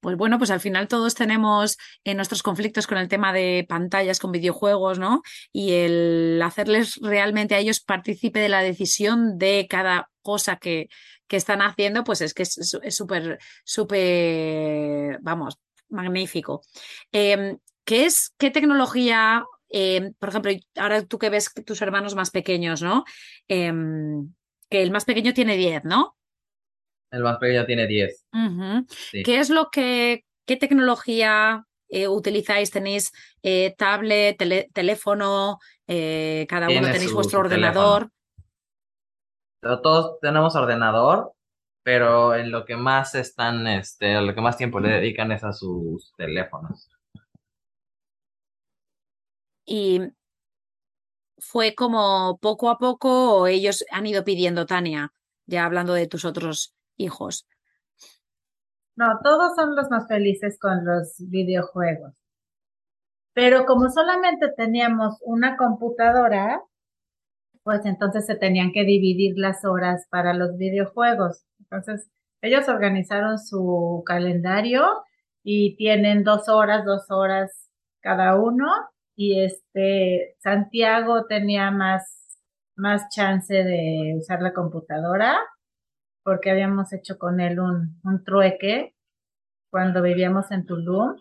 pues 0.00 0.16
bueno, 0.16 0.38
pues 0.38 0.50
al 0.50 0.60
final 0.60 0.88
todos 0.88 1.14
tenemos 1.14 1.76
en 2.02 2.16
nuestros 2.16 2.42
conflictos 2.42 2.86
con 2.86 2.98
el 2.98 3.08
tema 3.08 3.32
de 3.32 3.64
pantallas, 3.68 4.18
con 4.18 4.32
videojuegos, 4.32 4.98
¿no? 4.98 5.22
Y 5.52 5.72
el 5.74 6.40
hacerles 6.42 6.96
realmente 7.00 7.54
a 7.54 7.58
ellos 7.58 7.80
partícipe 7.80 8.40
de 8.40 8.48
la 8.48 8.62
decisión 8.62 9.38
de 9.38 9.66
cada 9.70 10.10
cosa 10.22 10.56
que, 10.56 10.88
que 11.28 11.36
están 11.36 11.62
haciendo, 11.62 12.02
pues 12.02 12.20
es 12.20 12.34
que 12.34 12.42
es 12.42 12.78
súper, 12.90 13.38
súper, 13.64 15.18
vamos, 15.22 15.58
magnífico. 15.88 16.62
Eh, 17.12 17.56
¿Qué 17.84 18.06
es, 18.06 18.34
qué 18.38 18.50
tecnología 18.50 19.44
eh, 19.76 20.12
por 20.20 20.28
ejemplo, 20.28 20.52
ahora 20.76 21.04
tú 21.04 21.18
que 21.18 21.30
ves 21.30 21.52
tus 21.66 21.82
hermanos 21.82 22.14
más 22.14 22.30
pequeños, 22.30 22.80
¿no? 22.80 23.04
Eh, 23.48 23.72
que 24.70 24.82
el 24.82 24.92
más 24.92 25.04
pequeño 25.04 25.34
tiene 25.34 25.56
10, 25.56 25.84
¿no? 25.84 26.16
El 27.10 27.24
más 27.24 27.38
pequeño 27.38 27.66
tiene 27.66 27.88
10. 27.88 28.24
Uh 28.32 28.38
-huh. 28.38 28.86
sí. 28.88 29.24
¿Qué 29.24 29.40
es 29.40 29.50
lo 29.50 29.70
que, 29.70 30.24
qué 30.46 30.56
tecnología 30.56 31.64
eh, 31.88 32.06
utilizáis? 32.06 32.70
¿Tenéis 32.70 33.10
eh, 33.42 33.74
tablet, 33.76 34.38
tele, 34.38 34.70
teléfono? 34.72 35.58
Eh, 35.88 36.46
cada 36.48 36.68
uno 36.68 36.92
tenéis 36.92 37.12
vuestro 37.12 37.40
ordenador. 37.40 38.10
Todos 39.60 40.20
tenemos 40.20 40.54
ordenador, 40.54 41.32
pero 41.82 42.36
en 42.36 42.52
lo 42.52 42.64
que 42.64 42.76
más 42.76 43.16
están, 43.16 43.66
este, 43.66 44.20
lo 44.20 44.34
que 44.36 44.40
más 44.40 44.56
tiempo 44.56 44.78
le 44.78 44.90
dedican 44.90 45.32
es 45.32 45.42
a 45.42 45.52
sus 45.52 46.12
teléfonos. 46.16 46.93
Y 49.66 50.00
fue 51.38 51.74
como 51.74 52.38
poco 52.40 52.70
a 52.70 52.78
poco 52.78 53.46
ellos 53.46 53.84
han 53.90 54.06
ido 54.06 54.24
pidiendo, 54.24 54.66
Tania, 54.66 55.12
ya 55.46 55.64
hablando 55.64 55.94
de 55.94 56.06
tus 56.06 56.24
otros 56.24 56.74
hijos. 56.96 57.46
No, 58.96 59.18
todos 59.22 59.56
son 59.56 59.74
los 59.74 59.90
más 59.90 60.06
felices 60.06 60.58
con 60.58 60.84
los 60.84 61.16
videojuegos. 61.18 62.14
Pero 63.32 63.66
como 63.66 63.90
solamente 63.90 64.52
teníamos 64.56 65.16
una 65.22 65.56
computadora, 65.56 66.62
pues 67.64 67.84
entonces 67.84 68.26
se 68.26 68.36
tenían 68.36 68.72
que 68.72 68.84
dividir 68.84 69.34
las 69.36 69.64
horas 69.64 70.06
para 70.10 70.34
los 70.34 70.56
videojuegos. 70.56 71.44
Entonces, 71.58 72.08
ellos 72.40 72.68
organizaron 72.68 73.38
su 73.38 74.02
calendario 74.06 74.86
y 75.42 75.76
tienen 75.76 76.22
dos 76.22 76.48
horas, 76.48 76.84
dos 76.84 77.10
horas 77.10 77.70
cada 78.00 78.36
uno 78.36 78.66
y 79.16 79.40
este 79.40 80.36
Santiago 80.40 81.26
tenía 81.26 81.70
más, 81.70 82.38
más 82.76 83.08
chance 83.10 83.54
de 83.54 84.16
usar 84.18 84.42
la 84.42 84.52
computadora 84.52 85.36
porque 86.24 86.50
habíamos 86.50 86.92
hecho 86.92 87.18
con 87.18 87.40
él 87.40 87.60
un, 87.60 88.00
un 88.02 88.24
trueque 88.24 88.94
cuando 89.74 90.02
vivíamos 90.02 90.52
en 90.52 90.66
Tulum, 90.66 91.16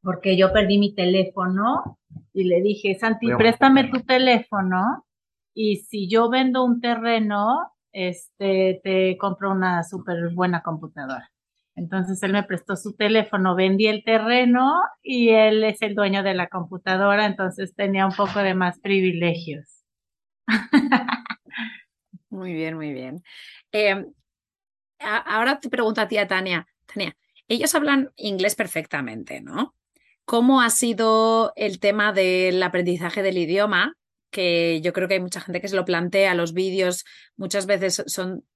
porque 0.00 0.36
yo 0.36 0.52
perdí 0.52 0.78
mi 0.78 0.94
teléfono 0.94 1.98
y 2.32 2.44
le 2.44 2.62
dije, 2.62 2.94
Santi, 2.94 3.26
préstame 3.36 3.90
tu 3.90 4.00
teléfono 4.00 5.04
y 5.52 5.78
si 5.78 6.08
yo 6.08 6.30
vendo 6.30 6.64
un 6.64 6.80
terreno, 6.80 7.72
este, 7.90 8.80
te 8.84 9.18
compro 9.18 9.50
una 9.50 9.82
súper 9.82 10.32
buena 10.32 10.62
computadora. 10.62 11.31
Entonces 11.82 12.22
él 12.22 12.32
me 12.32 12.44
prestó 12.44 12.76
su 12.76 12.94
teléfono, 12.94 13.56
vendí 13.56 13.88
el 13.88 14.04
terreno 14.04 14.82
y 15.02 15.30
él 15.30 15.64
es 15.64 15.82
el 15.82 15.96
dueño 15.96 16.22
de 16.22 16.34
la 16.34 16.46
computadora, 16.46 17.26
entonces 17.26 17.74
tenía 17.74 18.06
un 18.06 18.14
poco 18.14 18.38
de 18.38 18.54
más 18.54 18.78
privilegios. 18.78 19.84
Muy 22.30 22.54
bien, 22.54 22.76
muy 22.76 22.94
bien. 22.94 23.22
Eh, 23.72 24.06
ahora 25.00 25.60
te 25.60 25.68
pregunto 25.68 26.00
a 26.00 26.08
ti, 26.08 26.16
a 26.16 26.26
Tania. 26.26 26.66
Tania, 26.86 27.14
ellos 27.46 27.74
hablan 27.74 28.10
inglés 28.16 28.54
perfectamente, 28.54 29.42
¿no? 29.42 29.74
¿Cómo 30.24 30.62
ha 30.62 30.70
sido 30.70 31.52
el 31.56 31.78
tema 31.78 32.14
del 32.14 32.62
aprendizaje 32.62 33.22
del 33.22 33.36
idioma? 33.36 33.98
que 34.30 34.80
yo 34.80 34.94
creo 34.94 35.08
que 35.08 35.14
hay 35.14 35.20
mucha 35.20 35.42
gente 35.42 35.60
que 35.60 35.68
se 35.68 35.76
lo 35.76 35.84
plantea, 35.84 36.34
los 36.34 36.54
vídeos 36.54 37.04
muchas 37.36 37.66
veces 37.66 38.02
son 38.06 38.46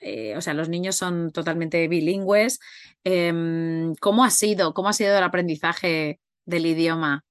eh, 0.00 0.36
o 0.36 0.40
sea, 0.40 0.54
los 0.54 0.68
niños 0.68 0.96
son 0.96 1.32
totalmente 1.32 1.88
bilingües. 1.88 2.60
Em, 3.04 3.94
¿Cómo 3.96 4.24
ha 4.24 4.30
sido? 4.30 4.74
¿Cómo 4.74 4.88
ha 4.88 4.92
sido 4.92 5.16
el 5.16 5.24
aprendizaje 5.24 6.20
del 6.44 6.66
idioma? 6.66 7.24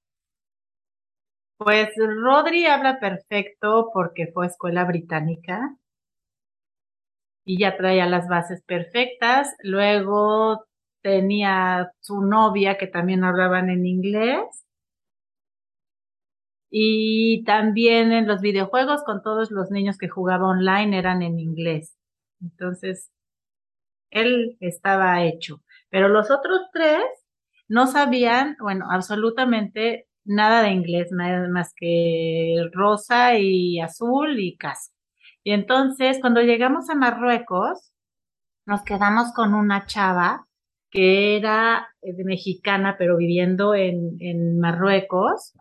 Pues 1.58 1.88
Rodri 1.96 2.66
habla 2.66 3.00
perfecto 3.00 3.90
porque 3.94 4.26
fue 4.32 4.46
a 4.46 4.48
escuela 4.48 4.84
británica 4.84 5.76
y 7.46 7.58
ya 7.58 7.76
traía 7.76 8.06
las 8.06 8.28
bases 8.28 8.62
perfectas. 8.64 9.54
Luego 9.62 10.66
tenía 11.00 11.92
su 12.00 12.20
novia 12.20 12.76
que 12.76 12.88
también 12.88 13.24
hablaban 13.24 13.70
en 13.70 13.86
inglés. 13.86 14.64
Y 16.68 17.44
también 17.44 18.12
en 18.12 18.26
los 18.26 18.40
videojuegos 18.40 19.02
con 19.04 19.22
todos 19.22 19.50
los 19.50 19.70
niños 19.70 19.96
que 19.96 20.08
jugaba 20.08 20.48
online 20.48 20.98
eran 20.98 21.22
en 21.22 21.38
inglés. 21.38 21.96
Entonces, 22.40 23.10
él 24.10 24.56
estaba 24.60 25.24
hecho. 25.24 25.62
Pero 25.90 26.08
los 26.08 26.30
otros 26.30 26.60
tres 26.72 27.04
no 27.68 27.86
sabían, 27.86 28.56
bueno, 28.60 28.86
absolutamente 28.90 30.08
nada 30.24 30.62
de 30.62 30.70
inglés, 30.70 31.10
más 31.12 31.72
que 31.76 32.56
rosa 32.72 33.38
y 33.38 33.80
azul 33.80 34.38
y 34.40 34.56
casa. 34.56 34.92
Y 35.44 35.52
entonces, 35.52 36.18
cuando 36.20 36.40
llegamos 36.42 36.90
a 36.90 36.96
Marruecos, 36.96 37.92
nos 38.66 38.82
quedamos 38.82 39.32
con 39.34 39.54
una 39.54 39.86
chava 39.86 40.46
que 40.90 41.36
era 41.36 41.88
eh, 42.02 42.14
mexicana, 42.24 42.96
pero 42.98 43.16
viviendo 43.16 43.74
en, 43.74 44.16
en 44.20 44.58
Marruecos. 44.60 45.54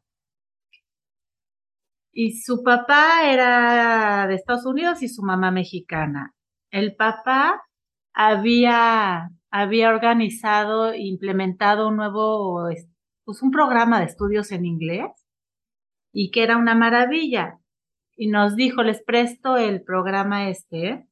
Y 2.12 2.40
su 2.42 2.64
papá 2.64 3.30
era 3.32 4.26
de 4.28 4.36
Estados 4.36 4.66
Unidos 4.66 5.04
y 5.04 5.10
su 5.10 5.22
mamá 5.22 5.52
mexicana 5.52 6.35
el 6.76 6.94
papá 6.96 7.64
había, 8.14 9.30
había 9.50 9.90
organizado 9.90 10.94
implementado 10.94 11.88
un 11.88 11.96
nuevo, 11.96 12.68
pues 13.24 13.42
un 13.42 13.52
programa 13.52 14.00
de 14.00 14.08
estudios 14.08 14.52
en 14.52 14.66
inglés 14.66 15.10
y 16.12 16.32
que 16.32 16.44
era 16.44 16.58
una 16.58 16.76
maravilla. 16.76 17.60
Y 18.18 18.28
nos 18.28 18.58
dijo, 18.58 18.84
les 18.84 19.02
presto 19.04 19.56
el 19.56 19.84
programa 19.84 20.50
este. 20.50 21.08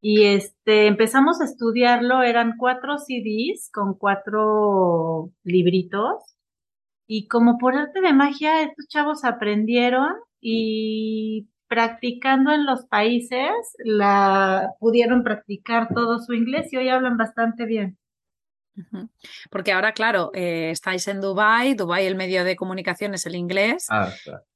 Y 0.00 0.24
este, 0.24 0.86
empezamos 0.86 1.42
a 1.42 1.44
estudiarlo, 1.44 2.22
eran 2.22 2.54
cuatro 2.58 2.96
CDs 2.98 3.70
con 3.70 3.98
cuatro 3.98 5.30
libritos. 5.42 6.36
Y 7.06 7.28
como 7.28 7.58
por 7.58 7.74
arte 7.74 8.00
de 8.00 8.14
magia, 8.14 8.62
estos 8.62 8.88
chavos 8.88 9.24
aprendieron 9.24 10.14
y 10.40 11.48
practicando 11.74 12.52
en 12.52 12.66
los 12.66 12.86
países, 12.86 13.50
la 13.78 14.70
pudieron 14.78 15.24
practicar 15.24 15.88
todo 15.92 16.20
su 16.20 16.32
inglés 16.32 16.72
y 16.72 16.76
hoy 16.76 16.88
hablan 16.88 17.16
bastante 17.16 17.64
bien. 17.64 17.98
Porque 19.50 19.72
ahora, 19.72 19.92
claro, 19.92 20.30
eh, 20.34 20.70
estáis 20.70 21.08
en 21.08 21.20
Dubai, 21.20 21.74
Dubai 21.74 22.06
el 22.06 22.14
medio 22.14 22.44
de 22.44 22.54
comunicación 22.54 23.14
es 23.14 23.26
el 23.26 23.34
inglés 23.34 23.86
ah, 23.90 24.12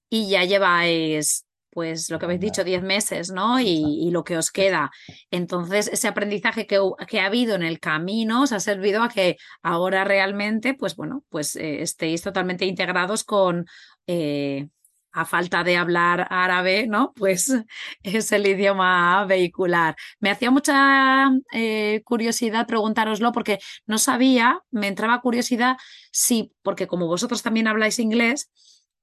y 0.09 0.31
ya 0.31 0.45
lleváis, 0.45 1.45
pues 1.71 2.09
lo 2.09 2.21
que 2.21 2.27
habéis 2.27 2.41
dicho, 2.41 2.62
10 2.62 2.85
meses, 2.85 3.33
¿no? 3.33 3.59
Y, 3.59 4.11
lo 4.12 4.23
que 4.23 4.37
os 4.37 4.53
queda. 4.53 4.93
Entonces, 5.33 5.89
ese 5.89 6.07
aprendizaje 6.07 6.69
que, 6.69 6.81
que, 7.09 7.19
ha 7.19 7.27
habido 7.27 7.57
en 7.57 7.64
el 7.64 7.81
camino 7.81 8.43
os 8.43 8.53
ha 8.53 8.61
servido 8.61 9.03
a 9.03 9.09
que 9.09 9.39
ahora 9.61 10.05
realmente, 10.05 10.75
pues 10.75 10.95
bueno, 10.95 11.25
pues 11.31 11.57
eh, 11.57 11.83
estéis 11.83 12.23
totalmente 12.23 12.64
integrados 12.64 13.25
con... 13.25 13.66
Eh, 14.07 14.69
a 15.12 15.24
falta 15.24 15.64
de 15.64 15.76
hablar 15.76 16.26
árabe, 16.30 16.86
¿no? 16.86 17.12
Pues 17.14 17.52
es 18.02 18.32
el 18.32 18.46
idioma 18.46 19.24
vehicular. 19.26 19.96
Me 20.20 20.30
hacía 20.30 20.50
mucha 20.50 21.30
eh, 21.52 22.02
curiosidad 22.04 22.66
preguntároslo 22.66 23.32
porque 23.32 23.59
no 23.86 23.98
sabía, 23.98 24.61
me 24.70 24.88
entraba 24.88 25.20
curiosidad 25.20 25.76
si, 26.12 26.52
porque 26.62 26.86
como 26.86 27.06
vosotros 27.06 27.42
también 27.42 27.68
habláis 27.68 27.98
inglés, 27.98 28.50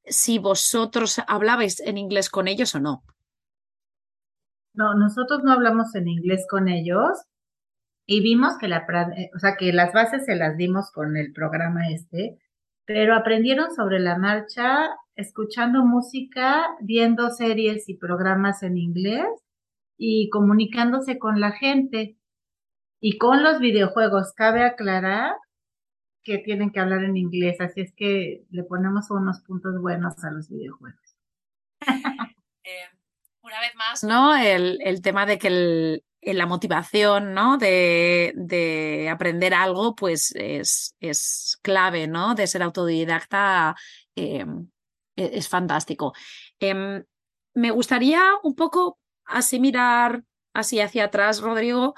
si 0.06 0.38
vosotros 0.38 1.22
hablabais 1.28 1.80
en 1.80 1.98
inglés 1.98 2.30
con 2.30 2.48
ellos 2.48 2.76
o 2.76 2.80
no. 2.80 3.04
No, 4.74 4.94
nosotros 4.94 5.42
no 5.44 5.54
hablamos 5.54 5.96
en 5.96 6.08
inglés 6.08 6.46
con 6.50 6.68
ellos 6.68 7.12
y 8.06 8.22
vimos 8.22 8.58
que 8.60 8.68
la, 8.68 8.86
eh, 9.18 9.32
o 9.36 9.40
sea, 9.40 9.56
que 9.56 9.74
las 9.74 9.94
bases 9.94 10.26
se 10.26 10.36
las 10.36 10.58
dimos 10.58 10.92
con 10.92 11.18
el 11.18 11.32
programa 11.34 11.90
este, 11.90 12.38
pero 12.86 13.16
aprendieron 13.16 13.74
sobre 13.76 14.00
la 14.00 14.18
marcha 14.18 14.90
escuchando 15.16 15.84
música, 15.86 16.68
viendo 16.82 17.30
series 17.30 17.90
y 17.90 17.96
programas 17.96 18.64
en 18.64 18.78
inglés 18.78 19.28
y 19.98 20.30
comunicándose 20.30 21.18
con 21.20 21.40
la 21.40 21.52
gente. 21.52 22.18
Y 23.00 23.18
con 23.18 23.44
los 23.44 23.60
videojuegos, 23.60 24.34
cabe 24.34 24.64
aclarar 24.64 25.36
que 26.24 26.40
tienen 26.40 26.72
que 26.72 26.80
hablar 26.80 27.04
en 27.04 27.18
inglés, 27.18 27.62
así 27.62 27.82
es 27.82 27.94
que 27.94 28.46
le 28.50 28.64
ponemos 28.64 29.12
unos 29.12 29.42
puntos 29.42 29.80
buenos 29.80 30.22
a 30.24 30.32
los 30.32 30.50
videojuegos. 30.50 31.16
Eh, 32.68 32.90
una 33.44 33.60
vez 33.60 33.76
más, 33.76 34.04
¿no? 34.04 34.36
El, 34.36 35.04
tema 35.04 35.28
de 35.28 35.38
que 35.38 36.02
la 36.26 36.46
motivación, 36.48 37.34
¿no? 37.34 37.58
De, 37.58 38.34
de, 38.36 39.10
aprender 39.10 39.54
algo, 39.54 39.96
pues 39.96 40.34
es, 40.36 40.96
es, 41.00 41.60
clave, 41.62 42.08
¿no? 42.08 42.36
De 42.36 42.48
ser 42.48 42.64
autodidacta 42.64 43.76
eh, 44.16 44.46
e-, 45.16 45.38
es, 45.38 45.48
fantástico. 45.48 46.14
Em, 46.60 47.04
me 47.54 47.72
gustaría 47.72 48.24
un 48.44 48.56
poco 48.56 49.00
así 49.26 49.60
mirar 49.60 50.24
así 50.56 50.80
hacia 50.80 51.06
atrás, 51.06 51.42
Rodrigo, 51.42 51.94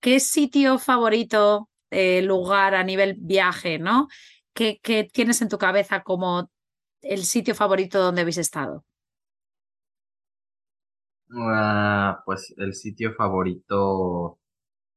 ¿qué 0.00 0.20
sitio 0.20 0.78
favorito, 0.78 1.70
eh, 1.90 2.22
lugar 2.22 2.74
a 2.74 2.84
nivel 2.84 3.14
viaje, 3.16 3.78
¿no? 3.78 4.08
¿Qué, 4.52 4.80
tienes 5.12 5.40
en 5.42 5.48
tu 5.48 5.58
cabeza 5.58 6.02
como 6.02 6.50
el 7.00 7.24
sitio 7.24 7.54
favorito 7.54 8.00
donde 8.00 8.22
habéis 8.22 8.38
estado? 8.38 8.84
Pues 12.24 12.54
el 12.58 12.74
sitio 12.74 13.14
favorito 13.14 14.38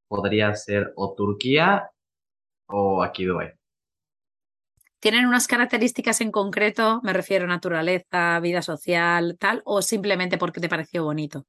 podría 0.07 0.53
ser 0.53 0.93
o 0.95 1.15
Turquía 1.15 1.89
o 2.67 3.01
aquí. 3.01 3.25
¿Tienen 4.99 5.25
unas 5.25 5.47
características 5.47 6.21
en 6.21 6.31
concreto? 6.31 7.01
Me 7.03 7.13
refiero 7.13 7.45
a 7.45 7.47
naturaleza, 7.47 8.39
vida 8.39 8.61
social, 8.61 9.37
tal, 9.39 9.61
o 9.65 9.81
simplemente 9.81 10.37
porque 10.37 10.59
te 10.59 10.69
pareció 10.69 11.03
bonito. 11.03 11.45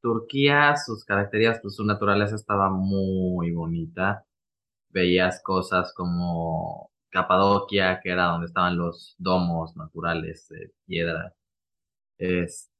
Turquía, 0.00 0.74
sus 0.76 1.04
características, 1.04 1.60
pues 1.62 1.76
su 1.76 1.84
naturaleza 1.84 2.34
estaba 2.34 2.70
muy 2.70 3.50
bonita. 3.52 4.24
Veías 4.90 5.42
cosas 5.42 5.94
como 5.94 6.90
Capadocia, 7.08 8.00
que 8.02 8.10
era 8.10 8.26
donde 8.26 8.46
estaban 8.46 8.76
los 8.76 9.14
domos 9.18 9.76
naturales 9.76 10.48
de 10.48 10.72
piedra. 10.86 11.34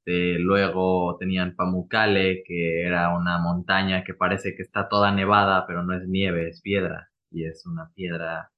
Este, 0.05 0.39
luego 0.39 1.17
tenían 1.19 1.55
Pamukkale, 1.55 2.43
que 2.45 2.83
era 2.83 3.17
una 3.17 3.39
montaña 3.39 4.03
que 4.05 4.15
parece 4.15 4.55
que 4.57 4.63
está 4.63 4.89
toda 4.89 5.13
nevada, 5.13 5.67
pero 5.67 5.83
no 5.85 5.95
es 5.95 6.09
nieve, 6.09 6.49
es 6.49 6.61
piedra. 6.61 7.11
Y 7.31 7.45
es 7.45 7.65
una 7.67 7.91
piedra 7.95 8.51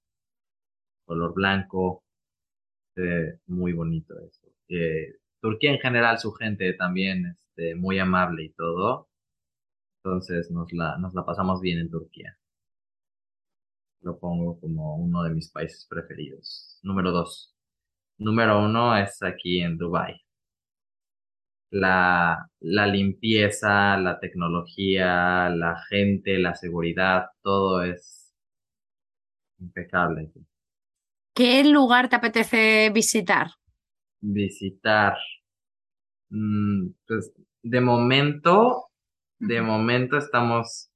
color 1.07 1.34
blanco, 1.34 2.05
muy 3.47 3.72
bonito 3.72 4.14
eso. 4.20 4.47
Eh, 4.68 5.16
Turquía 5.40 5.72
en 5.72 5.80
general, 5.80 6.18
su 6.18 6.32
gente 6.32 6.72
también 6.74 7.36
este, 7.57 7.74
muy 7.74 7.99
amable 7.99 8.45
y 8.45 8.53
todo. 8.53 9.09
Entonces 10.03 10.51
nos 10.51 10.72
la, 10.72 10.99
nos 10.99 11.14
la 11.14 11.24
pasamos 11.26 11.61
bien 11.61 11.78
en 11.78 11.90
Turquía. 11.90 12.38
Lo 14.03 14.18
pongo 14.18 14.61
como 14.61 14.97
uno 14.97 15.22
de 15.24 15.30
mis 15.30 15.51
países 15.51 15.86
preferidos. 15.88 16.78
Número 16.82 17.11
dos. 17.11 17.55
Número 18.18 18.61
uno 18.64 18.97
es 18.97 19.22
aquí 19.22 19.61
en 19.61 19.76
Dubai. 19.78 20.24
La, 21.75 22.49
la 22.61 22.87
limpieza, 22.87 23.97
la 23.97 24.20
tecnología, 24.20 25.51
la 25.51 25.77
gente, 25.89 26.39
la 26.39 26.55
seguridad, 26.55 27.27
todo 27.43 27.83
es 27.83 28.33
impecable. 29.59 30.31
¿Qué 31.35 31.64
lugar 31.64 32.09
te 32.09 32.14
apetece 32.14 32.91
visitar? 32.91 33.49
Visitar. 34.20 35.16
Mm, 36.31 36.91
pues 37.09 37.33
de 37.62 37.81
momento, 37.81 38.91
de 39.41 39.61
momento 39.61 40.16
estamos 40.16 40.91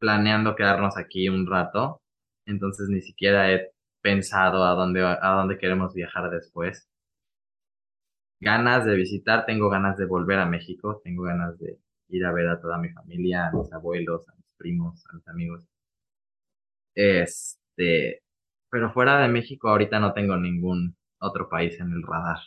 planeando 0.00 0.56
quedarnos 0.56 0.96
aquí 0.96 1.28
un 1.28 1.46
rato, 1.46 2.02
entonces 2.46 2.88
ni 2.88 3.00
siquiera 3.00 3.52
he 3.52 3.70
pensado 4.00 4.64
a 4.64 4.74
dónde, 4.74 5.02
a 5.04 5.30
dónde 5.36 5.56
queremos 5.56 5.94
viajar 5.94 6.30
después. 6.30 6.88
Ganas 8.40 8.84
de 8.84 8.94
visitar, 8.94 9.46
tengo 9.46 9.70
ganas 9.70 9.96
de 9.96 10.06
volver 10.06 10.38
a 10.38 10.46
México, 10.46 11.00
tengo 11.02 11.22
ganas 11.22 11.58
de 11.58 11.78
ir 12.08 12.24
a 12.26 12.32
ver 12.32 12.48
a 12.48 12.60
toda 12.60 12.78
mi 12.78 12.90
familia, 12.90 13.48
a 13.48 13.52
mis 13.52 13.72
abuelos, 13.72 14.28
a 14.28 14.34
mis 14.34 14.46
primos, 14.56 15.04
a 15.10 15.14
mis 15.14 15.28
amigos. 15.28 15.66
Este, 16.94 18.22
pero 18.70 18.92
fuera 18.92 19.20
de 19.20 19.28
México 19.28 19.68
ahorita 19.68 19.98
no 19.98 20.12
tengo 20.12 20.36
ningún 20.36 20.96
otro 21.18 21.48
país 21.48 21.78
en 21.80 21.92
el 21.92 22.02
radar. 22.02 22.38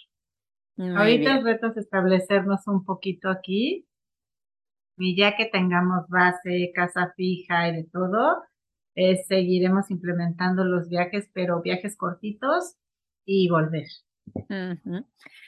Ahorita 0.77 1.37
el 1.37 1.43
reto 1.43 1.67
es 1.67 1.77
establecernos 1.77 2.67
un 2.67 2.85
poquito 2.85 3.29
aquí 3.29 3.87
y 4.97 5.15
ya 5.15 5.35
que 5.35 5.45
tengamos 5.45 6.07
base, 6.07 6.71
casa 6.73 7.13
fija 7.15 7.69
y 7.69 7.77
de 7.77 7.83
todo, 7.85 8.43
eh, 8.95 9.23
seguiremos 9.27 9.91
implementando 9.91 10.63
los 10.63 10.89
viajes, 10.89 11.29
pero 11.33 11.61
viajes 11.61 11.95
cortitos 11.97 12.75
y 13.25 13.49
volver. 13.49 13.87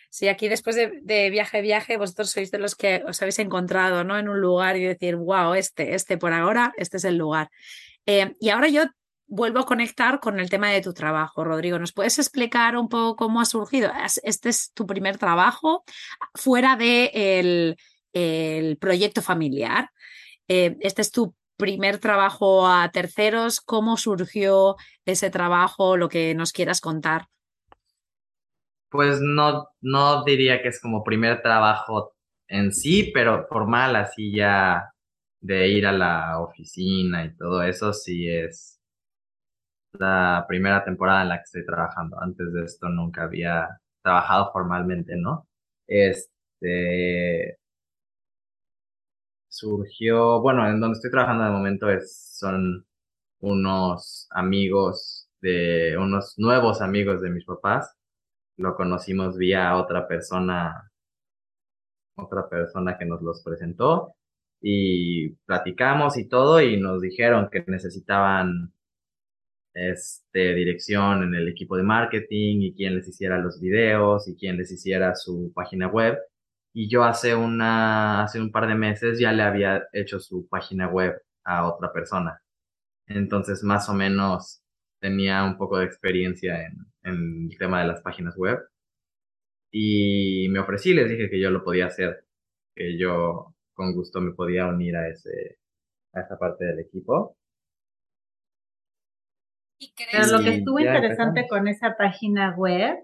Sí, 0.10 0.28
aquí 0.28 0.50
después 0.50 0.76
de, 0.76 1.30
viaje 1.30 1.62
viaje, 1.62 1.98
vosotros 1.98 2.32
sois 2.32 2.50
de 2.50 2.58
los 2.58 2.76
que 2.76 3.04
os 3.08 3.22
habéis 3.22 3.40
encontrado 3.40 4.04
¿no? 4.04 4.18
en 4.18 4.28
un 4.28 4.42
lugar 4.42 4.76
y 4.76 4.84
decir, 4.84 5.16
wow, 5.16 5.54
este, 5.54 5.94
este 5.94 6.18
por 6.18 6.34
ahora, 6.34 6.74
este 6.78 6.98
es 6.98 7.04
el 7.04 7.18
lugar. 7.18 7.52
Eh, 8.06 8.36
y 8.40 8.50
ahora 8.50 8.70
yo 8.70 8.86
vuelvo 9.28 9.60
a 9.60 9.66
conectar 9.66 10.20
con 10.20 10.40
el 10.40 10.50
tema 10.50 10.72
de 10.72 10.82
tu 10.82 10.94
trabajo, 10.94 11.44
Rodrigo. 11.44 11.78
¿Nos 11.78 11.94
puedes 11.94 12.18
explicar 12.18 12.76
un 12.76 12.90
poco 12.90 13.16
cómo 13.16 13.40
ha 13.40 13.46
surgido? 13.46 13.92
¿Este 14.24 14.50
es 14.50 14.72
tu 14.74 14.88
primer 14.88 15.18
trabajo 15.18 15.84
fuera 16.34 16.76
del 16.76 17.78
el 18.14 18.78
proyecto 18.78 19.22
familiar? 19.22 19.92
Eh, 20.48 20.76
¿Este 20.82 21.04
es 21.04 21.12
tu 21.12 21.36
primer 21.58 22.00
trabajo 22.00 22.68
a 22.68 22.90
terceros? 22.92 23.62
¿Cómo 23.62 23.98
surgió 23.98 24.76
ese 25.06 25.30
trabajo? 25.30 25.96
Lo 25.96 26.10
que 26.10 26.34
nos 26.34 26.52
quieras 26.52 26.82
contar. 26.82 27.28
Pues 28.90 29.22
no, 29.22 29.70
no 29.82 30.24
diría 30.24 30.62
que 30.62 30.70
es 30.70 30.82
como 30.82 31.04
primer 31.04 31.42
trabajo 31.42 32.14
en 32.48 32.72
sí, 32.74 33.12
pero 33.14 33.48
formal, 33.48 33.96
así 33.96 34.32
ya 34.36 34.92
de 35.42 35.68
ir 35.70 35.86
a 35.88 35.92
la 35.92 36.40
oficina 36.40 37.26
y 37.26 37.36
todo 37.36 37.64
eso, 37.64 37.94
sí 37.94 38.28
es 38.30 38.80
la 39.94 40.46
primera 40.48 40.84
temporada 40.84 41.24
en 41.24 41.30
la 41.30 41.38
que 41.38 41.44
estoy 41.44 41.66
trabajando. 41.66 42.20
Antes 42.22 42.54
de 42.54 42.64
esto 42.66 42.90
nunca 42.90 43.24
había 43.24 43.80
trabajado 44.02 44.52
formalmente, 44.52 45.16
¿no? 45.16 45.48
Este 45.88 47.58
surgió, 49.50 50.42
bueno, 50.42 50.68
en 50.70 50.80
donde 50.80 50.96
estoy 50.98 51.12
trabajando 51.12 51.44
de 51.46 51.52
momento 51.52 51.90
es, 51.90 52.38
son 52.38 52.86
unos 53.42 54.28
amigos 54.32 55.30
de, 55.42 55.98
unos 55.98 56.36
nuevos 56.38 56.82
amigos 56.82 57.22
de 57.22 57.30
mis 57.32 57.46
papás. 57.46 57.96
Lo 58.60 58.76
conocimos 58.76 59.38
vía 59.38 59.78
otra 59.78 60.06
persona, 60.06 60.92
otra 62.16 62.50
persona 62.50 62.98
que 62.98 63.06
nos 63.06 63.22
los 63.22 63.42
presentó 63.42 64.16
y 64.62 65.30
platicamos 65.46 66.18
y 66.18 66.28
todo 66.28 66.62
y 66.62 66.78
nos 66.78 67.02
dijeron 67.02 67.50
que 67.50 67.64
necesitaban 67.68 68.74
este, 69.74 70.54
dirección 70.56 71.24
en 71.24 71.36
el 71.36 71.48
equipo 71.48 71.78
de 71.78 71.84
marketing 71.84 72.62
y 72.62 72.76
quién 72.76 72.96
les 72.96 73.08
hiciera 73.08 73.38
los 73.38 73.62
videos 73.62 74.28
y 74.28 74.36
quién 74.36 74.58
les 74.58 74.72
hiciera 74.74 75.16
su 75.16 75.54
página 75.56 75.88
web. 75.88 76.18
Y 76.74 76.90
yo 76.90 77.06
hace 77.06 77.36
una, 77.36 78.24
hace 78.24 78.42
un 78.42 78.52
par 78.52 78.68
de 78.68 78.76
meses 78.76 79.20
ya 79.20 79.32
le 79.32 79.44
había 79.44 79.88
hecho 79.94 80.20
su 80.20 80.48
página 80.50 80.90
web 80.90 81.16
a 81.46 81.66
otra 81.66 81.94
persona. 81.94 82.42
Entonces, 83.08 83.64
más 83.64 83.90
o 83.90 83.94
menos 83.94 84.62
tenía 85.00 85.44
un 85.44 85.58
poco 85.58 85.78
de 85.80 85.86
experiencia 85.86 86.66
en, 86.66 86.78
en 87.04 87.50
el 87.52 87.58
tema 87.58 87.82
de 87.82 87.88
las 87.88 88.02
páginas 88.02 88.36
web. 88.38 88.60
Y 89.72 90.48
me 90.50 90.60
ofrecí, 90.60 90.94
les 90.94 91.10
dije 91.10 91.30
que 91.30 91.40
yo 91.40 91.52
lo 91.52 91.64
podía 91.64 91.88
hacer, 91.88 92.26
que 92.76 92.98
yo 92.98 93.54
con 93.74 93.94
gusto 93.94 94.20
me 94.20 94.34
podía 94.34 94.68
unir 94.68 94.96
a 94.96 95.08
ese, 95.08 95.60
a 96.14 96.22
esa 96.22 96.38
parte 96.38 96.66
del 96.66 96.80
equipo. 96.80 97.38
Pero 100.12 100.28
lo 100.28 100.44
que 100.44 100.56
estuvo 100.56 100.80
interesante 100.80 101.48
con 101.48 101.68
esa 101.68 101.96
página 101.96 102.54
web 102.58 102.98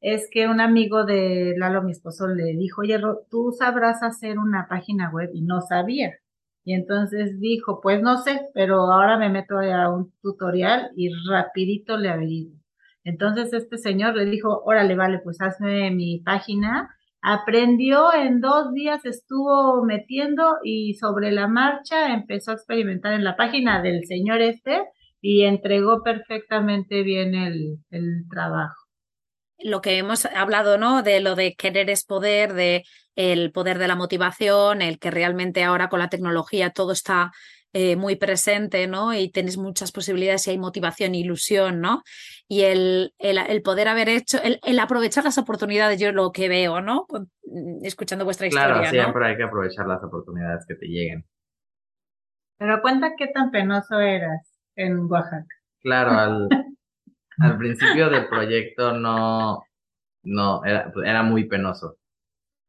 es 0.00 0.28
que 0.30 0.46
un 0.46 0.60
amigo 0.60 1.04
de 1.04 1.54
Lalo, 1.56 1.82
mi 1.82 1.92
esposo, 1.92 2.28
le 2.28 2.54
dijo, 2.56 2.82
oye, 2.82 3.00
tú 3.30 3.52
sabrás 3.56 4.02
hacer 4.02 4.38
una 4.38 4.68
página 4.68 5.10
web 5.10 5.30
y 5.32 5.42
no 5.42 5.60
sabía. 5.60 6.16
Y 6.64 6.74
entonces 6.74 7.40
dijo, 7.40 7.80
pues 7.82 8.02
no 8.02 8.18
sé, 8.18 8.40
pero 8.54 8.92
ahora 8.92 9.18
me 9.18 9.28
meto 9.28 9.58
a 9.58 9.92
un 9.92 10.12
tutorial 10.22 10.90
y 10.96 11.10
rapidito 11.28 11.96
le 11.96 12.10
averiguo. 12.10 12.56
Entonces 13.04 13.52
este 13.52 13.78
señor 13.78 14.14
le 14.16 14.26
dijo, 14.26 14.62
órale, 14.64 14.94
vale, 14.94 15.18
pues 15.18 15.40
hazme 15.40 15.90
mi 15.90 16.20
página. 16.20 16.94
Aprendió 17.20 18.12
en 18.14 18.40
dos 18.40 18.72
días, 18.72 19.04
estuvo 19.04 19.84
metiendo 19.84 20.56
y 20.64 20.94
sobre 20.94 21.32
la 21.32 21.48
marcha 21.48 22.14
empezó 22.14 22.52
a 22.52 22.54
experimentar 22.54 23.12
en 23.14 23.24
la 23.24 23.36
página 23.36 23.82
del 23.82 24.04
señor 24.06 24.40
este 24.40 24.82
y 25.20 25.42
entregó 25.44 26.02
perfectamente 26.02 27.02
bien 27.02 27.34
el, 27.34 27.78
el 27.90 28.24
trabajo 28.28 28.81
lo 29.64 29.80
que 29.80 29.98
hemos 29.98 30.26
hablado, 30.26 30.78
¿no? 30.78 31.02
De 31.02 31.20
lo 31.20 31.34
de 31.34 31.54
querer 31.54 31.90
es 31.90 32.04
poder, 32.04 32.52
de 32.52 32.84
el 33.16 33.52
poder 33.52 33.78
de 33.78 33.88
la 33.88 33.96
motivación, 33.96 34.82
el 34.82 34.98
que 34.98 35.10
realmente 35.10 35.64
ahora 35.64 35.88
con 35.88 35.98
la 35.98 36.08
tecnología 36.08 36.70
todo 36.70 36.92
está 36.92 37.32
eh, 37.74 37.96
muy 37.96 38.16
presente, 38.16 38.86
¿no? 38.86 39.14
Y 39.14 39.30
tienes 39.30 39.56
muchas 39.56 39.92
posibilidades 39.92 40.46
y 40.46 40.50
hay 40.50 40.58
motivación, 40.58 41.14
ilusión, 41.14 41.80
¿no? 41.80 42.02
Y 42.46 42.62
el, 42.62 43.14
el, 43.18 43.62
poder 43.62 43.88
haber 43.88 44.10
hecho, 44.10 44.38
el, 44.42 44.78
aprovechar 44.78 45.24
las 45.24 45.38
oportunidades, 45.38 45.98
yo 45.98 46.12
lo 46.12 46.32
que 46.32 46.50
veo, 46.50 46.82
¿no? 46.82 47.06
Mm, 47.44 47.84
escuchando 47.84 48.26
vuestra 48.26 48.46
historia. 48.46 48.74
Claro, 48.74 48.90
siempre 48.90 49.26
hay 49.26 49.36
que 49.38 49.44
aprovechar 49.44 49.86
las 49.86 50.04
oportunidades 50.04 50.66
que 50.66 50.74
te 50.74 50.86
lleguen. 50.86 51.24
Pero 52.58 52.82
cuenta 52.82 53.12
qué 53.16 53.28
tan 53.28 53.50
penoso 53.50 53.98
eras 54.00 54.60
en 54.76 55.10
Oaxaca. 55.10 55.46
Claro, 55.80 56.10
al, 56.10 56.48
al 57.38 57.58
principio 57.58 58.10
del 58.10 58.28
proyecto 58.28 58.92
no, 58.92 59.64
no, 60.24 60.64
era, 60.64 60.92
era 61.04 61.22
muy 61.22 61.44
penoso. 61.44 61.98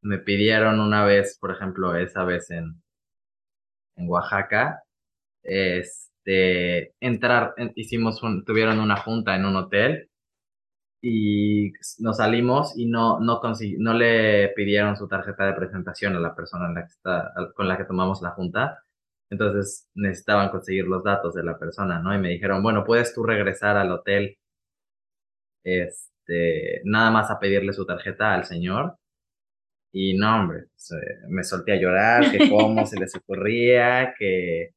Me 0.02 0.20
pidieron 0.20 0.80
una 0.80 1.06
vez, 1.06 1.38
por 1.40 1.52
ejemplo, 1.52 1.96
esa 1.96 2.24
vez 2.24 2.52
en, 2.52 2.82
en 3.96 4.10
Oaxaca, 4.10 4.84
este, 5.44 6.94
entrar, 7.00 7.54
hicimos 7.76 8.24
un, 8.24 8.46
tuvieron 8.46 8.80
una 8.80 8.98
junta 8.98 9.36
en 9.36 9.46
un 9.46 9.56
hotel 9.56 10.10
y 11.02 11.74
nos 12.00 12.18
salimos 12.18 12.78
y 12.78 12.86
no, 12.86 13.20
no 13.20 13.42
no 13.80 13.94
le 13.94 14.50
pidieron 14.56 14.96
su 14.96 15.08
tarjeta 15.08 15.46
de 15.46 15.54
presentación 15.54 16.16
a 16.16 16.20
la 16.20 16.36
persona 16.36 16.74
con 17.56 17.68
la 17.68 17.78
que 17.78 17.86
tomamos 17.86 18.22
la 18.22 18.32
junta. 18.32 18.80
Entonces 19.30 19.90
necesitaban 19.96 20.50
conseguir 20.50 20.86
los 20.86 21.04
datos 21.04 21.34
de 21.34 21.44
la 21.44 21.58
persona, 21.58 22.00
¿no? 22.00 22.16
Y 22.16 22.20
me 22.20 22.30
dijeron, 22.30 22.64
bueno, 22.64 22.84
puedes 22.86 23.14
tú 23.14 23.24
regresar 23.24 23.78
al 23.78 23.92
hotel 23.92 24.38
este, 25.64 26.82
nada 26.86 27.12
más 27.12 27.32
a 27.32 27.40
pedirle 27.40 27.74
su 27.74 27.86
tarjeta 27.86 28.34
al 28.34 28.46
señor. 28.46 28.98
Y 29.92 30.18
no, 30.18 30.40
hombre, 30.40 30.66
me 31.30 31.44
solté 31.44 31.74
a 31.74 31.82
llorar, 31.82 32.32
que 32.32 32.38
cómo 32.50 32.86
se 32.86 33.00
les 33.00 33.16
ocurría, 33.16 34.14
que 34.18 34.74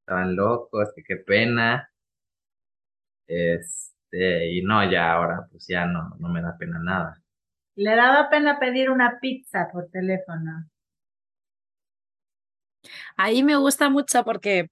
estaban 0.00 0.36
locos, 0.36 0.92
que 0.94 1.02
qué 1.02 1.16
pena. 1.16 1.90
Este, 3.26 4.52
y 4.52 4.62
no, 4.62 4.90
ya 4.90 5.12
ahora, 5.12 5.46
pues 5.50 5.66
ya 5.68 5.86
no, 5.86 6.14
no 6.18 6.28
me 6.28 6.42
da 6.42 6.56
pena 6.58 6.78
nada. 6.82 7.22
Le 7.76 7.96
daba 7.96 8.28
pena 8.30 8.58
pedir 8.58 8.90
una 8.90 9.18
pizza 9.20 9.68
por 9.72 9.88
teléfono. 9.90 10.68
Ahí 13.16 13.42
me 13.42 13.56
gusta 13.56 13.88
mucho 13.88 14.24
porque 14.24 14.68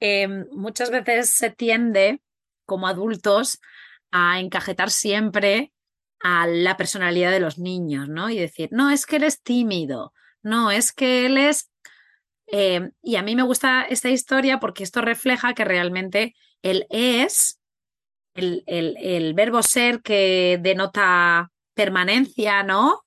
em, 0.00 0.46
muchas 0.52 0.90
veces 0.90 1.30
se 1.30 1.50
tiende, 1.50 2.20
como 2.66 2.86
adultos, 2.86 3.60
a 4.10 4.40
encajetar 4.40 4.90
siempre 4.90 5.72
a 6.20 6.46
la 6.46 6.76
personalidad 6.76 7.30
de 7.30 7.40
los 7.40 7.58
niños, 7.58 8.08
¿no? 8.08 8.30
Y 8.30 8.38
decir, 8.38 8.68
no, 8.72 8.90
es 8.90 9.06
que 9.06 9.16
él 9.16 9.24
es 9.24 9.42
tímido, 9.42 10.12
no, 10.42 10.70
es 10.70 10.92
que 10.92 11.26
él 11.26 11.36
es... 11.38 11.70
Eh, 12.46 12.90
y 13.02 13.16
a 13.16 13.22
mí 13.22 13.36
me 13.36 13.42
gusta 13.42 13.82
esta 13.82 14.08
historia 14.08 14.58
porque 14.58 14.82
esto 14.82 15.02
refleja 15.02 15.54
que 15.54 15.64
realmente 15.64 16.34
él 16.62 16.86
es, 16.88 17.60
el, 18.34 18.64
el, 18.66 19.34
verbo 19.34 19.62
ser 19.62 20.00
que 20.00 20.58
denota 20.62 21.50
permanencia, 21.74 22.62
¿no? 22.62 23.04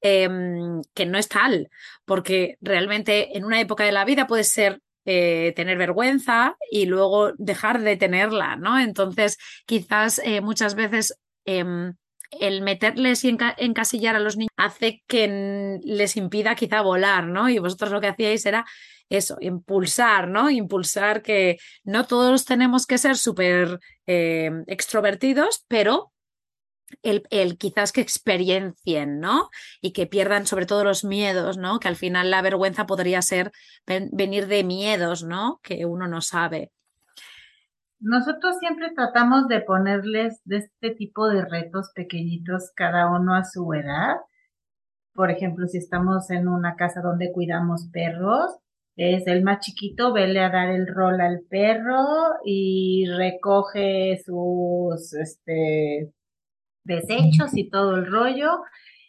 Em, 0.00 0.82
que 0.94 1.06
no 1.06 1.16
es 1.16 1.28
tal, 1.28 1.70
porque 2.04 2.56
realmente 2.60 3.36
en 3.38 3.44
una 3.44 3.60
época 3.60 3.84
de 3.84 3.92
la 3.92 4.04
vida 4.04 4.26
puede 4.26 4.42
ser 4.42 4.80
eh, 5.04 5.52
tener 5.56 5.78
vergüenza 5.78 6.56
y 6.70 6.86
luego 6.86 7.32
dejar 7.38 7.80
de 7.82 7.96
tenerla, 7.96 8.56
¿no? 8.56 8.78
Entonces, 8.78 9.38
quizás 9.66 10.20
eh, 10.24 10.40
muchas 10.40 10.74
veces 10.74 11.18
em, 11.44 11.94
el 12.40 12.62
meterles 12.62 13.24
y 13.24 13.36
encasillar 13.58 14.16
a 14.16 14.20
los 14.20 14.36
niños 14.36 14.52
hace 14.56 15.02
que 15.06 15.80
les 15.82 16.16
impida 16.16 16.54
quizá 16.54 16.80
volar, 16.82 17.26
¿no? 17.26 17.48
Y 17.48 17.58
vosotros 17.58 17.90
lo 17.90 18.00
que 18.00 18.08
hacíais 18.08 18.46
era 18.46 18.64
eso, 19.08 19.36
impulsar, 19.40 20.28
¿no? 20.28 20.50
Impulsar 20.50 21.22
que 21.22 21.58
no 21.84 22.06
todos 22.06 22.44
tenemos 22.44 22.86
que 22.86 22.98
ser 22.98 23.16
súper 23.16 23.78
em, 24.06 24.64
extrovertidos, 24.66 25.64
pero 25.68 26.11
el, 27.02 27.58
quizás 27.58 27.92
que 27.92 28.00
experiencien, 28.00 29.20
¿no? 29.20 29.50
Y 29.80 29.92
que 29.92 30.06
pierdan 30.06 30.46
sobre 30.46 30.66
todo 30.66 30.84
los 30.84 31.04
miedos, 31.04 31.58
¿no? 31.58 31.80
Que 31.80 31.88
al 31.88 31.96
final 31.96 32.30
la 32.30 32.42
vergüenza 32.42 32.86
podría 32.86 33.22
ser 33.22 33.52
venir 33.86 34.46
de 34.46 34.64
miedos, 34.64 35.24
¿no? 35.24 35.60
Que 35.62 35.86
uno 35.86 36.06
no 36.08 36.20
sabe. 36.20 36.72
nosotros 38.00 38.58
siempre 38.58 38.90
tratamos 38.94 39.48
de 39.48 39.60
ponerles 39.60 40.40
de 40.44 40.58
este 40.58 40.90
tipo 40.90 41.28
de 41.28 41.44
retos 41.44 41.92
pequeñitos 41.94 42.72
cada 42.74 43.10
uno 43.10 43.34
a 43.34 43.44
su 43.44 43.72
edad. 43.74 44.16
Por 45.14 45.30
ejemplo, 45.30 45.66
si 45.66 45.78
estamos 45.78 46.30
en 46.30 46.48
una 46.48 46.74
casa 46.76 47.00
donde 47.02 47.32
cuidamos 47.32 47.88
perros, 47.92 48.58
es 48.96 49.26
el 49.26 49.42
más 49.42 49.60
chiquito, 49.60 50.12
vele 50.12 50.40
a 50.40 50.50
dar 50.50 50.68
el 50.68 50.86
rol 50.86 51.20
al 51.20 51.40
perro 51.48 52.04
y 52.44 53.06
recoge 53.06 54.20
sus 54.24 55.14
este, 55.14 56.12
desechos 56.84 57.56
y 57.56 57.70
todo 57.70 57.96
el 57.96 58.06
rollo 58.06 58.60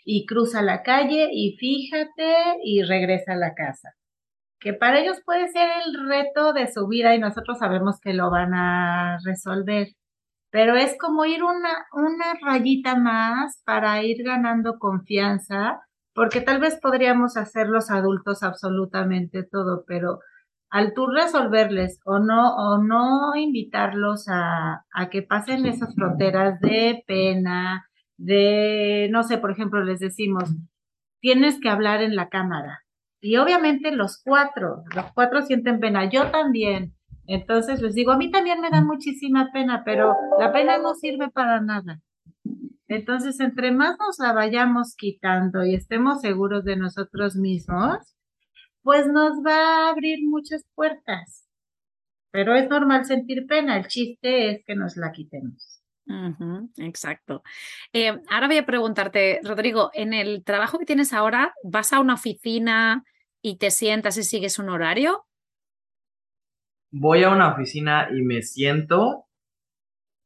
y 0.05 0.25
cruza 0.25 0.61
la 0.61 0.83
calle 0.83 1.29
y 1.31 1.57
fíjate 1.57 2.57
y 2.63 2.83
regresa 2.83 3.33
a 3.33 3.37
la 3.37 3.53
casa. 3.53 3.93
Que 4.59 4.73
para 4.73 4.99
ellos 4.99 5.21
puede 5.25 5.49
ser 5.49 5.69
el 5.85 6.07
reto 6.07 6.53
de 6.53 6.71
su 6.71 6.87
vida 6.87 7.15
y 7.15 7.19
nosotros 7.19 7.59
sabemos 7.59 7.99
que 7.99 8.13
lo 8.13 8.29
van 8.31 8.53
a 8.53 9.17
resolver. 9.25 9.87
Pero 10.51 10.75
es 10.75 10.97
como 10.97 11.25
ir 11.25 11.43
una, 11.43 11.85
una 11.93 12.33
rayita 12.41 12.95
más 12.95 13.61
para 13.65 14.03
ir 14.03 14.23
ganando 14.23 14.77
confianza 14.79 15.81
porque 16.13 16.41
tal 16.41 16.59
vez 16.59 16.79
podríamos 16.79 17.37
hacer 17.37 17.67
los 17.67 17.89
adultos 17.89 18.43
absolutamente 18.43 19.43
todo, 19.43 19.83
pero 19.87 20.19
al 20.73 20.95
tú 20.95 21.05
resolverles 21.05 21.99
o 22.03 22.17
no, 22.17 22.55
o 22.55 22.79
no 22.79 23.35
invitarlos 23.35 24.27
a, 24.27 24.83
a 24.91 25.09
que 25.11 25.21
pasen 25.21 25.67
esas 25.67 25.93
fronteras 25.93 26.59
de 26.61 27.03
pena, 27.05 27.85
de, 28.17 29.07
no 29.11 29.21
sé, 29.21 29.37
por 29.37 29.51
ejemplo, 29.51 29.83
les 29.83 29.99
decimos, 29.99 30.49
tienes 31.21 31.59
que 31.61 31.69
hablar 31.69 32.01
en 32.01 32.15
la 32.15 32.29
cámara. 32.29 32.79
Y 33.21 33.37
obviamente 33.37 33.91
los 33.91 34.19
cuatro, 34.23 34.83
los 34.95 35.11
cuatro 35.13 35.43
sienten 35.43 35.79
pena, 35.79 36.09
yo 36.09 36.31
también. 36.31 36.95
Entonces 37.27 37.79
les 37.79 37.93
digo, 37.93 38.11
a 38.11 38.17
mí 38.17 38.31
también 38.31 38.59
me 38.59 38.71
da 38.71 38.81
muchísima 38.81 39.51
pena, 39.53 39.83
pero 39.85 40.15
la 40.39 40.51
pena 40.51 40.79
no 40.79 40.95
sirve 40.95 41.29
para 41.29 41.61
nada. 41.61 42.01
Entonces, 42.87 43.39
entre 43.39 43.71
más 43.71 43.95
nos 43.99 44.17
la 44.17 44.33
vayamos 44.33 44.95
quitando 44.97 45.63
y 45.63 45.75
estemos 45.75 46.21
seguros 46.21 46.63
de 46.63 46.77
nosotros 46.77 47.35
mismos, 47.35 47.99
pues 48.83 49.07
nos 49.07 49.43
va 49.45 49.87
a 49.87 49.89
abrir 49.89 50.19
muchas 50.23 50.63
puertas. 50.75 51.47
Pero 52.31 52.55
es 52.55 52.69
normal 52.69 53.05
sentir 53.05 53.47
pena, 53.47 53.77
el 53.77 53.87
chiste 53.87 54.51
es 54.51 54.65
que 54.65 54.75
nos 54.75 54.97
la 54.97 55.11
quitemos. 55.11 55.81
exacto. 56.77 57.43
Eh, 57.93 58.19
ahora 58.29 58.47
voy 58.47 58.57
a 58.57 58.65
preguntarte, 58.65 59.39
Rodrigo, 59.43 59.89
en 59.93 60.13
el 60.13 60.43
trabajo 60.43 60.77
que 60.77 60.85
tienes 60.85 61.13
ahora, 61.13 61.53
¿vas 61.63 61.93
a 61.93 61.99
una 61.99 62.15
oficina 62.15 63.03
y 63.41 63.57
te 63.57 63.71
sientas 63.71 64.17
y 64.17 64.23
sigues 64.23 64.59
un 64.59 64.69
horario? 64.69 65.25
Voy 66.91 67.23
a 67.23 67.29
una 67.29 67.53
oficina 67.53 68.09
y 68.11 68.21
me 68.21 68.41
siento 68.41 69.27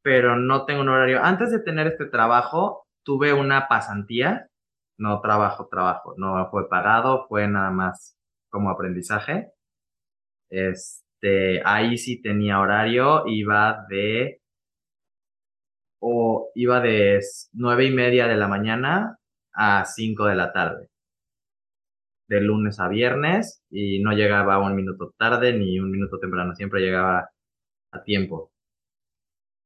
pero 0.08 0.36
no 0.36 0.64
tengo 0.64 0.80
un 0.80 0.88
horario. 0.88 1.22
Antes 1.22 1.50
de 1.50 1.60
tener 1.60 1.86
este 1.86 2.06
trabajo, 2.06 2.86
tuve 3.02 3.34
una 3.34 3.68
pasantía, 3.68 4.48
no 4.96 5.20
trabajo, 5.20 5.68
trabajo, 5.70 6.14
no 6.16 6.48
fue 6.50 6.68
pagado, 6.68 7.26
fue 7.28 7.46
nada 7.46 7.70
más 7.70 8.17
como 8.50 8.70
aprendizaje. 8.70 9.52
Este, 10.50 11.62
ahí 11.64 11.98
sí 11.98 12.20
tenía 12.22 12.60
horario, 12.60 13.24
iba 13.26 13.84
de, 13.88 14.40
o 16.00 16.50
iba 16.54 16.80
de 16.80 17.20
nueve 17.52 17.86
y 17.86 17.90
media 17.92 18.26
de 18.28 18.36
la 18.36 18.48
mañana 18.48 19.18
a 19.54 19.84
cinco 19.84 20.26
de 20.26 20.34
la 20.36 20.52
tarde. 20.52 20.88
De 22.28 22.40
lunes 22.40 22.78
a 22.80 22.88
viernes 22.88 23.62
y 23.70 24.00
no 24.02 24.12
llegaba 24.12 24.58
un 24.58 24.74
minuto 24.76 25.12
tarde 25.18 25.52
ni 25.54 25.78
un 25.80 25.90
minuto 25.90 26.18
temprano, 26.18 26.54
siempre 26.54 26.80
llegaba 26.80 27.30
a 27.92 28.02
tiempo. 28.04 28.52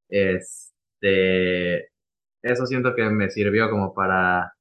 Este, 0.09 1.89
eso 2.43 2.67
siento 2.67 2.95
que 2.95 3.05
me 3.11 3.31
sirvió 3.31 3.71
como 3.71 3.95
para 3.95 4.55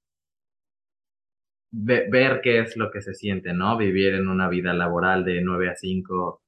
ver 1.72 2.42
qué 2.42 2.60
es 2.60 2.78
lo 2.78 2.92
que 2.92 3.02
se 3.02 3.14
siente, 3.14 3.54
¿no? 3.54 3.78
Vivir 3.78 4.14
en 4.16 4.28
una 4.28 4.50
vida 4.50 4.74
laboral 4.74 5.24
de 5.24 5.42
9 5.42 5.70
a 5.70 5.76
5. 5.76 6.42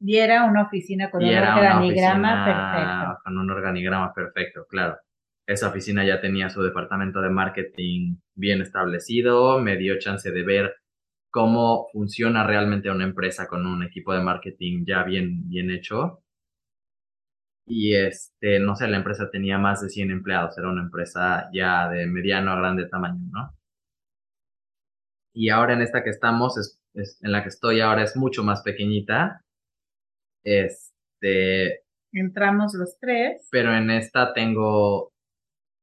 Y 0.00 0.16
era 0.16 0.44
una 0.44 0.62
oficina 0.62 1.10
con 1.10 1.22
un 1.22 1.34
organigrama 1.34 2.44
perfecto. 2.44 3.22
Con 3.24 3.38
un 3.38 3.50
organigrama 3.50 4.12
perfecto, 4.12 4.66
claro. 4.68 4.96
Esa 5.46 5.68
oficina 5.68 6.04
ya 6.04 6.20
tenía 6.20 6.50
su 6.50 6.62
departamento 6.62 7.20
de 7.20 7.30
marketing 7.30 8.16
bien 8.34 8.60
establecido, 8.60 9.58
me 9.60 9.76
dio 9.76 9.98
chance 9.98 10.30
de 10.30 10.42
ver 10.42 10.74
cómo 11.30 11.86
funciona 11.92 12.46
realmente 12.46 12.90
una 12.90 13.04
empresa 13.04 13.46
con 13.46 13.66
un 13.66 13.82
equipo 13.82 14.12
de 14.12 14.20
marketing 14.20 14.84
ya 14.86 15.04
bien, 15.04 15.48
bien 15.48 15.70
hecho 15.70 16.22
y 17.68 17.94
este, 17.94 18.58
no 18.60 18.74
sé, 18.76 18.88
la 18.88 18.96
empresa 18.96 19.30
tenía 19.30 19.58
más 19.58 19.82
de 19.82 19.90
100 19.90 20.10
empleados, 20.10 20.56
era 20.58 20.70
una 20.70 20.82
empresa 20.82 21.48
ya 21.52 21.88
de 21.88 22.06
mediano 22.06 22.52
a 22.52 22.56
grande 22.56 22.86
tamaño, 22.88 23.20
¿no? 23.30 23.54
Y 25.38 25.50
ahora 25.50 25.74
en 25.74 25.82
esta 25.82 26.02
que 26.02 26.10
estamos, 26.10 26.58
es, 26.94 27.20
en 27.22 27.30
la 27.30 27.44
que 27.44 27.50
estoy 27.50 27.80
ahora 27.80 28.02
es 28.02 28.16
mucho 28.16 28.42
más 28.42 28.62
pequeñita. 28.62 29.44
Este. 30.42 31.84
Entramos 32.12 32.74
los 32.74 32.98
tres. 32.98 33.46
Pero 33.52 33.72
en 33.72 33.88
esta 33.90 34.32
tengo, 34.32 35.12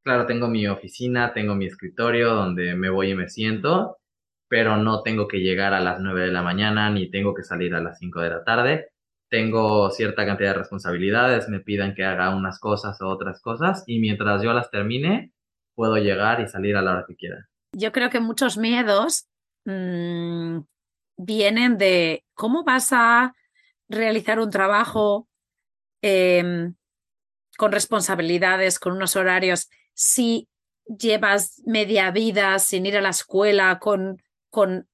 claro, 0.04 0.26
tengo 0.26 0.50
mi 0.50 0.68
oficina, 0.68 1.32
tengo 1.34 1.56
mi 1.56 1.68
escritorio 1.68 2.34
donde 2.34 2.76
me 2.76 2.90
voy 2.90 3.12
y 3.12 3.16
me 3.16 3.30
siento, 3.30 3.98
pero 4.50 4.76
no 4.76 5.04
tengo 5.04 5.30
que 5.30 5.40
llegar 5.40 5.74
a 5.74 5.80
las 5.80 6.02
9 6.02 6.24
de 6.24 6.32
la 6.34 6.42
mañana 6.42 6.90
ni 6.90 7.10
tengo 7.10 7.34
que 7.34 7.44
salir 7.44 7.76
a 7.76 7.82
las 7.82 8.00
5 8.00 8.20
de 8.20 8.30
la 8.30 8.44
tarde 8.44 8.90
tengo 9.30 9.90
cierta 9.90 10.26
cantidad 10.26 10.52
de 10.52 10.60
responsabilidades, 10.60 11.50
me 11.50 11.60
pidan 11.60 11.96
que 11.96 12.04
haga 12.04 12.36
unas 12.36 12.60
cosas 12.60 13.02
o 13.02 13.08
otras 13.08 13.42
cosas 13.42 13.84
y 13.88 14.00
mientras 14.00 14.42
yo 14.42 14.54
las 14.54 14.70
termine, 14.70 15.34
puedo 15.76 15.98
llegar 15.98 16.42
y 16.42 16.48
salir 16.48 16.78
a 16.78 16.82
la 16.82 16.92
hora 16.92 17.06
que 17.08 17.16
quiera. 17.16 17.50
Yo 17.74 17.92
creo 17.92 18.10
que 18.10 18.20
muchos 18.20 18.58
miedos 18.58 19.28
mm, 19.66 20.60
vienen 21.18 21.78
de 21.78 22.24
cómo 22.34 22.64
vas 22.64 22.90
a 22.92 23.36
realizar 23.88 24.40
un 24.40 24.50
trabajo 24.50 25.28
em, 26.02 26.76
con 27.58 27.72
responsabilidades, 27.72 28.80
con 28.80 28.94
unos 28.94 29.16
horarios, 29.16 29.70
si 29.94 30.48
llevas 30.86 31.62
media 31.66 32.12
vida 32.12 32.60
sin 32.60 32.86
ir 32.86 32.98
a 32.98 33.02
la 33.02 33.10
escuela, 33.10 33.80
con, 33.80 34.22
con 34.50 34.88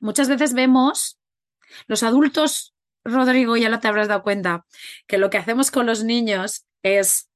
muchas 0.00 0.28
veces 0.28 0.54
vemos 0.54 1.18
los 1.86 2.02
adultos 2.02 2.74
Rodrigo, 3.04 3.56
ya 3.56 3.68
lo 3.68 3.80
te 3.80 3.88
habrás 3.88 4.08
dado 4.08 4.22
cuenta, 4.22 4.66
que 5.06 5.18
lo 5.18 5.30
que 5.30 5.38
hacemos 5.38 5.70
con 5.70 5.86
los 5.86 6.04
niños 6.04 6.66
es 6.82 7.30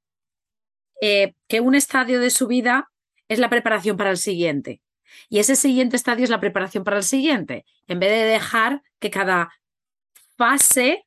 eh, 1.01 1.35
que 1.49 1.61
un 1.61 1.75
estadio 1.75 2.21
de 2.21 2.31
su 2.31 2.47
vida 2.47 2.91
es 3.29 3.39
la 3.39 3.51
preparación 3.51 3.97
para 3.97 4.11
el 4.11 4.19
siguiente. 4.19 4.81
Y 5.29 5.39
ese 5.39 5.57
siguiente 5.57 5.97
estadio 5.97 6.25
es 6.25 6.31
la 6.31 6.41
preparación 6.41 6.85
para 6.85 6.99
el 6.99 7.05
siguiente, 7.05 7.65
en 7.87 7.99
vez 8.01 8.11
de 8.11 8.25
dejar 8.25 8.83
que 8.99 9.11
cada 9.11 9.51
fase 10.37 11.07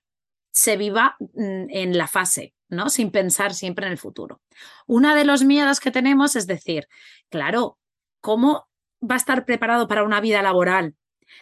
se 0.52 0.78
viva 0.78 1.16
mm, 1.20 1.70
en 1.70 1.98
la 1.98 2.08
fase, 2.08 2.54
¿no? 2.70 2.90
Sin 2.90 3.12
pensar 3.12 3.54
siempre 3.54 3.86
en 3.86 3.92
el 3.92 3.98
futuro. 3.98 4.42
Una 4.88 5.16
de 5.16 5.26
los 5.26 5.44
miedos 5.44 5.80
que 5.80 5.92
tenemos 5.92 6.36
es 6.36 6.48
decir, 6.48 6.88
claro, 7.30 7.78
¿cómo 8.22 8.68
va 9.02 9.16
a 9.16 9.18
estar 9.18 9.46
preparado 9.46 9.88
para 9.88 10.04
una 10.04 10.22
vida 10.22 10.42
laboral 10.42 10.96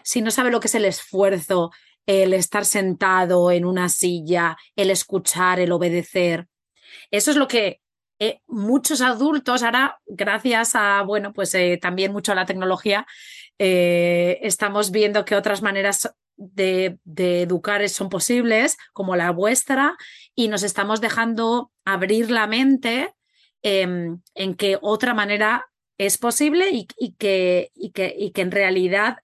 si 0.03 0.21
no 0.21 0.31
sabe 0.31 0.51
lo 0.51 0.59
que 0.59 0.67
es 0.67 0.75
el 0.75 0.85
esfuerzo, 0.85 1.71
el 2.05 2.33
estar 2.33 2.65
sentado 2.65 3.51
en 3.51 3.65
una 3.65 3.89
silla, 3.89 4.57
el 4.75 4.89
escuchar, 4.89 5.59
el 5.59 5.71
obedecer. 5.71 6.47
Eso 7.11 7.31
es 7.31 7.37
lo 7.37 7.47
que 7.47 7.81
eh, 8.27 8.41
muchos 8.47 9.01
adultos 9.01 9.63
ahora, 9.63 9.99
gracias 10.05 10.75
a, 10.75 11.01
bueno, 11.03 11.33
pues 11.33 11.53
eh, 11.55 11.77
también 11.81 12.11
mucho 12.11 12.31
a 12.31 12.35
la 12.35 12.45
tecnología, 12.45 13.05
eh, 13.59 14.39
estamos 14.41 14.91
viendo 14.91 15.25
que 15.25 15.35
otras 15.35 15.61
maneras 15.61 16.13
de, 16.35 16.97
educar 17.05 17.87
son 17.89 18.09
posibles, 18.09 18.77
como 18.93 19.15
la 19.15 19.31
vuestra, 19.31 19.95
y 20.35 20.47
nos 20.47 20.63
estamos 20.63 21.01
dejando 21.01 21.71
abrir 21.85 22.31
la 22.31 22.47
mente 22.47 23.13
em, 23.61 24.21
en 24.35 24.55
que 24.55 24.77
otra 24.81 25.13
manera 25.13 25.67
es 25.97 26.17
posible 26.17 26.69
y, 26.71 26.85
que, 27.17 27.71
y, 27.75 27.91
que, 27.91 28.15
y 28.17 28.31
que 28.31 28.41
en 28.41 28.51
realidad 28.51 29.17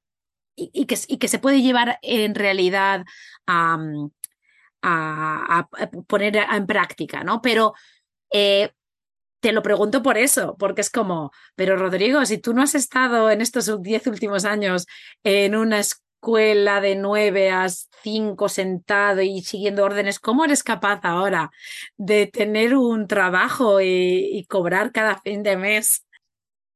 y, 0.55 0.85
que, 0.85 0.95
que, 1.17 1.27
se 1.27 1.39
puede 1.39 1.61
llevar 1.61 1.99
en 2.01 2.35
realidad 2.35 3.05
a, 3.47 3.77
poner 6.07 6.35
en 6.35 6.67
práctica, 6.67 7.23
¿no? 7.23 7.41
Pero 7.41 7.73
te 9.39 9.51
lo 9.51 9.61
pregunto 9.61 10.01
por 10.03 10.17
eso, 10.17 10.55
porque 10.57 10.81
es 10.81 10.89
como, 10.89 11.31
pero 11.55 11.77
Rodrigo, 11.77 12.25
si 12.25 12.37
tú 12.37 12.53
no 12.53 12.61
has 12.61 12.75
estado 12.75 13.29
en 13.31 13.41
estos 13.41 13.81
diez 13.81 14.05
últimos 14.07 14.45
años 14.45 14.85
en 15.23 15.55
una 15.55 15.79
escuela 15.79 16.81
de 16.81 16.95
nueve 16.95 17.49
a 17.49 17.67
cinco 17.69 18.49
sentado 18.49 19.21
y 19.21 19.41
siguiendo 19.41 19.85
órdenes, 19.85 20.19
¿cómo 20.19 20.45
eres 20.45 20.63
capaz 20.63 20.99
ahora 21.03 21.51
de 21.97 22.27
tener 22.27 22.75
un 22.75 23.07
trabajo 23.07 23.81
y, 23.81 24.29
y 24.31 24.45
cobrar 24.45 24.91
cada 24.91 25.19
fin 25.21 25.43
de 25.43 25.57
mes? 25.57 26.05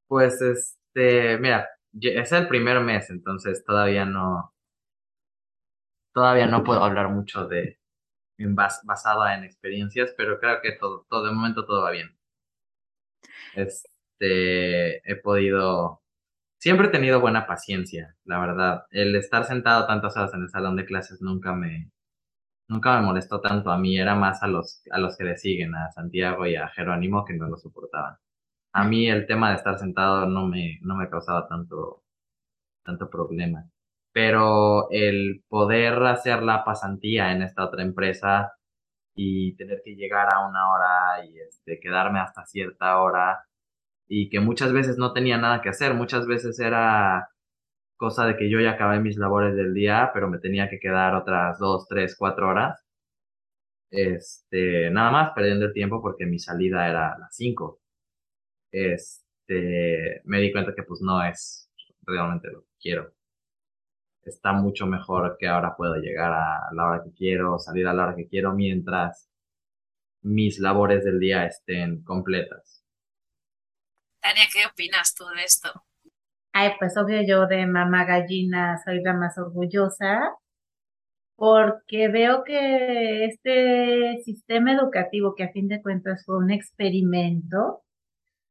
Pues 0.08 0.42
este, 0.42 1.38
mira, 1.40 1.70
es 2.02 2.32
el 2.32 2.48
primer 2.48 2.80
mes, 2.80 3.10
entonces 3.10 3.64
todavía 3.66 4.06
no, 4.06 4.54
todavía 6.14 6.48
no 6.48 6.64
puedo 6.64 6.84
hablar 6.84 7.10
mucho 7.10 7.48
de, 7.48 7.80
en 8.38 8.56
basada 8.56 9.36
en 9.36 9.44
experiencias, 9.44 10.14
pero 10.18 10.40
creo 10.40 10.62
que 10.62 10.74
todo, 10.74 11.06
todo, 11.10 11.26
de 11.26 11.32
momento 11.32 11.66
todo 11.66 11.82
va 11.82 11.92
bien. 11.92 12.16
Este, 13.56 14.98
he 15.10 15.16
podido, 15.18 16.02
siempre 16.60 16.88
he 16.88 16.92
tenido 16.92 17.22
buena 17.22 17.48
paciencia, 17.48 18.16
la 18.26 18.40
verdad. 18.40 18.86
El 18.92 19.16
estar 19.16 19.46
sentado 19.46 19.88
tantas 19.88 20.16
horas 20.18 20.34
en 20.34 20.44
el 20.44 20.50
salón 20.50 20.76
de 20.76 20.86
clases 20.86 21.22
nunca 21.22 21.54
me, 21.54 21.92
nunca 22.68 23.00
me 23.00 23.06
molestó 23.06 23.42
tanto 23.42 23.72
a 23.72 23.78
mí, 23.78 23.98
era 23.98 24.16
más 24.16 24.44
a 24.44 24.48
los, 24.48 24.84
a 24.92 25.00
los 25.00 25.18
que 25.18 25.24
le 25.26 25.38
siguen, 25.38 25.76
a 25.76 25.92
Santiago 25.92 26.46
y 26.48 26.56
a 26.56 26.70
Jerónimo, 26.70 27.26
que 27.26 27.34
no 27.34 27.48
lo 27.48 27.58
soportaban. 27.58 28.18
A 28.74 28.84
mí 28.86 29.08
el 29.10 29.28
tema 29.28 29.52
de 29.52 29.58
estar 29.58 29.78
sentado 29.80 30.26
no 30.28 30.48
me, 30.48 30.80
no 30.82 30.96
me 30.96 31.10
causaba 31.10 31.48
tanto, 31.48 32.04
tanto 32.84 33.10
problema. 33.10 33.70
Pero 34.14 34.90
el 34.92 35.44
poder 35.50 36.04
hacer 36.04 36.44
la 36.44 36.64
pasantía 36.66 37.32
en 37.32 37.44
esta 37.44 37.66
otra 37.66 37.84
empresa 37.84 38.54
y 39.16 39.56
tener 39.56 39.82
que 39.84 39.96
llegar 39.96 40.34
a 40.34 40.48
una 40.48 40.72
hora 40.72 41.26
y 41.26 41.40
este, 41.40 41.80
quedarme 41.80 42.20
hasta 42.20 42.46
cierta 42.46 43.00
hora 43.02 43.46
y 44.08 44.30
que 44.30 44.40
muchas 44.40 44.74
veces 44.74 44.98
no 44.98 45.14
tenía 45.14 45.38
nada 45.38 45.62
que 45.62 45.70
hacer, 45.70 45.94
muchas 45.94 46.28
veces 46.28 46.60
era 46.60 47.30
cosa 47.98 48.26
de 48.28 48.38
que 48.38 48.50
yo 48.50 48.60
ya 48.60 48.72
acabé 48.72 49.00
mis 49.00 49.18
labores 49.18 49.56
del 49.56 49.74
día, 49.74 50.12
pero 50.14 50.30
me 50.30 50.40
tenía 50.40 50.70
que 50.70 50.80
quedar 50.80 51.16
otras 51.16 51.60
dos, 51.60 51.88
tres, 51.88 52.16
cuatro 52.18 52.50
horas. 52.50 52.84
Este, 53.92 54.90
nada 54.92 55.12
más 55.12 55.32
perdiendo 55.34 55.66
el 55.68 55.74
tiempo 55.74 56.02
porque 56.02 56.26
mi 56.26 56.40
salida 56.40 56.90
era 56.90 57.14
a 57.14 57.20
las 57.20 57.36
cinco. 57.36 57.80
Este, 58.72 60.22
me 60.26 60.40
di 60.42 60.52
cuenta 60.52 60.74
que 60.76 60.84
pues 60.84 61.02
no 61.02 61.24
es 61.24 61.70
realmente 62.06 62.50
lo 62.52 62.62
que 62.64 62.72
quiero. 62.82 63.14
Está 64.26 64.54
mucho 64.54 64.86
mejor 64.86 65.36
que 65.38 65.48
ahora 65.48 65.76
puedo 65.76 65.96
llegar 65.96 66.32
a 66.32 66.70
la 66.74 66.86
hora 66.86 67.04
que 67.04 67.12
quiero, 67.12 67.60
salir 67.60 67.88
a 67.88 67.94
la 67.94 68.04
hora 68.04 68.16
que 68.16 68.28
quiero, 68.28 68.54
mientras 68.54 69.30
mis 70.22 70.60
labores 70.60 71.04
del 71.04 71.20
día 71.20 71.46
estén 71.46 72.04
completas. 72.04 72.84
Tania, 74.22 74.46
¿qué 74.52 74.66
opinas 74.66 75.14
tú 75.14 75.26
de 75.36 75.44
esto? 75.44 75.70
Ay, 76.54 76.72
pues 76.80 76.96
obvio 76.98 77.22
yo 77.28 77.48
de 77.48 77.66
mamá 77.66 78.06
gallina 78.06 78.80
soy 78.86 79.02
la 79.02 79.14
más 79.14 79.38
orgullosa 79.38 80.32
porque 81.36 82.08
veo 82.08 82.44
que 82.44 83.26
este 83.26 84.22
sistema 84.24 84.72
educativo 84.74 85.36
que 85.36 85.44
a 85.44 85.52
fin 85.52 85.68
de 85.68 85.82
cuentas 85.82 86.24
fue 86.26 86.38
un 86.38 86.52
experimento, 86.52 87.84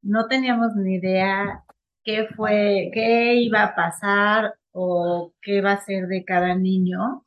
no 0.03 0.27
teníamos 0.27 0.75
ni 0.77 0.97
idea 0.97 1.65
qué 2.05 2.29
fue, 2.37 2.91
qué 2.93 3.35
iba 3.37 3.63
a 3.63 3.75
pasar 3.75 4.55
o 4.73 5.33
qué 5.43 5.61
va 5.61 5.73
a 5.73 5.85
ser 5.85 6.07
de 6.09 6.25
cada 6.25 6.55
niño. 6.57 7.25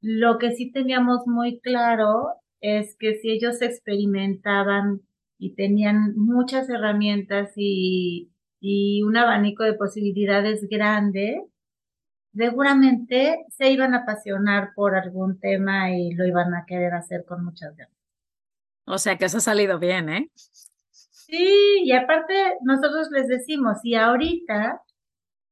Lo 0.00 0.38
que 0.38 0.52
sí 0.52 0.70
teníamos 0.72 1.26
muy 1.26 1.60
claro 1.60 2.34
es 2.60 2.96
que 2.98 3.16
si 3.16 3.30
ellos 3.30 3.62
experimentaban 3.62 5.02
y 5.38 5.54
tenían 5.54 6.16
muchas 6.16 6.68
herramientas 6.68 7.52
y 7.56 8.30
y 8.60 9.02
un 9.02 9.16
abanico 9.16 9.62
de 9.62 9.74
posibilidades 9.74 10.68
grande, 10.68 11.42
seguramente 12.34 13.44
se 13.50 13.70
iban 13.70 13.94
a 13.94 13.98
apasionar 13.98 14.70
por 14.74 14.96
algún 14.96 15.38
tema 15.38 15.92
y 15.92 16.12
lo 16.14 16.26
iban 16.26 16.54
a 16.54 16.64
querer 16.66 16.94
hacer 16.94 17.24
con 17.24 17.44
muchas 17.44 17.76
ganas. 17.76 17.94
O 18.86 18.98
sea 18.98 19.16
que 19.16 19.26
eso 19.26 19.38
ha 19.38 19.40
salido 19.40 19.78
bien, 19.78 20.08
¿eh? 20.08 20.30
Sí, 20.34 21.82
y 21.84 21.92
aparte 21.92 22.34
nosotros 22.62 23.08
les 23.10 23.28
decimos, 23.28 23.80
si 23.82 23.94
ahorita 23.94 24.80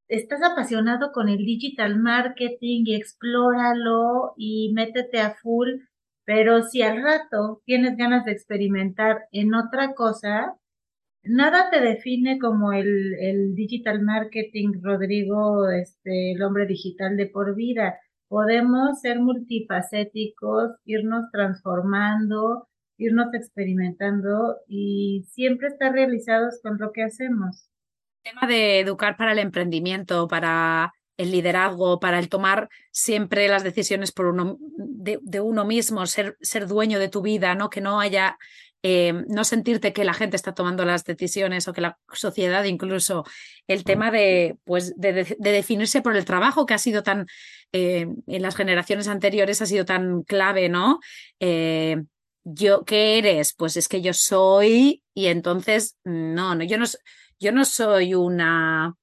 estás 0.09 0.43
apasionado 0.43 1.13
con 1.13 1.29
el 1.29 1.39
digital 1.39 1.99
marketing 1.99 2.85
y 2.87 2.95
explóralo 2.95 4.35
y 4.37 4.73
métete 4.75 5.21
a 5.21 5.35
full, 5.35 5.81
pero 6.25 6.63
si 6.63 6.83
al 6.83 7.03
rato 7.03 7.63
tienes 7.65 7.97
ganas 7.97 8.25
de 8.25 8.33
experimentar 8.33 9.27
en 9.33 9.55
otra 9.55 9.95
cosa, 9.95 10.57
nada 11.23 11.71
te 11.71 11.81
define 11.81 12.39
como 12.39 12.73
el, 12.73 13.15
el 13.21 13.55
digital 13.55 14.03
marketing, 14.03 14.81
Rodrigo, 14.83 15.69
este, 15.71 16.33
el 16.33 16.43
hombre 16.43 16.67
digital 16.67 17.17
de 17.17 17.27
por 17.27 17.55
vida. 17.55 17.99
Podemos 18.29 19.01
ser 19.01 19.21
multifacéticos, 19.21 20.73
irnos 20.85 21.31
transformando, 21.33 22.69
irnos 22.99 23.33
experimentando 23.35 24.57
y 24.69 25.25
siempre 25.29 25.69
estar 25.69 25.93
realizados 25.93 26.61
con 26.63 26.79
lo 26.79 26.93
que 26.93 27.03
hacemos. 27.05 27.69
El 28.27 28.33
tema 28.33 28.49
de 28.49 28.81
educar 28.81 29.16
para 29.16 29.31
el 29.31 29.39
emprendimiento, 29.39 30.27
para 30.27 30.93
el 31.16 31.31
liderazgo, 31.31 32.01
para 32.01 32.18
el 32.18 32.29
tomar 32.29 32.68
siempre 32.91 33.47
las 33.47 33.62
decisiones 33.62 34.11
por 34.11 34.27
uno, 34.27 34.59
de, 34.61 35.20
de, 35.22 35.41
uno 35.41 35.64
mismo, 35.64 36.05
ser, 36.07 36.37
ser 36.41 36.66
dueño 36.66 36.99
de 36.99 37.09
tu 37.09 37.22
vida, 37.22 37.55
¿no? 37.55 37.70
Que 37.70 37.81
no 37.81 38.01
haya 38.01 38.37
eh, 38.83 39.12
no 39.29 39.45
sentirte 39.45 39.93
que 39.93 40.05
la 40.05 40.12
gente 40.12 40.35
está 40.35 40.55
tomando 40.55 40.85
las 40.85 41.05
decisiones 41.05 41.68
o 41.68 41.72
que 41.72 41.83
la 41.83 41.99
sociedad 42.12 42.64
incluso 42.64 43.24
el 43.68 43.85
tema 43.85 44.11
de 44.11 44.59
pues 44.64 44.95
de, 44.97 45.37
definirse 45.39 46.03
por 46.03 46.16
el 46.16 46.24
trabajo 46.24 46.66
que 46.66 46.74
ha 46.74 46.79
sido 46.79 47.05
tan 47.05 47.27
eh, 47.72 48.09
en 48.27 48.43
las 48.43 48.55
generaciones 48.55 49.07
anteriores 49.09 49.62
ha 49.62 49.66
sido 49.66 49.85
tan 49.85 50.22
clave 50.22 50.68
no 50.68 51.01
eh, 51.41 52.03
yo 52.45 52.85
qué 52.85 53.18
eres 53.18 53.55
pues 53.55 53.77
es 53.77 53.89
que 53.89 54.03
yo 54.03 54.12
soy 54.12 55.03
y 55.14 55.27
entonces 55.27 55.97
no 56.05 56.55
no 56.55 56.62
yo 56.62 56.77
no 56.79 56.87
yo 57.39 57.53
no 57.53 57.64
soy 57.64 58.14
una 58.14 58.95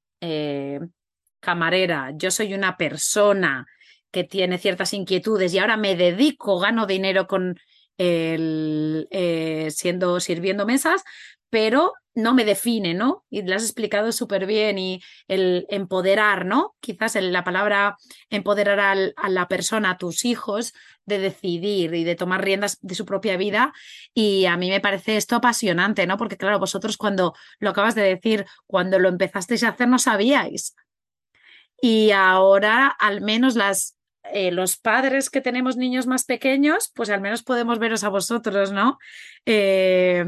camarera 1.41 2.11
yo 2.15 2.31
soy 2.31 2.53
una 2.53 2.77
persona 2.77 3.65
que 4.13 4.23
tiene 4.23 4.57
ciertas 4.57 4.93
inquietudes 4.93 5.53
y 5.53 5.59
ahora 5.59 5.75
me 5.75 5.95
dedico 5.95 6.59
gano 6.59 6.85
dinero 6.85 7.27
con 7.27 7.57
el, 7.97 9.07
eh, 9.11 9.69
siendo, 9.71 10.19
sirviendo 10.19 10.65
mesas, 10.65 11.03
pero 11.49 11.93
no 12.15 12.33
me 12.33 12.45
define, 12.45 12.93
¿no? 12.93 13.25
Y 13.29 13.41
lo 13.41 13.55
has 13.55 13.63
explicado 13.63 14.11
súper 14.11 14.45
bien 14.45 14.77
y 14.77 15.01
el 15.27 15.65
empoderar, 15.69 16.45
¿no? 16.45 16.75
Quizás 16.79 17.15
la 17.15 17.43
palabra 17.43 17.97
empoderar 18.29 18.79
a 18.79 19.29
la 19.29 19.47
persona, 19.47 19.91
a 19.91 19.97
tus 19.97 20.25
hijos, 20.25 20.73
de 21.05 21.19
decidir 21.19 21.93
y 21.93 22.03
de 22.03 22.15
tomar 22.15 22.43
riendas 22.43 22.77
de 22.81 22.95
su 22.95 23.05
propia 23.05 23.37
vida. 23.37 23.73
Y 24.13 24.45
a 24.45 24.57
mí 24.57 24.69
me 24.69 24.81
parece 24.81 25.17
esto 25.17 25.35
apasionante, 25.35 26.07
¿no? 26.07 26.17
Porque 26.17 26.37
claro, 26.37 26.59
vosotros 26.59 26.97
cuando 26.97 27.33
lo 27.59 27.69
acabas 27.69 27.95
de 27.95 28.03
decir, 28.03 28.45
cuando 28.67 28.99
lo 28.99 29.09
empezasteis 29.09 29.63
a 29.63 29.69
hacer 29.69 29.87
no 29.87 29.99
sabíais. 29.99 30.75
Y 31.81 32.11
ahora 32.11 32.87
al 32.87 33.21
menos 33.21 33.55
las 33.55 33.97
eh, 34.31 34.51
los 34.51 34.77
padres 34.77 35.29
que 35.29 35.41
tenemos 35.41 35.75
niños 35.75 36.07
más 36.07 36.23
pequeños, 36.23 36.89
pues 36.95 37.09
al 37.09 37.19
menos 37.19 37.43
podemos 37.43 37.77
veros 37.77 38.05
a 38.05 38.09
vosotros, 38.09 38.71
¿no? 38.71 38.97
Eh, 39.45 40.25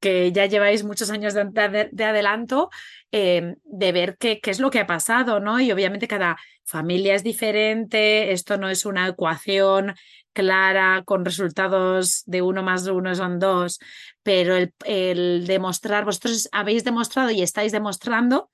que 0.00 0.32
ya 0.32 0.46
lleváis 0.46 0.84
muchos 0.84 1.10
años 1.10 1.34
de, 1.34 2.04
adelanto, 2.04 2.70
eh, 3.12 3.56
de 3.64 3.92
ver 3.92 4.16
qué, 4.18 4.40
qué, 4.40 4.50
es 4.50 4.60
lo 4.60 4.70
que 4.70 4.80
ha 4.80 4.86
pasado, 4.86 5.40
¿no? 5.40 5.60
Y 5.60 5.72
obviamente 5.72 6.08
cada 6.08 6.36
familia 6.64 7.14
es 7.14 7.22
diferente, 7.22 8.32
esto 8.32 8.58
no 8.58 8.68
es 8.68 8.84
una 8.84 9.08
ecuación 9.08 9.94
clara 10.32 11.02
con 11.06 11.24
resultados 11.24 12.22
de 12.26 12.42
uno 12.42 12.62
más 12.62 12.86
uno 12.88 13.14
son 13.14 13.38
dos, 13.38 13.78
pero 14.22 14.54
el, 14.54 14.74
el 14.84 15.46
demostrar, 15.46 16.04
vosotros 16.04 16.48
habéis 16.52 16.84
demostrado 16.84 17.30
y 17.30 17.40
estáis 17.42 17.72
demostrando 17.72 18.50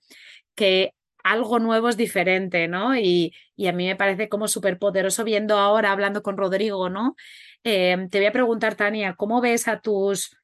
que 0.55 0.95
algo 1.25 1.59
nuevo 1.59 1.89
es 1.89 1.97
diferente, 1.97 2.69
¿no? 2.69 2.97
Y, 2.97 3.35
y 3.57 3.67
a 3.67 3.73
mí 3.73 3.87
me 3.87 3.97
parece 3.97 4.29
como 4.29 4.49
súper 4.49 4.79
poderoso 4.79 5.25
viendo 5.25 5.59
ahora, 5.59 5.93
hablando 5.93 6.23
con 6.23 6.37
Rodrigo, 6.37 6.89
¿no? 6.89 7.17
Eh, 7.65 8.09
te 8.11 8.19
voy 8.19 8.27
a 8.27 8.33
preguntar, 8.33 8.75
Tania, 8.75 9.15
¿cómo 9.17 9.41
ves 9.41 9.69
a 9.69 9.81
tus 9.81 10.37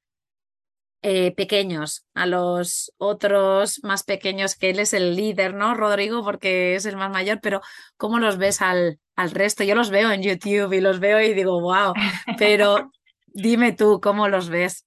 eh, 1.03 1.33
pequeños, 1.35 2.07
a 2.15 2.27
los 2.27 2.93
otros 2.99 3.81
más 3.85 4.03
pequeños, 4.03 4.57
que 4.57 4.71
él 4.71 4.81
es 4.81 4.93
el 4.93 5.15
líder, 5.15 5.55
¿no? 5.55 5.75
Rodrigo, 5.75 6.25
porque 6.25 6.75
es 6.75 6.87
el 6.87 6.97
más 6.97 7.11
mayor, 7.11 7.39
pero 7.41 7.61
¿cómo 7.97 8.19
los 8.19 8.37
ves 8.37 8.61
al, 8.63 8.99
al 9.15 9.31
resto? 9.31 9.63
Yo 9.63 9.75
los 9.77 9.91
veo 9.91 10.11
en 10.11 10.23
YouTube 10.23 10.73
y 10.73 10.81
los 10.81 10.99
veo 10.99 11.21
y 11.21 11.35
digo, 11.35 11.61
wow, 11.61 11.93
pero 12.37 12.91
dime 13.27 13.73
tú, 13.73 14.01
¿cómo 14.01 14.29
los 14.29 14.49
ves? 14.49 14.87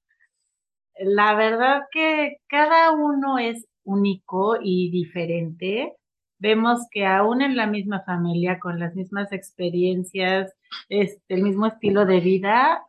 La 0.99 1.33
verdad 1.33 1.83
que 1.91 2.37
cada 2.47 2.91
uno 2.91 3.39
es 3.39 3.65
único 3.83 4.57
y 4.61 4.91
diferente, 4.91 5.95
vemos 6.39 6.87
que 6.91 7.05
aún 7.05 7.41
en 7.41 7.55
la 7.55 7.67
misma 7.67 8.03
familia, 8.03 8.59
con 8.59 8.79
las 8.79 8.95
mismas 8.95 9.31
experiencias, 9.31 10.53
este, 10.89 11.35
el 11.35 11.43
mismo 11.43 11.67
estilo 11.67 12.05
de 12.05 12.19
vida, 12.19 12.83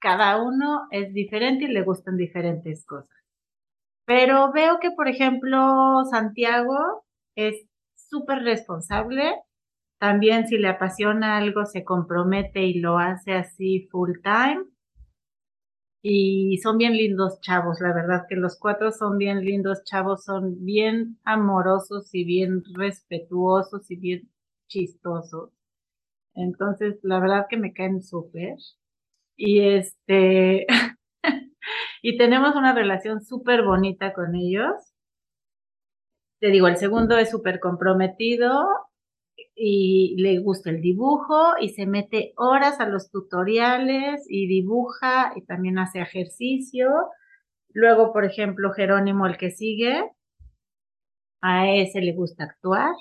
cada 0.00 0.42
uno 0.42 0.88
es 0.90 1.12
diferente 1.12 1.64
y 1.64 1.68
le 1.68 1.82
gustan 1.82 2.16
diferentes 2.16 2.84
cosas. 2.86 3.10
Pero 4.04 4.52
veo 4.52 4.78
que, 4.80 4.90
por 4.92 5.08
ejemplo, 5.08 6.04
Santiago 6.10 7.04
es 7.34 7.66
súper 7.94 8.42
responsable. 8.42 9.34
También 9.98 10.46
si 10.46 10.58
le 10.58 10.68
apasiona 10.68 11.38
algo, 11.38 11.66
se 11.66 11.84
compromete 11.84 12.62
y 12.64 12.80
lo 12.80 12.98
hace 12.98 13.34
así 13.34 13.88
full 13.90 14.12
time 14.22 14.64
y 16.08 16.58
son 16.58 16.78
bien 16.78 16.92
lindos 16.96 17.40
chavos, 17.40 17.80
la 17.80 17.92
verdad 17.92 18.26
que 18.28 18.36
los 18.36 18.56
cuatro 18.60 18.92
son 18.92 19.18
bien 19.18 19.44
lindos 19.44 19.82
chavos, 19.82 20.22
son 20.24 20.64
bien 20.64 21.18
amorosos 21.24 22.14
y 22.14 22.24
bien 22.24 22.62
respetuosos 22.74 23.90
y 23.90 23.96
bien 23.96 24.30
chistosos. 24.68 25.50
Entonces, 26.34 27.00
la 27.02 27.18
verdad 27.18 27.46
que 27.50 27.56
me 27.56 27.72
caen 27.72 28.02
súper. 28.02 28.56
Y 29.36 29.60
este, 29.60 30.66
y 32.02 32.16
tenemos 32.18 32.56
una 32.56 32.74
relación 32.74 33.22
súper 33.22 33.64
bonita 33.64 34.12
con 34.12 34.34
ellos. 34.34 34.72
Te 36.40 36.48
digo, 36.48 36.68
el 36.68 36.76
segundo 36.76 37.16
es 37.18 37.30
súper 37.30 37.60
comprometido 37.60 38.66
y 39.54 40.14
le 40.18 40.38
gusta 40.38 40.70
el 40.70 40.80
dibujo 40.82 41.54
y 41.60 41.70
se 41.70 41.86
mete 41.86 42.32
horas 42.36 42.78
a 42.80 42.86
los 42.86 43.10
tutoriales 43.10 44.24
y 44.28 44.46
dibuja 44.46 45.32
y 45.34 45.44
también 45.44 45.78
hace 45.78 46.00
ejercicio. 46.00 46.88
Luego, 47.72 48.12
por 48.12 48.24
ejemplo, 48.24 48.72
Jerónimo, 48.72 49.26
el 49.26 49.38
que 49.38 49.50
sigue, 49.50 50.10
a 51.42 51.70
ese 51.70 52.00
le 52.00 52.12
gusta 52.14 52.44
actuar. 52.44 52.94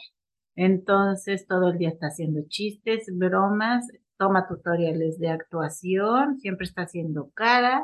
Entonces, 0.56 1.48
todo 1.48 1.72
el 1.72 1.78
día 1.78 1.90
está 1.90 2.08
haciendo 2.08 2.42
chistes, 2.48 3.08
bromas, 3.14 3.86
toma 4.18 4.48
tutoriales 4.48 5.20
de 5.20 5.30
actuación, 5.30 6.40
siempre 6.40 6.66
está 6.66 6.84
haciendo 6.84 7.30
caras, 7.34 7.84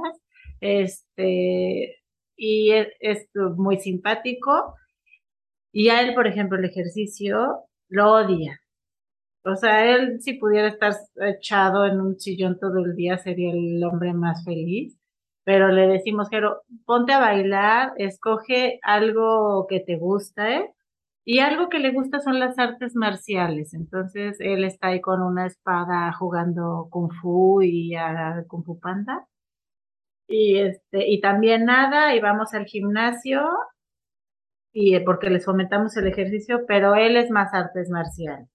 este, 0.62 2.02
y 2.36 2.72
es, 2.72 3.30
muy 3.58 3.80
simpático. 3.80 4.76
Y 5.72 5.90
a 5.90 6.02
él, 6.02 6.14
por 6.16 6.28
ejemplo, 6.28 6.58
el 6.58 6.66
ejercicio 6.66 7.66
lo 7.90 8.12
odia. 8.14 8.60
O 9.44 9.56
sea, 9.56 9.86
él 9.96 10.22
si 10.22 10.34
pudiera 10.34 10.68
estar 10.68 10.94
echado 11.22 11.86
en 11.86 12.00
un 12.02 12.20
sillón 12.20 12.60
todo 12.60 12.80
el 12.80 12.96
día 12.96 13.18
sería 13.18 13.52
el 13.52 13.84
hombre 13.84 14.14
más 14.14 14.44
feliz. 14.46 14.98
Pero 15.44 15.70
le 15.70 15.88
decimos, 15.88 16.28
pero 16.32 16.62
ponte 16.86 17.14
a 17.14 17.20
bailar, 17.20 17.94
escoge 17.98 18.80
algo 18.84 19.66
que 19.68 19.80
te 19.80 19.98
guste. 19.98 20.72
Y 21.26 21.40
algo 21.40 21.70
que 21.70 21.80
le 21.80 21.92
gusta 21.92 22.20
son 22.20 22.40
las 22.40 22.58
artes 22.60 22.96
marciales. 22.96 23.74
Entonces 23.74 24.38
él 24.40 24.64
está 24.64 24.88
ahí 24.88 25.02
con 25.02 25.22
una 25.22 25.46
espada 25.46 26.12
jugando 26.14 26.88
kung 26.90 27.12
fu 27.22 27.62
y 27.62 27.96
a 27.96 28.44
kung 28.48 28.64
fu 28.66 28.80
panda. 28.80 29.28
Y 30.28 30.58
este, 30.60 31.10
y 31.10 31.22
también 31.22 31.66
nada, 31.66 32.16
y 32.16 32.22
vamos 32.22 32.54
al 32.54 32.66
gimnasio, 32.66 33.42
y 34.74 34.96
eh, 34.96 35.02
porque 35.02 35.30
les 35.30 35.46
fomentamos 35.46 35.96
el 35.98 36.08
ejercicio, 36.08 36.66
pero 36.68 36.96
él 36.96 37.18
es 37.18 37.30
más 37.30 37.54
artes 37.54 37.90
marciales. 37.90 38.48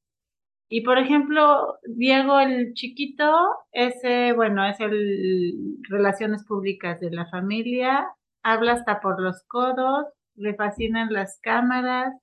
Y 0.68 0.82
por 0.82 0.98
ejemplo, 0.98 1.78
Diego 1.84 2.40
el 2.40 2.74
chiquito, 2.74 3.32
ese, 3.72 4.32
bueno, 4.32 4.66
es 4.66 4.80
el 4.80 5.78
relaciones 5.88 6.44
públicas 6.46 7.00
de 7.00 7.10
la 7.10 7.26
familia, 7.26 8.06
habla 8.42 8.72
hasta 8.72 9.00
por 9.00 9.20
los 9.20 9.44
codos, 9.46 10.06
le 10.34 10.54
fascinan 10.54 11.12
las 11.12 11.38
cámaras, 11.42 12.14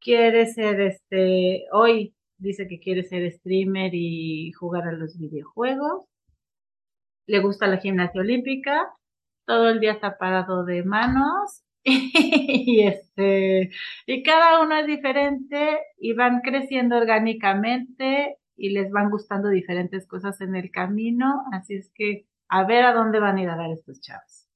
quiere 0.00 0.46
ser 0.46 0.80
este, 0.80 1.64
hoy 1.72 2.14
dice 2.38 2.68
que 2.68 2.78
quiere 2.78 3.02
ser 3.02 3.30
streamer 3.32 3.90
y 3.94 4.52
jugar 4.52 4.88
a 4.88 4.92
los 4.92 5.18
videojuegos, 5.18 6.04
le 7.26 7.40
gusta 7.40 7.66
la 7.66 7.78
gimnasia 7.78 8.20
olímpica, 8.20 8.88
todo 9.46 9.70
el 9.70 9.80
día 9.80 9.92
está 9.92 10.18
parado 10.18 10.64
de 10.64 10.84
manos. 10.84 11.62
Y 11.88 12.82
este 12.82 13.70
y 14.06 14.22
cada 14.24 14.60
uno 14.60 14.76
es 14.76 14.86
diferente 14.86 15.78
y 15.98 16.14
van 16.14 16.40
creciendo 16.40 16.96
orgánicamente 16.96 18.38
y 18.56 18.70
les 18.70 18.90
van 18.90 19.08
gustando 19.08 19.48
diferentes 19.50 20.06
cosas 20.08 20.40
en 20.40 20.56
el 20.56 20.72
camino, 20.72 21.44
así 21.52 21.74
es 21.76 21.92
que 21.94 22.26
a 22.48 22.64
ver 22.64 22.84
a 22.84 22.92
dónde 22.92 23.20
van 23.20 23.36
a 23.36 23.42
ir 23.42 23.48
a 23.48 23.56
dar 23.56 23.70
estos 23.70 24.00
chavos. 24.00 24.48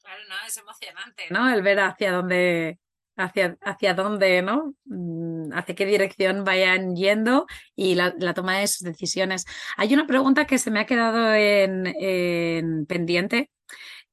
Claro, 0.00 0.20
no, 0.28 0.34
es 0.46 0.56
emocionante, 0.56 1.24
¿no? 1.30 1.52
El 1.52 1.62
ver 1.62 1.80
hacia 1.80 2.12
dónde 2.12 2.78
hacia, 3.16 3.56
hacia 3.62 3.94
dónde, 3.94 4.42
¿no? 4.42 4.74
Mm, 4.84 5.52
hacia 5.52 5.74
qué 5.74 5.86
dirección 5.86 6.44
vayan 6.44 6.94
yendo 6.94 7.46
y 7.74 7.94
la, 7.94 8.12
toma 8.34 8.58
de 8.58 8.66
sus 8.66 8.82
decisiones. 8.82 9.44
Hay 9.76 9.94
una 9.94 10.06
pregunta 10.06 10.46
que 10.46 10.58
se 10.58 10.70
me 10.70 10.80
ha 10.80 10.86
quedado 10.86 11.34
en, 11.34 11.86
en 11.98 12.86
pendiente 12.86 13.50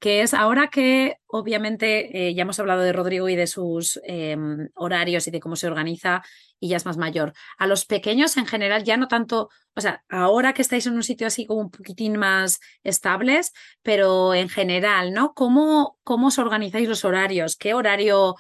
que 0.04 0.22
es 0.22 0.34
ahora 0.34 0.68
que 0.68 1.16
obviamente 1.28 2.28
eh, 2.28 2.34
ya 2.34 2.42
hemos 2.42 2.60
hablado 2.60 2.82
de 2.82 2.92
Rodrigo 2.92 3.30
y 3.30 3.38
de 3.38 3.48
sus 3.48 4.02
em, 4.04 4.68
horarios 4.76 5.26
y 5.28 5.32
de 5.32 5.40
cómo 5.40 5.56
se 5.56 5.66
organiza 5.66 6.22
y 6.60 6.68
ya 6.68 6.76
es 6.76 6.86
más 6.86 6.98
mayor. 6.98 7.32
A 7.58 7.68
los 7.68 7.86
pequeños 7.86 8.36
en 8.36 8.46
general 8.46 8.84
ya 8.84 8.98
no 8.98 9.08
tanto, 9.08 9.48
o 9.78 9.80
sea, 9.80 10.04
ahora 10.10 10.54
que 10.54 10.62
estáis 10.62 10.88
en 10.88 10.96
un 10.96 11.04
sitio 11.04 11.26
así 11.26 11.46
como 11.46 11.62
un 11.62 11.72
poquitín 11.72 12.18
más 12.18 12.60
estables, 12.84 13.54
pero 13.82 14.34
en 14.34 14.50
general, 14.50 15.14
¿no? 15.14 15.34
¿Cómo, 15.34 15.98
cómo 16.04 16.28
os 16.28 16.38
organizáis 16.38 16.90
los 16.90 17.06
horarios? 17.06 17.56
¿Qué 17.56 17.74
horario 17.74 18.36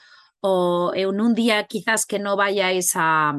o 0.45 0.91
en 0.93 1.21
un 1.21 1.33
día 1.33 1.63
quizás 1.67 2.05
que 2.05 2.19
no 2.19 2.35
vayáis 2.35 2.91
a, 2.95 3.33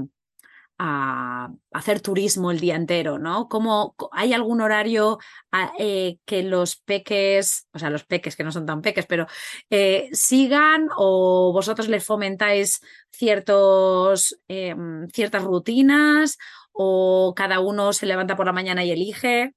a 0.78 1.50
hacer 1.72 2.00
turismo 2.00 2.50
el 2.50 2.61
día 2.61 2.76
entero, 2.76 3.18
¿no? 3.18 3.48
¿Cómo, 3.48 3.94
¿Hay 4.12 4.32
algún 4.32 4.62
horario 4.62 5.18
ah, 5.52 5.72
eh, 5.78 6.18
que 6.24 6.42
los 6.42 6.76
peques, 6.76 7.68
o 7.74 7.78
sea, 7.78 7.90
los 7.90 8.05
peques 8.05 8.36
que 8.36 8.44
no 8.44 8.52
son 8.52 8.64
tan 8.66 8.80
peques, 8.82 9.07
pero 9.07 9.26
eh, 9.70 10.09
sigan 10.12 10.88
o 10.96 11.52
vosotros 11.52 11.88
les 11.88 12.05
fomentáis 12.05 12.80
ciertos, 13.12 14.40
em, 14.48 15.07
ciertas 15.09 15.42
rutinas 15.44 16.38
o 16.72 17.34
cada 17.36 17.61
uno 17.61 17.92
se 17.92 18.07
levanta 18.07 18.34
por 18.36 18.46
la 18.46 18.52
mañana 18.52 18.82
y 18.84 18.90
elige? 18.92 19.55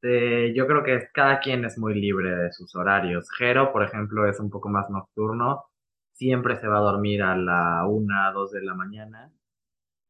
Este, 0.00 0.54
yo 0.54 0.66
creo 0.66 0.84
que 0.84 1.08
cada 1.12 1.40
quien 1.40 1.64
es 1.64 1.78
muy 1.78 1.94
libre 2.00 2.34
de 2.34 2.52
sus 2.52 2.74
horarios. 2.76 3.28
Jero, 3.36 3.72
por 3.72 3.82
ejemplo, 3.82 4.28
es 4.28 4.38
un 4.40 4.50
poco 4.50 4.68
más 4.68 4.88
nocturno 4.90 5.64
siempre 6.18 6.56
se 6.60 6.68
va 6.68 6.78
a 6.78 6.80
dormir 6.82 7.22
a 7.22 7.36
la 7.36 7.86
una, 7.86 8.32
dos 8.32 8.50
de 8.52 8.62
la 8.62 8.74
mañana. 8.74 9.32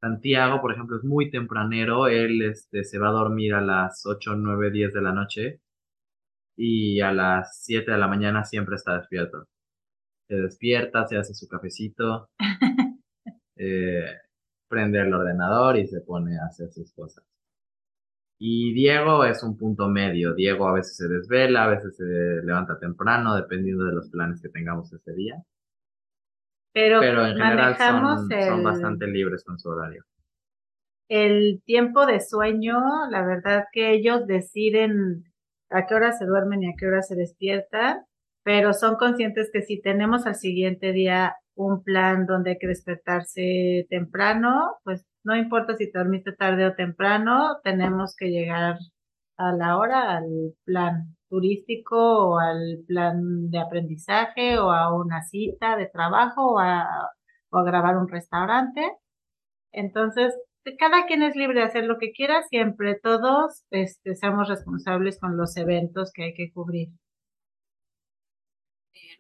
Santiago, 0.01 0.61
por 0.61 0.73
ejemplo, 0.73 0.97
es 0.97 1.05
muy 1.05 1.31
tempranero, 1.31 2.09
él 2.09 2.43
este, 2.43 2.85
se 2.85 2.99
va 2.99 3.09
a 3.09 3.13
dormir 3.13 3.55
a 3.55 3.61
las 3.61 4.07
8, 4.07 4.37
9, 4.37 4.71
10 4.71 4.93
de 4.95 5.03
la 5.03 5.13
noche 5.13 5.61
y 6.57 7.01
a 7.01 7.13
las 7.13 7.63
7 7.65 7.91
de 7.93 7.99
la 7.99 8.09
mañana 8.09 8.45
siempre 8.45 8.77
está 8.77 8.97
despierto. 8.99 9.47
Se 10.29 10.37
despierta, 10.37 11.07
se 11.07 11.19
hace 11.19 11.35
su 11.35 11.49
cafecito, 11.49 12.31
eh, 13.57 14.07
prende 14.69 15.01
el 15.01 15.13
ordenador 15.15 15.79
y 15.79 15.87
se 15.89 16.01
pone 16.01 16.39
a 16.39 16.47
hacer 16.47 16.71
sus 16.73 16.93
cosas. 16.93 17.25
Y 18.39 18.73
Diego 18.73 19.25
es 19.25 19.43
un 19.43 19.57
punto 19.57 19.89
medio. 19.89 20.33
Diego 20.35 20.69
a 20.69 20.75
veces 20.75 20.97
se 20.97 21.09
desvela, 21.09 21.65
a 21.65 21.69
veces 21.71 21.97
se 21.97 22.05
levanta 22.05 22.79
temprano, 22.79 23.35
dependiendo 23.35 23.85
de 23.85 23.93
los 23.93 24.09
planes 24.11 24.41
que 24.41 24.49
tengamos 24.49 24.93
ese 24.93 25.13
día. 25.15 25.43
Pero, 26.73 27.03
en 27.03 27.37
general 27.37 27.77
son, 27.77 28.63
bastante 28.63 29.09
libres 29.09 29.43
con 29.45 29.59
su 29.59 29.69
horario. 29.69 30.05
El 31.09 31.63
tiempo 31.65 32.07
de 32.07 32.21
sueño, 32.21 32.79
la 33.11 33.25
verdad 33.25 33.65
que 33.73 33.93
ellos 33.93 34.27
deciden 34.27 35.25
a 35.71 35.87
qué 35.87 35.95
hora 35.95 36.13
se 36.13 36.27
duermen 36.27 36.63
y 36.63 36.71
a 36.71 36.75
qué 36.79 36.87
hora 36.87 37.03
se 37.03 37.17
despiertan, 37.17 38.05
pero 38.45 38.73
son 38.73 38.97
conscientes 38.97 39.51
que 39.53 39.63
si 39.63 39.81
tenemos 39.81 40.27
al 40.27 40.37
siguiente 40.37 40.93
día 40.93 41.35
un 41.55 41.83
plan 41.83 42.27
donde 42.27 42.51
hay 42.51 42.59
que 42.59 42.69
despertarse 42.69 43.87
temprano, 43.91 44.77
pues 44.85 45.05
no 45.29 45.37
importa 45.37 45.77
si 45.77 45.93
te 45.93 45.99
dormiste 45.99 46.33
tarde 46.33 46.65
o 46.67 46.75
temprano, 46.75 47.59
tenemos 47.63 48.17
que 48.17 48.31
llegar 48.31 48.79
a 49.37 49.53
la 49.53 49.77
hora 49.77 50.17
al 50.17 50.55
plan 50.65 51.17
turístico 51.29 51.97
o 52.31 52.39
al 52.39 52.79
plan 52.87 53.51
de 53.51 53.59
aprendizaje 53.59 54.59
o 54.59 54.71
a 54.71 54.95
una 54.95 55.23
cita 55.23 55.77
de 55.77 55.87
trabajo 55.87 56.55
o 56.55 56.59
a, 56.59 56.87
grabar 57.51 57.99
un 57.99 58.09
restaurante. 58.09 58.81
Entonces, 59.71 60.35
cada 60.79 61.05
quien 61.05 61.23
es 61.23 61.37
libre 61.37 61.61
de 61.61 61.67
hacer 61.67 61.85
lo 61.85 61.99
que 61.99 62.13
quiera, 62.13 62.43
siempre 62.45 62.99
todos 62.99 63.65
este, 63.71 64.17
seamos 64.17 64.49
responsables 64.49 65.21
con 65.21 65.37
los 65.37 65.59
eventos 65.59 66.11
que 66.15 66.25
hay 66.25 66.35
que 66.35 66.51
cubrir. 66.53 66.89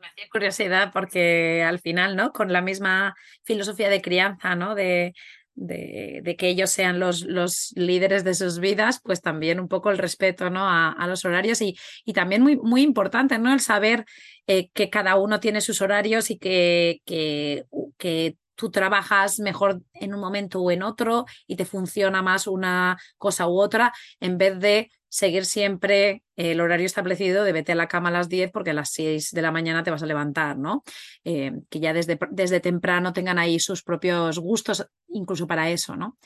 Me 0.01 0.07
hacía 0.07 0.29
curiosidad 0.31 0.91
porque 0.93 1.65
al 1.65 1.81
final, 1.81 2.15
¿no? 2.15 2.33
Con 2.33 2.53
la 2.53 2.63
misma 2.63 3.17
filosofía 3.45 3.89
de 3.89 4.01
crianza, 4.01 4.55
¿no? 4.55 4.77
De, 4.77 5.13
de, 5.59 6.37
que 6.39 6.49
ellos 6.49 6.71
sean 6.71 7.01
los, 7.01 7.23
los, 7.23 7.73
líderes 7.75 8.25
de 8.25 8.35
sus 8.35 8.61
vidas, 8.61 9.01
pues 9.03 9.21
también 9.21 9.61
un 9.61 9.69
poco 9.69 9.91
el 9.91 9.99
respeto 9.99 10.51
¿no? 10.51 10.69
a, 10.69 11.07
los 11.09 11.25
horarios 11.25 11.61
y, 11.61 11.77
y, 12.05 12.13
también 12.13 12.43
muy, 12.43 12.57
muy 12.57 12.83
importante 12.83 13.39
¿no? 13.39 13.53
el 13.53 13.61
saber 13.61 14.05
eh, 14.47 14.71
que 14.73 14.91
cada 14.91 15.17
uno 15.17 15.41
tiene 15.41 15.61
sus 15.61 15.83
horarios 15.83 16.31
y 16.31 16.39
que, 16.39 17.01
que, 17.05 17.67
que 17.97 18.37
tú 18.59 18.71
trabajas 18.71 19.39
mejor 19.39 19.81
en 19.95 20.13
un 20.13 20.21
momento 20.21 20.61
o 20.61 20.71
en 20.73 20.83
otro 20.83 21.27
y 21.47 21.55
te 21.55 21.65
funciona 21.65 22.23
más 22.23 22.49
una 22.49 22.99
cosa 23.17 23.47
u 23.47 23.61
otra 23.61 23.93
en 24.19 24.37
vez 24.37 24.59
de 24.59 24.91
seguir 25.09 25.45
siempre 25.45 26.25
el 26.37 26.61
horario 26.61 26.85
establecido 26.85 27.45
de 27.45 27.53
vete 27.53 27.73
a 27.73 27.77
la 27.77 27.87
cama 27.87 28.09
a 28.09 28.13
las 28.13 28.29
10 28.29 28.51
porque 28.51 28.71
a 28.71 28.75
las 28.75 28.91
6 28.93 29.31
de 29.31 29.43
la 29.43 29.53
mañana 29.53 29.85
te 29.85 29.93
vas 29.93 30.03
a 30.03 30.07
levantar, 30.07 30.59
¿no? 30.59 30.83
Eh, 31.25 31.53
que 31.71 31.79
ya 31.79 31.93
desde, 31.93 32.19
desde 32.31 32.61
temprano 32.61 33.13
tengan 33.13 33.39
ahí 33.39 33.61
sus 33.61 33.83
propios 33.85 34.39
gustos, 34.41 34.87
incluso 35.07 35.47
para 35.47 35.71
eso, 35.71 35.97
¿no? 35.97 36.19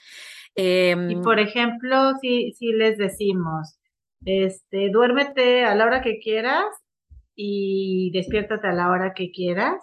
Em, 0.54 1.10
y 1.10 1.16
por 1.16 1.38
ejemplo, 1.38 2.14
si, 2.20 2.52
si 2.52 2.72
les 2.72 2.96
decimos, 2.96 3.78
este, 4.24 4.88
duérmete 4.90 5.64
a 5.64 5.74
la 5.74 5.84
hora 5.84 6.00
que 6.00 6.18
quieras 6.18 6.64
y 7.34 8.10
despiértate 8.12 8.68
a 8.68 8.72
la 8.72 8.90
hora 8.90 9.12
que 9.14 9.30
quieras, 9.30 9.76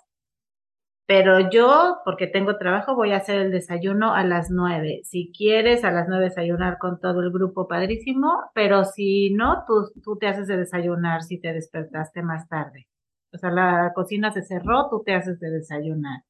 pero 1.10 1.49
yo, 1.49 2.02
porque 2.06 2.27
tengo 2.27 2.57
trabajo, 2.60 2.95
voy 2.95 3.14
a 3.14 3.18
hacer 3.18 3.40
el 3.40 3.52
desayuno 3.52 4.14
a 4.14 4.23
las 4.23 4.52
nueve. 4.52 5.02
Si 5.06 5.31
quieres, 5.36 5.84
a 5.84 5.90
las 5.90 6.07
nueve 6.07 6.26
desayunar 6.26 6.77
con 6.77 6.99
todo 6.99 7.22
el 7.22 7.31
grupo, 7.31 7.68
padrísimo, 7.68 8.31
pero 8.53 8.86
si 8.86 9.31
no, 9.31 9.64
tú, 9.65 9.90
tú 10.03 10.18
te 10.19 10.27
haces 10.27 10.45
de 10.45 10.57
desayunar 10.57 11.23
si 11.23 11.40
te 11.41 11.52
despertaste 11.52 12.22
más 12.22 12.48
tarde. 12.48 12.88
O 13.34 13.40
sea, 13.40 13.49
la 13.49 13.91
cocina 13.95 14.31
se 14.31 14.44
cerró, 14.44 14.88
tú 14.91 15.02
te 15.03 15.15
haces 15.15 15.40
de 15.40 15.49
desayunar. 15.49 16.22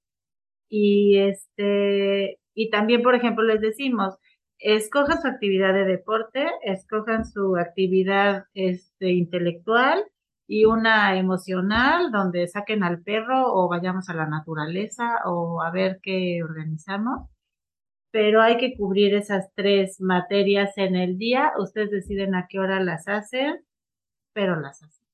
Y 0.69 1.18
este, 1.18 2.39
y 2.53 2.69
también, 2.69 3.03
por 3.03 3.15
ejemplo, 3.15 3.43
les 3.43 3.60
decimos, 3.60 4.15
escojan 4.60 5.22
su 5.22 5.27
actividad 5.27 5.73
de 5.73 5.84
deporte, 5.84 6.47
escojan 6.64 7.26
su 7.26 7.57
actividad 7.57 8.45
este, 8.53 9.11
intelectual 9.11 10.06
y 10.51 10.65
una 10.65 11.15
emocional 11.15 12.11
donde 12.11 12.47
saquen 12.47 12.84
al 12.84 13.03
perro 13.03 13.53
o 13.53 13.69
vayamos 13.69 14.09
a 14.09 14.15
la 14.15 14.26
naturaleza 14.26 15.19
o 15.26 15.61
a 15.61 15.69
ver 15.69 15.99
qué 16.01 16.41
organizamos. 16.43 17.30
Pero 18.09 18.41
hay 18.41 18.57
que 18.57 18.76
cubrir 18.76 19.13
esas 19.13 19.53
tres 19.53 20.01
materias 20.01 20.76
en 20.77 20.95
el 20.95 21.19
día. 21.19 21.53
Ustedes 21.59 21.91
deciden 21.91 22.34
a 22.34 22.47
qué 22.49 22.59
hora 22.59 22.80
las 22.80 23.07
hacen, 23.07 23.63
pero 24.34 24.59
las 24.59 24.81
hacen. 24.81 25.05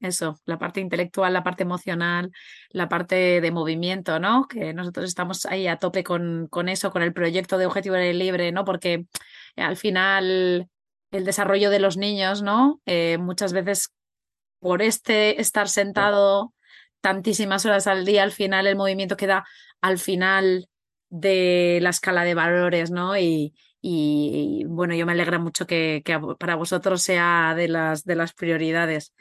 Eso, 0.00 0.40
la 0.44 0.58
parte 0.58 0.80
intelectual, 0.80 1.34
la 1.34 1.44
parte 1.44 1.62
emocional, 1.62 2.32
la 2.70 2.88
parte 2.88 3.40
de 3.40 3.50
movimiento, 3.52 4.18
¿no? 4.18 4.48
Que 4.48 4.74
nosotros 4.74 5.06
estamos 5.06 5.46
ahí 5.46 5.68
a 5.68 5.76
tope 5.76 6.02
con, 6.02 6.48
con 6.48 6.68
eso, 6.68 6.90
con 6.90 7.02
el 7.02 7.12
proyecto 7.12 7.58
de 7.58 7.66
Objetivo 7.66 7.94
Libre, 7.94 8.50
¿no? 8.50 8.64
Porque 8.64 9.06
al 9.54 9.76
final 9.76 10.68
el 11.12 11.24
desarrollo 11.24 11.70
de 11.70 11.78
los 11.78 11.96
niños, 11.96 12.42
¿no? 12.42 12.80
Eh, 12.86 13.18
muchas 13.18 13.52
veces 13.52 13.92
por 14.60 14.82
este 14.82 15.40
estar 15.40 15.68
sentado 15.68 16.54
tantísimas 17.00 17.66
horas 17.66 17.86
al 17.86 18.04
día, 18.04 18.22
al 18.22 18.32
final 18.32 18.66
el 18.66 18.76
movimiento 18.76 19.16
queda 19.16 19.44
al 19.80 19.98
final 19.98 20.68
de 21.08 21.78
la 21.82 21.90
escala 21.90 22.24
de 22.24 22.34
valores, 22.34 22.90
¿no? 22.90 23.16
Y, 23.18 23.54
y, 23.80 24.64
bueno, 24.68 24.94
yo 24.94 25.06
me 25.06 25.12
alegra 25.12 25.38
mucho 25.38 25.66
que, 25.66 26.02
que, 26.04 26.18
para 26.38 26.54
vosotros 26.54 27.02
sea 27.02 27.54
de 27.56 27.68
las, 27.68 28.04
de 28.04 28.14
las 28.14 28.32
prioridades. 28.34 29.12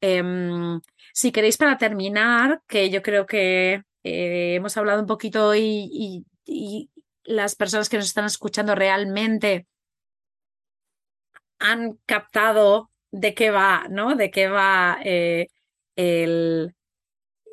Em, 0.00 0.80
si 1.12 1.32
queréis 1.32 1.56
para 1.56 1.78
terminar, 1.78 2.62
que 2.66 2.90
yo 2.90 3.02
creo 3.02 3.26
que 3.26 3.82
eh, 4.04 4.54
hemos 4.54 4.76
hablado 4.76 5.00
un 5.00 5.06
poquito 5.06 5.54
y, 5.54 6.24
y, 6.44 6.90
las 7.24 7.56
personas 7.56 7.90
que 7.90 7.98
nos 7.98 8.06
están 8.06 8.24
escuchando 8.24 8.74
realmente 8.74 9.66
han 11.58 11.98
captado 12.06 12.87
de 13.10 13.34
qué 13.34 13.50
va, 13.50 13.86
¿no? 13.90 14.16
De 14.16 14.30
qué 14.30 14.48
va 14.48 14.98
eh, 15.04 15.48
el, 15.96 16.74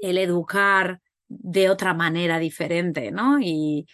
educar 0.02 1.02
de 1.28 1.70
otra 1.70 1.94
manera 1.94 2.40
diferente, 2.40 3.12
¿no? 3.12 3.40
Y 3.40 3.88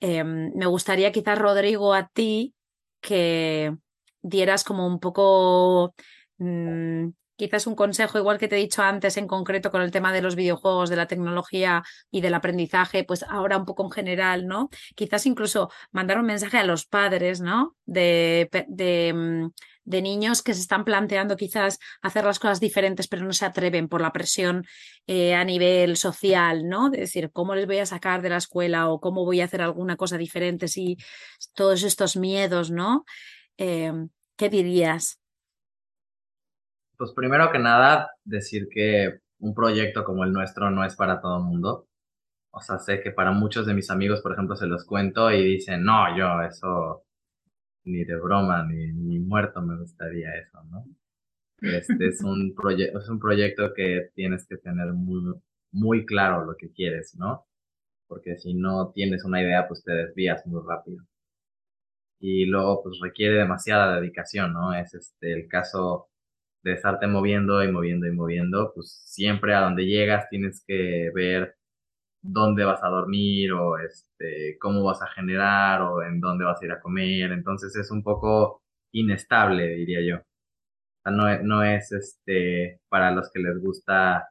em, 0.00 0.52
me 0.54 0.66
gustaría 0.66 1.12
quizás, 1.12 1.38
Rodrigo, 1.38 1.94
a 1.94 2.08
ti 2.08 2.54
que 3.00 3.74
dieras 4.22 4.64
como 4.64 4.86
un 4.86 5.00
poco 5.00 5.94
mm, 6.38 7.08
quizás 7.38 7.66
un 7.68 7.76
consejo, 7.76 8.18
igual 8.18 8.38
que 8.38 8.48
te 8.48 8.56
he 8.56 8.58
dicho 8.58 8.82
antes 8.82 9.16
en 9.16 9.28
concreto 9.28 9.70
con 9.70 9.80
el 9.80 9.92
tema 9.92 10.12
de 10.12 10.22
los 10.22 10.34
videojuegos, 10.34 10.90
de 10.90 10.96
la 10.96 11.06
tecnología 11.06 11.84
y 12.10 12.20
del 12.20 12.34
aprendizaje, 12.34 13.04
pues 13.04 13.22
ahora 13.22 13.56
un 13.56 13.64
poco 13.64 13.84
en 13.84 13.92
general, 13.92 14.46
¿no? 14.46 14.68
Quizás 14.96 15.24
incluso 15.24 15.70
mandar 15.92 16.18
un 16.18 16.26
mensaje 16.26 16.58
a 16.58 16.64
los 16.64 16.84
padres, 16.86 17.40
¿no? 17.40 17.76
De, 17.86 18.50
de, 18.68 19.12
mm, 19.14 19.50
de 19.88 20.02
niños 20.02 20.42
que 20.42 20.52
se 20.52 20.60
están 20.60 20.84
planteando 20.84 21.36
quizás 21.36 21.78
hacer 22.02 22.24
las 22.24 22.38
cosas 22.38 22.60
diferentes, 22.60 23.08
pero 23.08 23.24
no 23.24 23.32
se 23.32 23.46
atreven 23.46 23.88
por 23.88 24.02
la 24.02 24.12
presión 24.12 24.66
eh, 25.06 25.34
a 25.34 25.44
nivel 25.44 25.96
social, 25.96 26.68
¿no? 26.68 26.90
De 26.90 26.98
decir, 26.98 27.30
¿cómo 27.32 27.54
les 27.54 27.66
voy 27.66 27.78
a 27.78 27.86
sacar 27.86 28.20
de 28.20 28.28
la 28.28 28.36
escuela 28.36 28.88
o 28.90 29.00
cómo 29.00 29.24
voy 29.24 29.40
a 29.40 29.46
hacer 29.46 29.62
alguna 29.62 29.96
cosa 29.96 30.18
diferente 30.18 30.68
si 30.68 30.98
todos 31.54 31.82
estos 31.84 32.16
miedos, 32.16 32.70
¿no? 32.70 33.06
Eh, 33.56 33.92
¿Qué 34.36 34.50
dirías? 34.50 35.20
Pues 36.98 37.12
primero 37.12 37.50
que 37.50 37.58
nada, 37.58 38.10
decir 38.24 38.68
que 38.70 39.20
un 39.38 39.54
proyecto 39.54 40.04
como 40.04 40.24
el 40.24 40.32
nuestro 40.32 40.70
no 40.70 40.84
es 40.84 40.96
para 40.96 41.20
todo 41.20 41.38
el 41.38 41.44
mundo. 41.44 41.86
O 42.50 42.60
sea, 42.60 42.78
sé 42.78 43.00
que 43.00 43.10
para 43.10 43.32
muchos 43.32 43.66
de 43.66 43.74
mis 43.74 43.90
amigos, 43.90 44.20
por 44.20 44.32
ejemplo, 44.32 44.54
se 44.54 44.66
los 44.66 44.84
cuento 44.84 45.30
y 45.30 45.42
dicen, 45.42 45.82
no, 45.82 46.16
yo 46.16 46.42
eso 46.42 47.04
ni 47.84 48.04
de 48.04 48.16
broma, 48.16 48.64
ni, 48.66 48.92
ni 48.92 49.18
muerto 49.18 49.60
me 49.62 49.78
gustaría 49.78 50.34
eso, 50.36 50.62
¿no? 50.64 50.84
Este 51.60 52.08
es 52.08 52.22
un, 52.22 52.54
proyecto 52.56 52.98
es 52.98 53.08
un 53.08 53.18
proyecto 53.18 53.74
que 53.74 54.10
tienes 54.14 54.46
que 54.46 54.56
tener 54.58 54.92
muy, 54.92 55.34
muy 55.72 56.06
claro 56.06 56.44
lo 56.44 56.56
que 56.56 56.72
quieres, 56.72 57.14
¿no? 57.16 57.46
Porque 58.08 58.36
si 58.38 58.54
no 58.54 58.92
tienes 58.92 59.24
una 59.24 59.42
idea, 59.42 59.68
pues 59.68 59.84
te 59.84 59.92
desvías 59.92 60.46
muy 60.46 60.62
rápido. 60.66 61.04
Y 62.20 62.46
luego, 62.46 62.82
pues 62.82 62.98
requiere 63.00 63.36
demasiada 63.36 64.00
dedicación, 64.00 64.52
¿no? 64.52 64.74
Es 64.74 64.94
este 64.94 65.32
el 65.32 65.48
caso 65.48 66.08
de 66.62 66.72
estarte 66.74 67.06
moviendo 67.06 67.62
y 67.64 67.70
moviendo 67.72 68.06
y 68.06 68.12
moviendo, 68.12 68.72
pues 68.74 69.02
siempre 69.06 69.54
a 69.54 69.60
donde 69.60 69.86
llegas 69.86 70.28
tienes 70.28 70.64
que 70.66 71.10
ver 71.14 71.56
dónde 72.22 72.64
vas 72.64 72.82
a 72.82 72.88
dormir 72.88 73.52
o 73.52 73.78
este, 73.78 74.58
cómo 74.60 74.84
vas 74.84 75.02
a 75.02 75.08
generar 75.08 75.82
o 75.82 76.02
en 76.02 76.20
dónde 76.20 76.44
vas 76.44 76.60
a 76.62 76.64
ir 76.66 76.72
a 76.72 76.80
comer. 76.80 77.32
Entonces 77.32 77.74
es 77.76 77.90
un 77.90 78.02
poco 78.02 78.62
inestable, 78.92 79.68
diría 79.76 80.00
yo. 80.02 80.22
no, 81.10 81.42
no 81.42 81.62
es 81.64 81.92
este, 81.92 82.80
para 82.88 83.10
los 83.12 83.30
que 83.32 83.40
les 83.40 83.58
gusta 83.60 84.28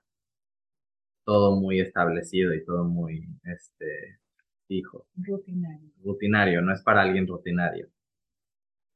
todo 1.26 1.60
muy 1.60 1.80
establecido 1.82 2.54
y 2.54 2.64
todo 2.66 2.86
muy 2.86 3.28
este, 3.44 4.20
fijo. 4.68 5.08
Rutinario. 5.16 5.92
Rutinario, 6.04 6.62
no 6.62 6.74
es 6.74 6.82
para 6.84 7.02
alguien 7.02 7.28
rutinario 7.28 7.90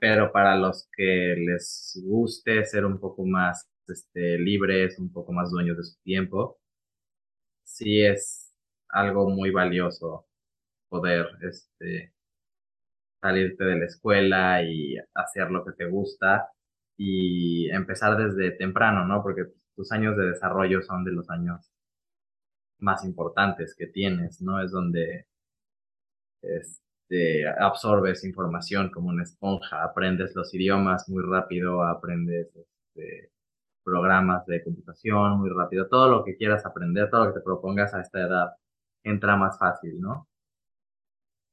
pero 0.01 0.31
para 0.31 0.55
los 0.57 0.89
que 0.97 1.35
les 1.37 2.01
guste 2.03 2.65
ser 2.65 2.85
un 2.85 2.99
poco 2.99 3.23
más 3.23 3.69
este, 3.87 4.39
libres, 4.39 4.97
un 4.97 5.11
poco 5.11 5.31
más 5.31 5.51
dueños 5.51 5.77
de 5.77 5.83
su 5.83 6.01
tiempo, 6.01 6.59
sí 7.63 8.01
es 8.01 8.50
algo 8.91 9.29
muy 9.29 9.51
valioso 9.51 10.27
poder 10.89 11.27
este, 11.41 12.13
salirte 13.21 13.63
de 13.63 13.79
la 13.79 13.85
escuela 13.85 14.63
y 14.63 14.95
hacer 15.13 15.51
lo 15.51 15.63
que 15.65 15.73
te 15.73 15.85
gusta 15.85 16.49
y 16.97 17.69
empezar 17.71 18.17
desde 18.17 18.51
temprano, 18.51 19.05
¿no? 19.05 19.23
Porque 19.23 19.45
tus 19.75 19.91
años 19.91 20.17
de 20.17 20.27
desarrollo 20.27 20.81
son 20.81 21.03
de 21.05 21.11
los 21.13 21.29
años 21.29 21.71
más 22.79 23.05
importantes 23.05 23.75
que 23.75 23.87
tienes, 23.87 24.41
¿no? 24.41 24.61
Es 24.61 24.71
donde 24.71 25.27
es, 26.41 26.81
este, 27.11 27.47
absorbes 27.47 28.23
información 28.23 28.89
como 28.89 29.09
una 29.09 29.23
esponja, 29.23 29.83
aprendes 29.83 30.33
los 30.35 30.53
idiomas 30.53 31.09
muy 31.09 31.23
rápido, 31.23 31.83
aprendes 31.83 32.47
este, 32.55 33.31
programas 33.83 34.45
de 34.45 34.63
computación 34.63 35.39
muy 35.39 35.49
rápido, 35.49 35.87
todo 35.89 36.09
lo 36.09 36.23
que 36.23 36.37
quieras 36.37 36.65
aprender, 36.65 37.09
todo 37.09 37.25
lo 37.25 37.33
que 37.33 37.39
te 37.39 37.45
propongas 37.45 37.93
a 37.93 38.01
esta 38.01 38.21
edad 38.21 38.51
entra 39.03 39.35
más 39.35 39.57
fácil, 39.59 39.99
¿no? 39.99 40.27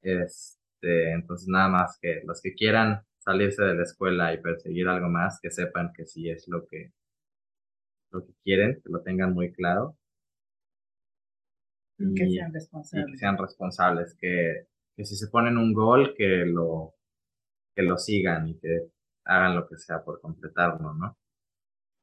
Este, 0.03 1.13
entonces 1.13 1.49
nada 1.49 1.69
más 1.69 1.99
que 2.01 2.23
los 2.25 2.41
que 2.41 2.55
quieran 2.55 3.03
salirse 3.19 3.63
de 3.63 3.75
la 3.75 3.83
escuela 3.83 4.33
y 4.33 4.41
perseguir 4.41 4.89
algo 4.89 5.09
más, 5.09 5.41
que 5.41 5.51
sepan 5.51 5.93
que 5.93 6.07
sí 6.07 6.31
es 6.31 6.47
lo 6.49 6.67
que, 6.67 6.93
lo 8.11 8.25
que 8.25 8.33
quieren, 8.45 8.81
que 8.83 8.91
lo 8.91 9.03
tengan 9.03 9.33
muy 9.35 9.53
claro. 9.53 9.97
Y, 11.99 12.15
que 12.15 12.31
sean 12.31 12.53
responsables. 12.53 13.09
Y 13.09 13.13
que 13.13 13.19
sean 13.19 13.39
responsables, 13.39 14.17
que 14.21 14.69
que 14.99 15.05
si 15.05 15.15
se 15.15 15.29
ponen 15.29 15.57
un 15.57 15.73
gol, 15.73 16.13
que 16.17 16.45
lo, 16.45 16.97
que 17.73 17.85
lo 17.85 17.99
sigan 17.99 18.49
y 18.49 18.59
que 18.59 18.89
hagan 19.25 19.55
lo 19.55 19.69
que 19.69 19.79
sea 19.79 20.03
por 20.03 20.21
completarlo, 20.21 20.93
¿no? 20.93 21.17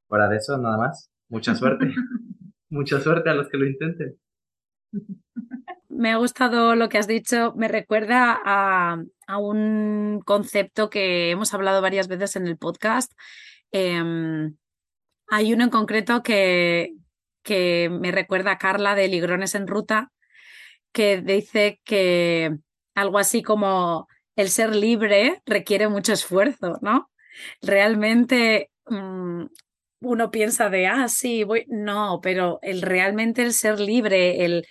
Fuera 0.07 0.29
de 0.29 0.37
eso, 0.37 0.57
nada 0.57 0.77
más. 0.77 1.11
Mucha 1.27 1.55
suerte. 1.55 1.87
Mucha 2.69 3.01
suerte 3.01 3.29
a 3.29 3.33
los 3.33 3.49
que 3.49 3.57
lo 3.57 3.65
intenten. 3.65 4.17
Me 5.89 6.11
ha 6.11 6.17
gustado 6.17 6.75
lo 6.75 6.89
que 6.89 6.97
has 6.97 7.07
dicho. 7.07 7.53
Me 7.55 7.67
recuerda 7.67 8.39
a, 8.43 8.97
un 9.39 10.21
concepto 10.25 10.89
que 10.89 11.31
hemos 11.31 11.53
hablado 11.53 11.81
varias 11.81 12.07
veces 12.07 12.35
en 12.35 12.47
el 12.47 12.57
podcast. 12.57 13.11
Em, 13.71 14.55
hay 15.27 15.53
uno 15.53 15.63
en 15.63 15.69
concreto 15.69 16.21
que, 16.21 16.93
que 17.43 17.89
me 17.89 18.11
recuerda 18.11 18.51
a 18.51 18.57
Carla 18.57 18.95
de 18.95 19.07
Ligrones 19.07 19.55
en 19.55 19.67
Ruta, 19.67 20.11
que 20.91 21.21
dice 21.21 21.79
que 21.83 22.57
algo 22.95 23.19
así 23.19 23.43
como 23.43 24.07
el 24.35 24.49
ser 24.49 24.75
libre 24.75 25.41
requiere 25.45 25.87
mucho 25.87 26.13
esfuerzo, 26.13 26.77
¿no? 26.81 27.09
Realmente 27.61 28.71
mm, 28.87 29.45
uno 30.01 30.31
piensa 30.31 30.69
de, 30.69 30.87
ah, 30.87 31.07
sí, 31.07 31.43
voy, 31.43 31.65
no, 31.67 32.19
pero 32.21 32.59
el 32.61 32.81
realmente 32.81 33.43
el 33.43 33.53
ser 33.53 33.79
libre, 33.79 34.45
el 34.45 34.65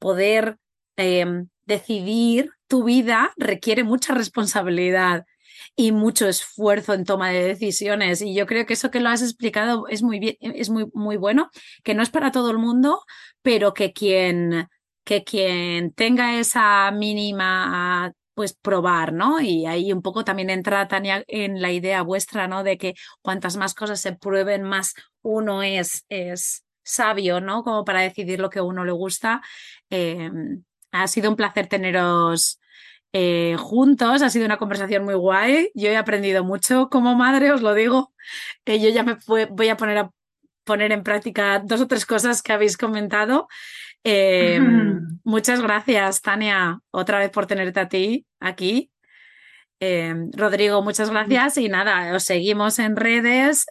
poder 0.00 0.58
em, 0.96 1.48
decidir 1.66 2.50
tu 2.66 2.84
vida 2.84 3.32
requiere 3.36 3.84
mucha 3.84 4.14
responsabilidad 4.14 5.24
y 5.76 5.92
mucho 5.92 6.28
esfuerzo 6.28 6.94
en 6.94 7.04
toma 7.04 7.30
de 7.30 7.44
decisiones. 7.44 8.22
Y 8.22 8.34
yo 8.34 8.46
creo 8.46 8.66
que 8.66 8.74
eso 8.74 8.90
que 8.90 9.00
lo 9.00 9.08
has 9.10 9.22
explicado 9.22 9.86
es 9.88 10.02
muy 10.02 10.18
bien, 10.18 10.36
es 10.40 10.70
muy, 10.70 10.86
muy 10.94 11.16
bueno, 11.16 11.50
que 11.84 11.94
no 11.94 12.02
es 12.02 12.10
para 12.10 12.32
todo 12.32 12.50
el 12.50 12.58
mundo, 12.58 13.02
pero 13.42 13.74
que 13.74 13.92
quien 13.92 14.68
que 15.04 15.24
quien 15.24 15.92
tenga 15.92 16.38
esa 16.38 16.90
mínima 16.92 18.12
pues 18.34 18.54
probar, 18.54 19.12
¿no? 19.12 19.40
Y 19.40 19.66
ahí 19.66 19.92
un 19.92 20.02
poco 20.02 20.24
también 20.24 20.50
entra 20.50 20.88
Tania 20.88 21.24
en 21.26 21.60
la 21.60 21.72
idea 21.72 22.02
vuestra, 22.02 22.48
¿no? 22.48 22.62
De 22.64 22.78
que 22.78 22.94
cuantas 23.22 23.56
más 23.56 23.74
cosas 23.74 24.00
se 24.00 24.12
prueben, 24.14 24.62
más 24.62 24.94
uno 25.22 25.62
es, 25.62 26.04
es 26.08 26.64
sabio, 26.82 27.40
¿no? 27.40 27.62
Como 27.64 27.84
para 27.84 28.00
decidir 28.00 28.40
lo 28.40 28.50
que 28.50 28.60
a 28.60 28.62
uno 28.62 28.84
le 28.84 28.92
gusta. 28.92 29.42
Em, 29.90 30.62
ha 30.92 31.06
sido 31.08 31.30
un 31.30 31.36
placer 31.36 31.66
teneros 31.66 32.60
eh, 33.12 33.56
juntos, 33.58 34.22
ha 34.22 34.30
sido 34.30 34.46
una 34.46 34.56
conversación 34.56 35.04
muy 35.04 35.14
guay. 35.14 35.70
Yo 35.74 35.88
he 35.90 35.96
aprendido 35.96 36.44
mucho 36.44 36.88
como 36.88 37.14
madre, 37.14 37.52
os 37.52 37.62
lo 37.62 37.74
digo. 37.74 38.12
Eh, 38.64 38.80
yo 38.80 38.88
ya 38.88 39.02
me 39.02 39.16
voy 39.26 39.68
a 39.68 39.76
poner 39.76 39.98
a 39.98 40.10
poner 40.64 40.92
en 40.92 41.02
práctica 41.02 41.58
dos 41.58 41.80
o 41.80 41.88
tres 41.88 42.06
cosas 42.06 42.42
que 42.42 42.52
habéis 42.52 42.76
comentado. 42.76 43.48
Em, 44.04 45.00
muchas 45.24 45.60
gracias, 45.60 46.22
Tania, 46.22 46.80
otra 46.90 47.18
vez 47.18 47.30
por 47.30 47.46
tenerte 47.46 47.80
a 47.80 47.88
ti 47.88 48.26
aquí. 48.38 48.90
Em, 49.80 50.30
Rodrigo, 50.32 50.82
muchas 50.82 51.10
gracias 51.10 51.56
y 51.58 51.68
nada, 51.68 52.14
os 52.14 52.24
seguimos 52.24 52.78
en 52.78 52.96
redes 52.96 53.66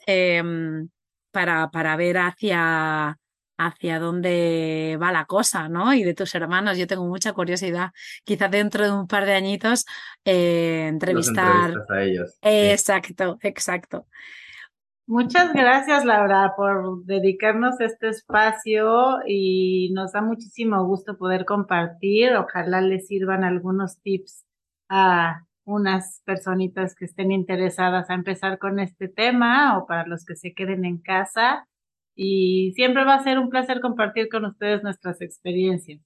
para, 1.32 1.70
para 1.70 1.96
ver 1.96 2.18
hacia, 2.18 3.18
hacia 3.60 3.99
dónde 3.99 4.98
va 5.02 5.11
la 5.11 5.26
cosa, 5.26 5.68
¿no? 5.68 5.94
Y 5.94 6.03
de 6.03 6.14
tus 6.14 6.34
hermanos, 6.34 6.77
yo 6.77 6.88
tengo 6.88 7.06
mucha 7.06 7.34
curiosidad. 7.34 7.91
Quizás 8.23 8.49
dentro 8.49 8.86
de 8.86 8.91
un 8.91 9.07
par 9.07 9.26
de 9.26 9.34
añitos 9.34 9.86
eh, 10.23 10.88
entrevistar. 10.88 11.73
a 11.90 12.02
ellos. 12.02 12.38
Exacto, 12.41 13.38
exacto. 13.41 14.07
Muchas 15.07 15.52
gracias, 15.53 16.06
Laura, 16.06 16.53
por 16.56 17.03
dedicarnos 17.03 17.81
este 17.81 18.10
espacio 18.10 19.18
y 19.27 19.91
nos 19.94 20.14
da 20.14 20.22
muchísimo 20.22 20.86
gusto 20.86 21.18
poder 21.18 21.45
compartir. 21.45 22.36
Ojalá 22.36 22.80
les 22.80 23.07
sirvan 23.07 23.44
algunos 23.44 23.99
tips 24.02 24.45
a 24.88 25.44
unas 25.65 26.22
personitas 26.26 26.95
que 26.95 27.06
estén 27.06 27.31
interesadas 27.31 28.10
a 28.10 28.14
empezar 28.14 28.57
con 28.57 28.80
este 28.80 29.07
tema 29.07 29.77
o 29.77 29.86
para 29.86 30.07
los 30.07 30.23
que 30.26 30.36
se 30.36 30.53
queden 30.53 30.86
en 30.86 30.99
casa. 30.99 31.68
Y 32.22 32.74
siempre 32.76 33.06
va 33.06 33.16
a 33.16 33.24
ser 33.24 33.40
un 33.40 33.50
placer 33.50 33.80
compartir 33.80 34.28
con 34.28 34.44
ustedes 34.44 34.84
nuestras 34.84 35.22
experiencias. 35.22 36.02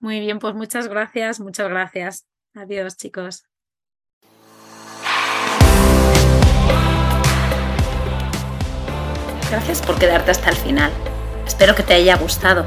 Muy 0.00 0.20
bien, 0.20 0.38
pues 0.38 0.54
muchas 0.54 0.88
gracias, 0.88 1.38
muchas 1.38 1.68
gracias. 1.68 2.26
Adiós, 2.54 2.96
chicos. 2.96 3.44
Gracias 9.50 9.82
por 9.82 9.98
quedarte 9.98 10.30
hasta 10.30 10.48
el 10.48 10.56
final. 10.56 10.90
Espero 11.46 11.74
que 11.74 11.82
te 11.82 11.92
haya 11.92 12.16
gustado. 12.16 12.66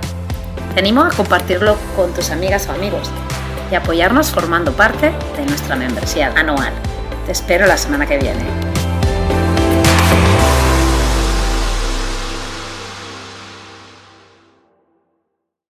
Te 0.76 0.82
animo 0.82 1.02
a 1.02 1.10
compartirlo 1.10 1.76
con 1.96 2.14
tus 2.14 2.30
amigas 2.30 2.70
o 2.70 2.74
amigos 2.74 3.10
y 3.72 3.76
apoyarnos 3.76 4.30
formando 4.30 4.72
parte 4.74 5.08
de 5.36 5.46
nuestra 5.48 5.76
membresía 5.76 6.32
anual. 6.36 6.74
Te 7.26 7.32
espero 7.32 7.66
la 7.66 7.78
semana 7.78 8.06
que 8.06 8.20
viene. 8.20 8.71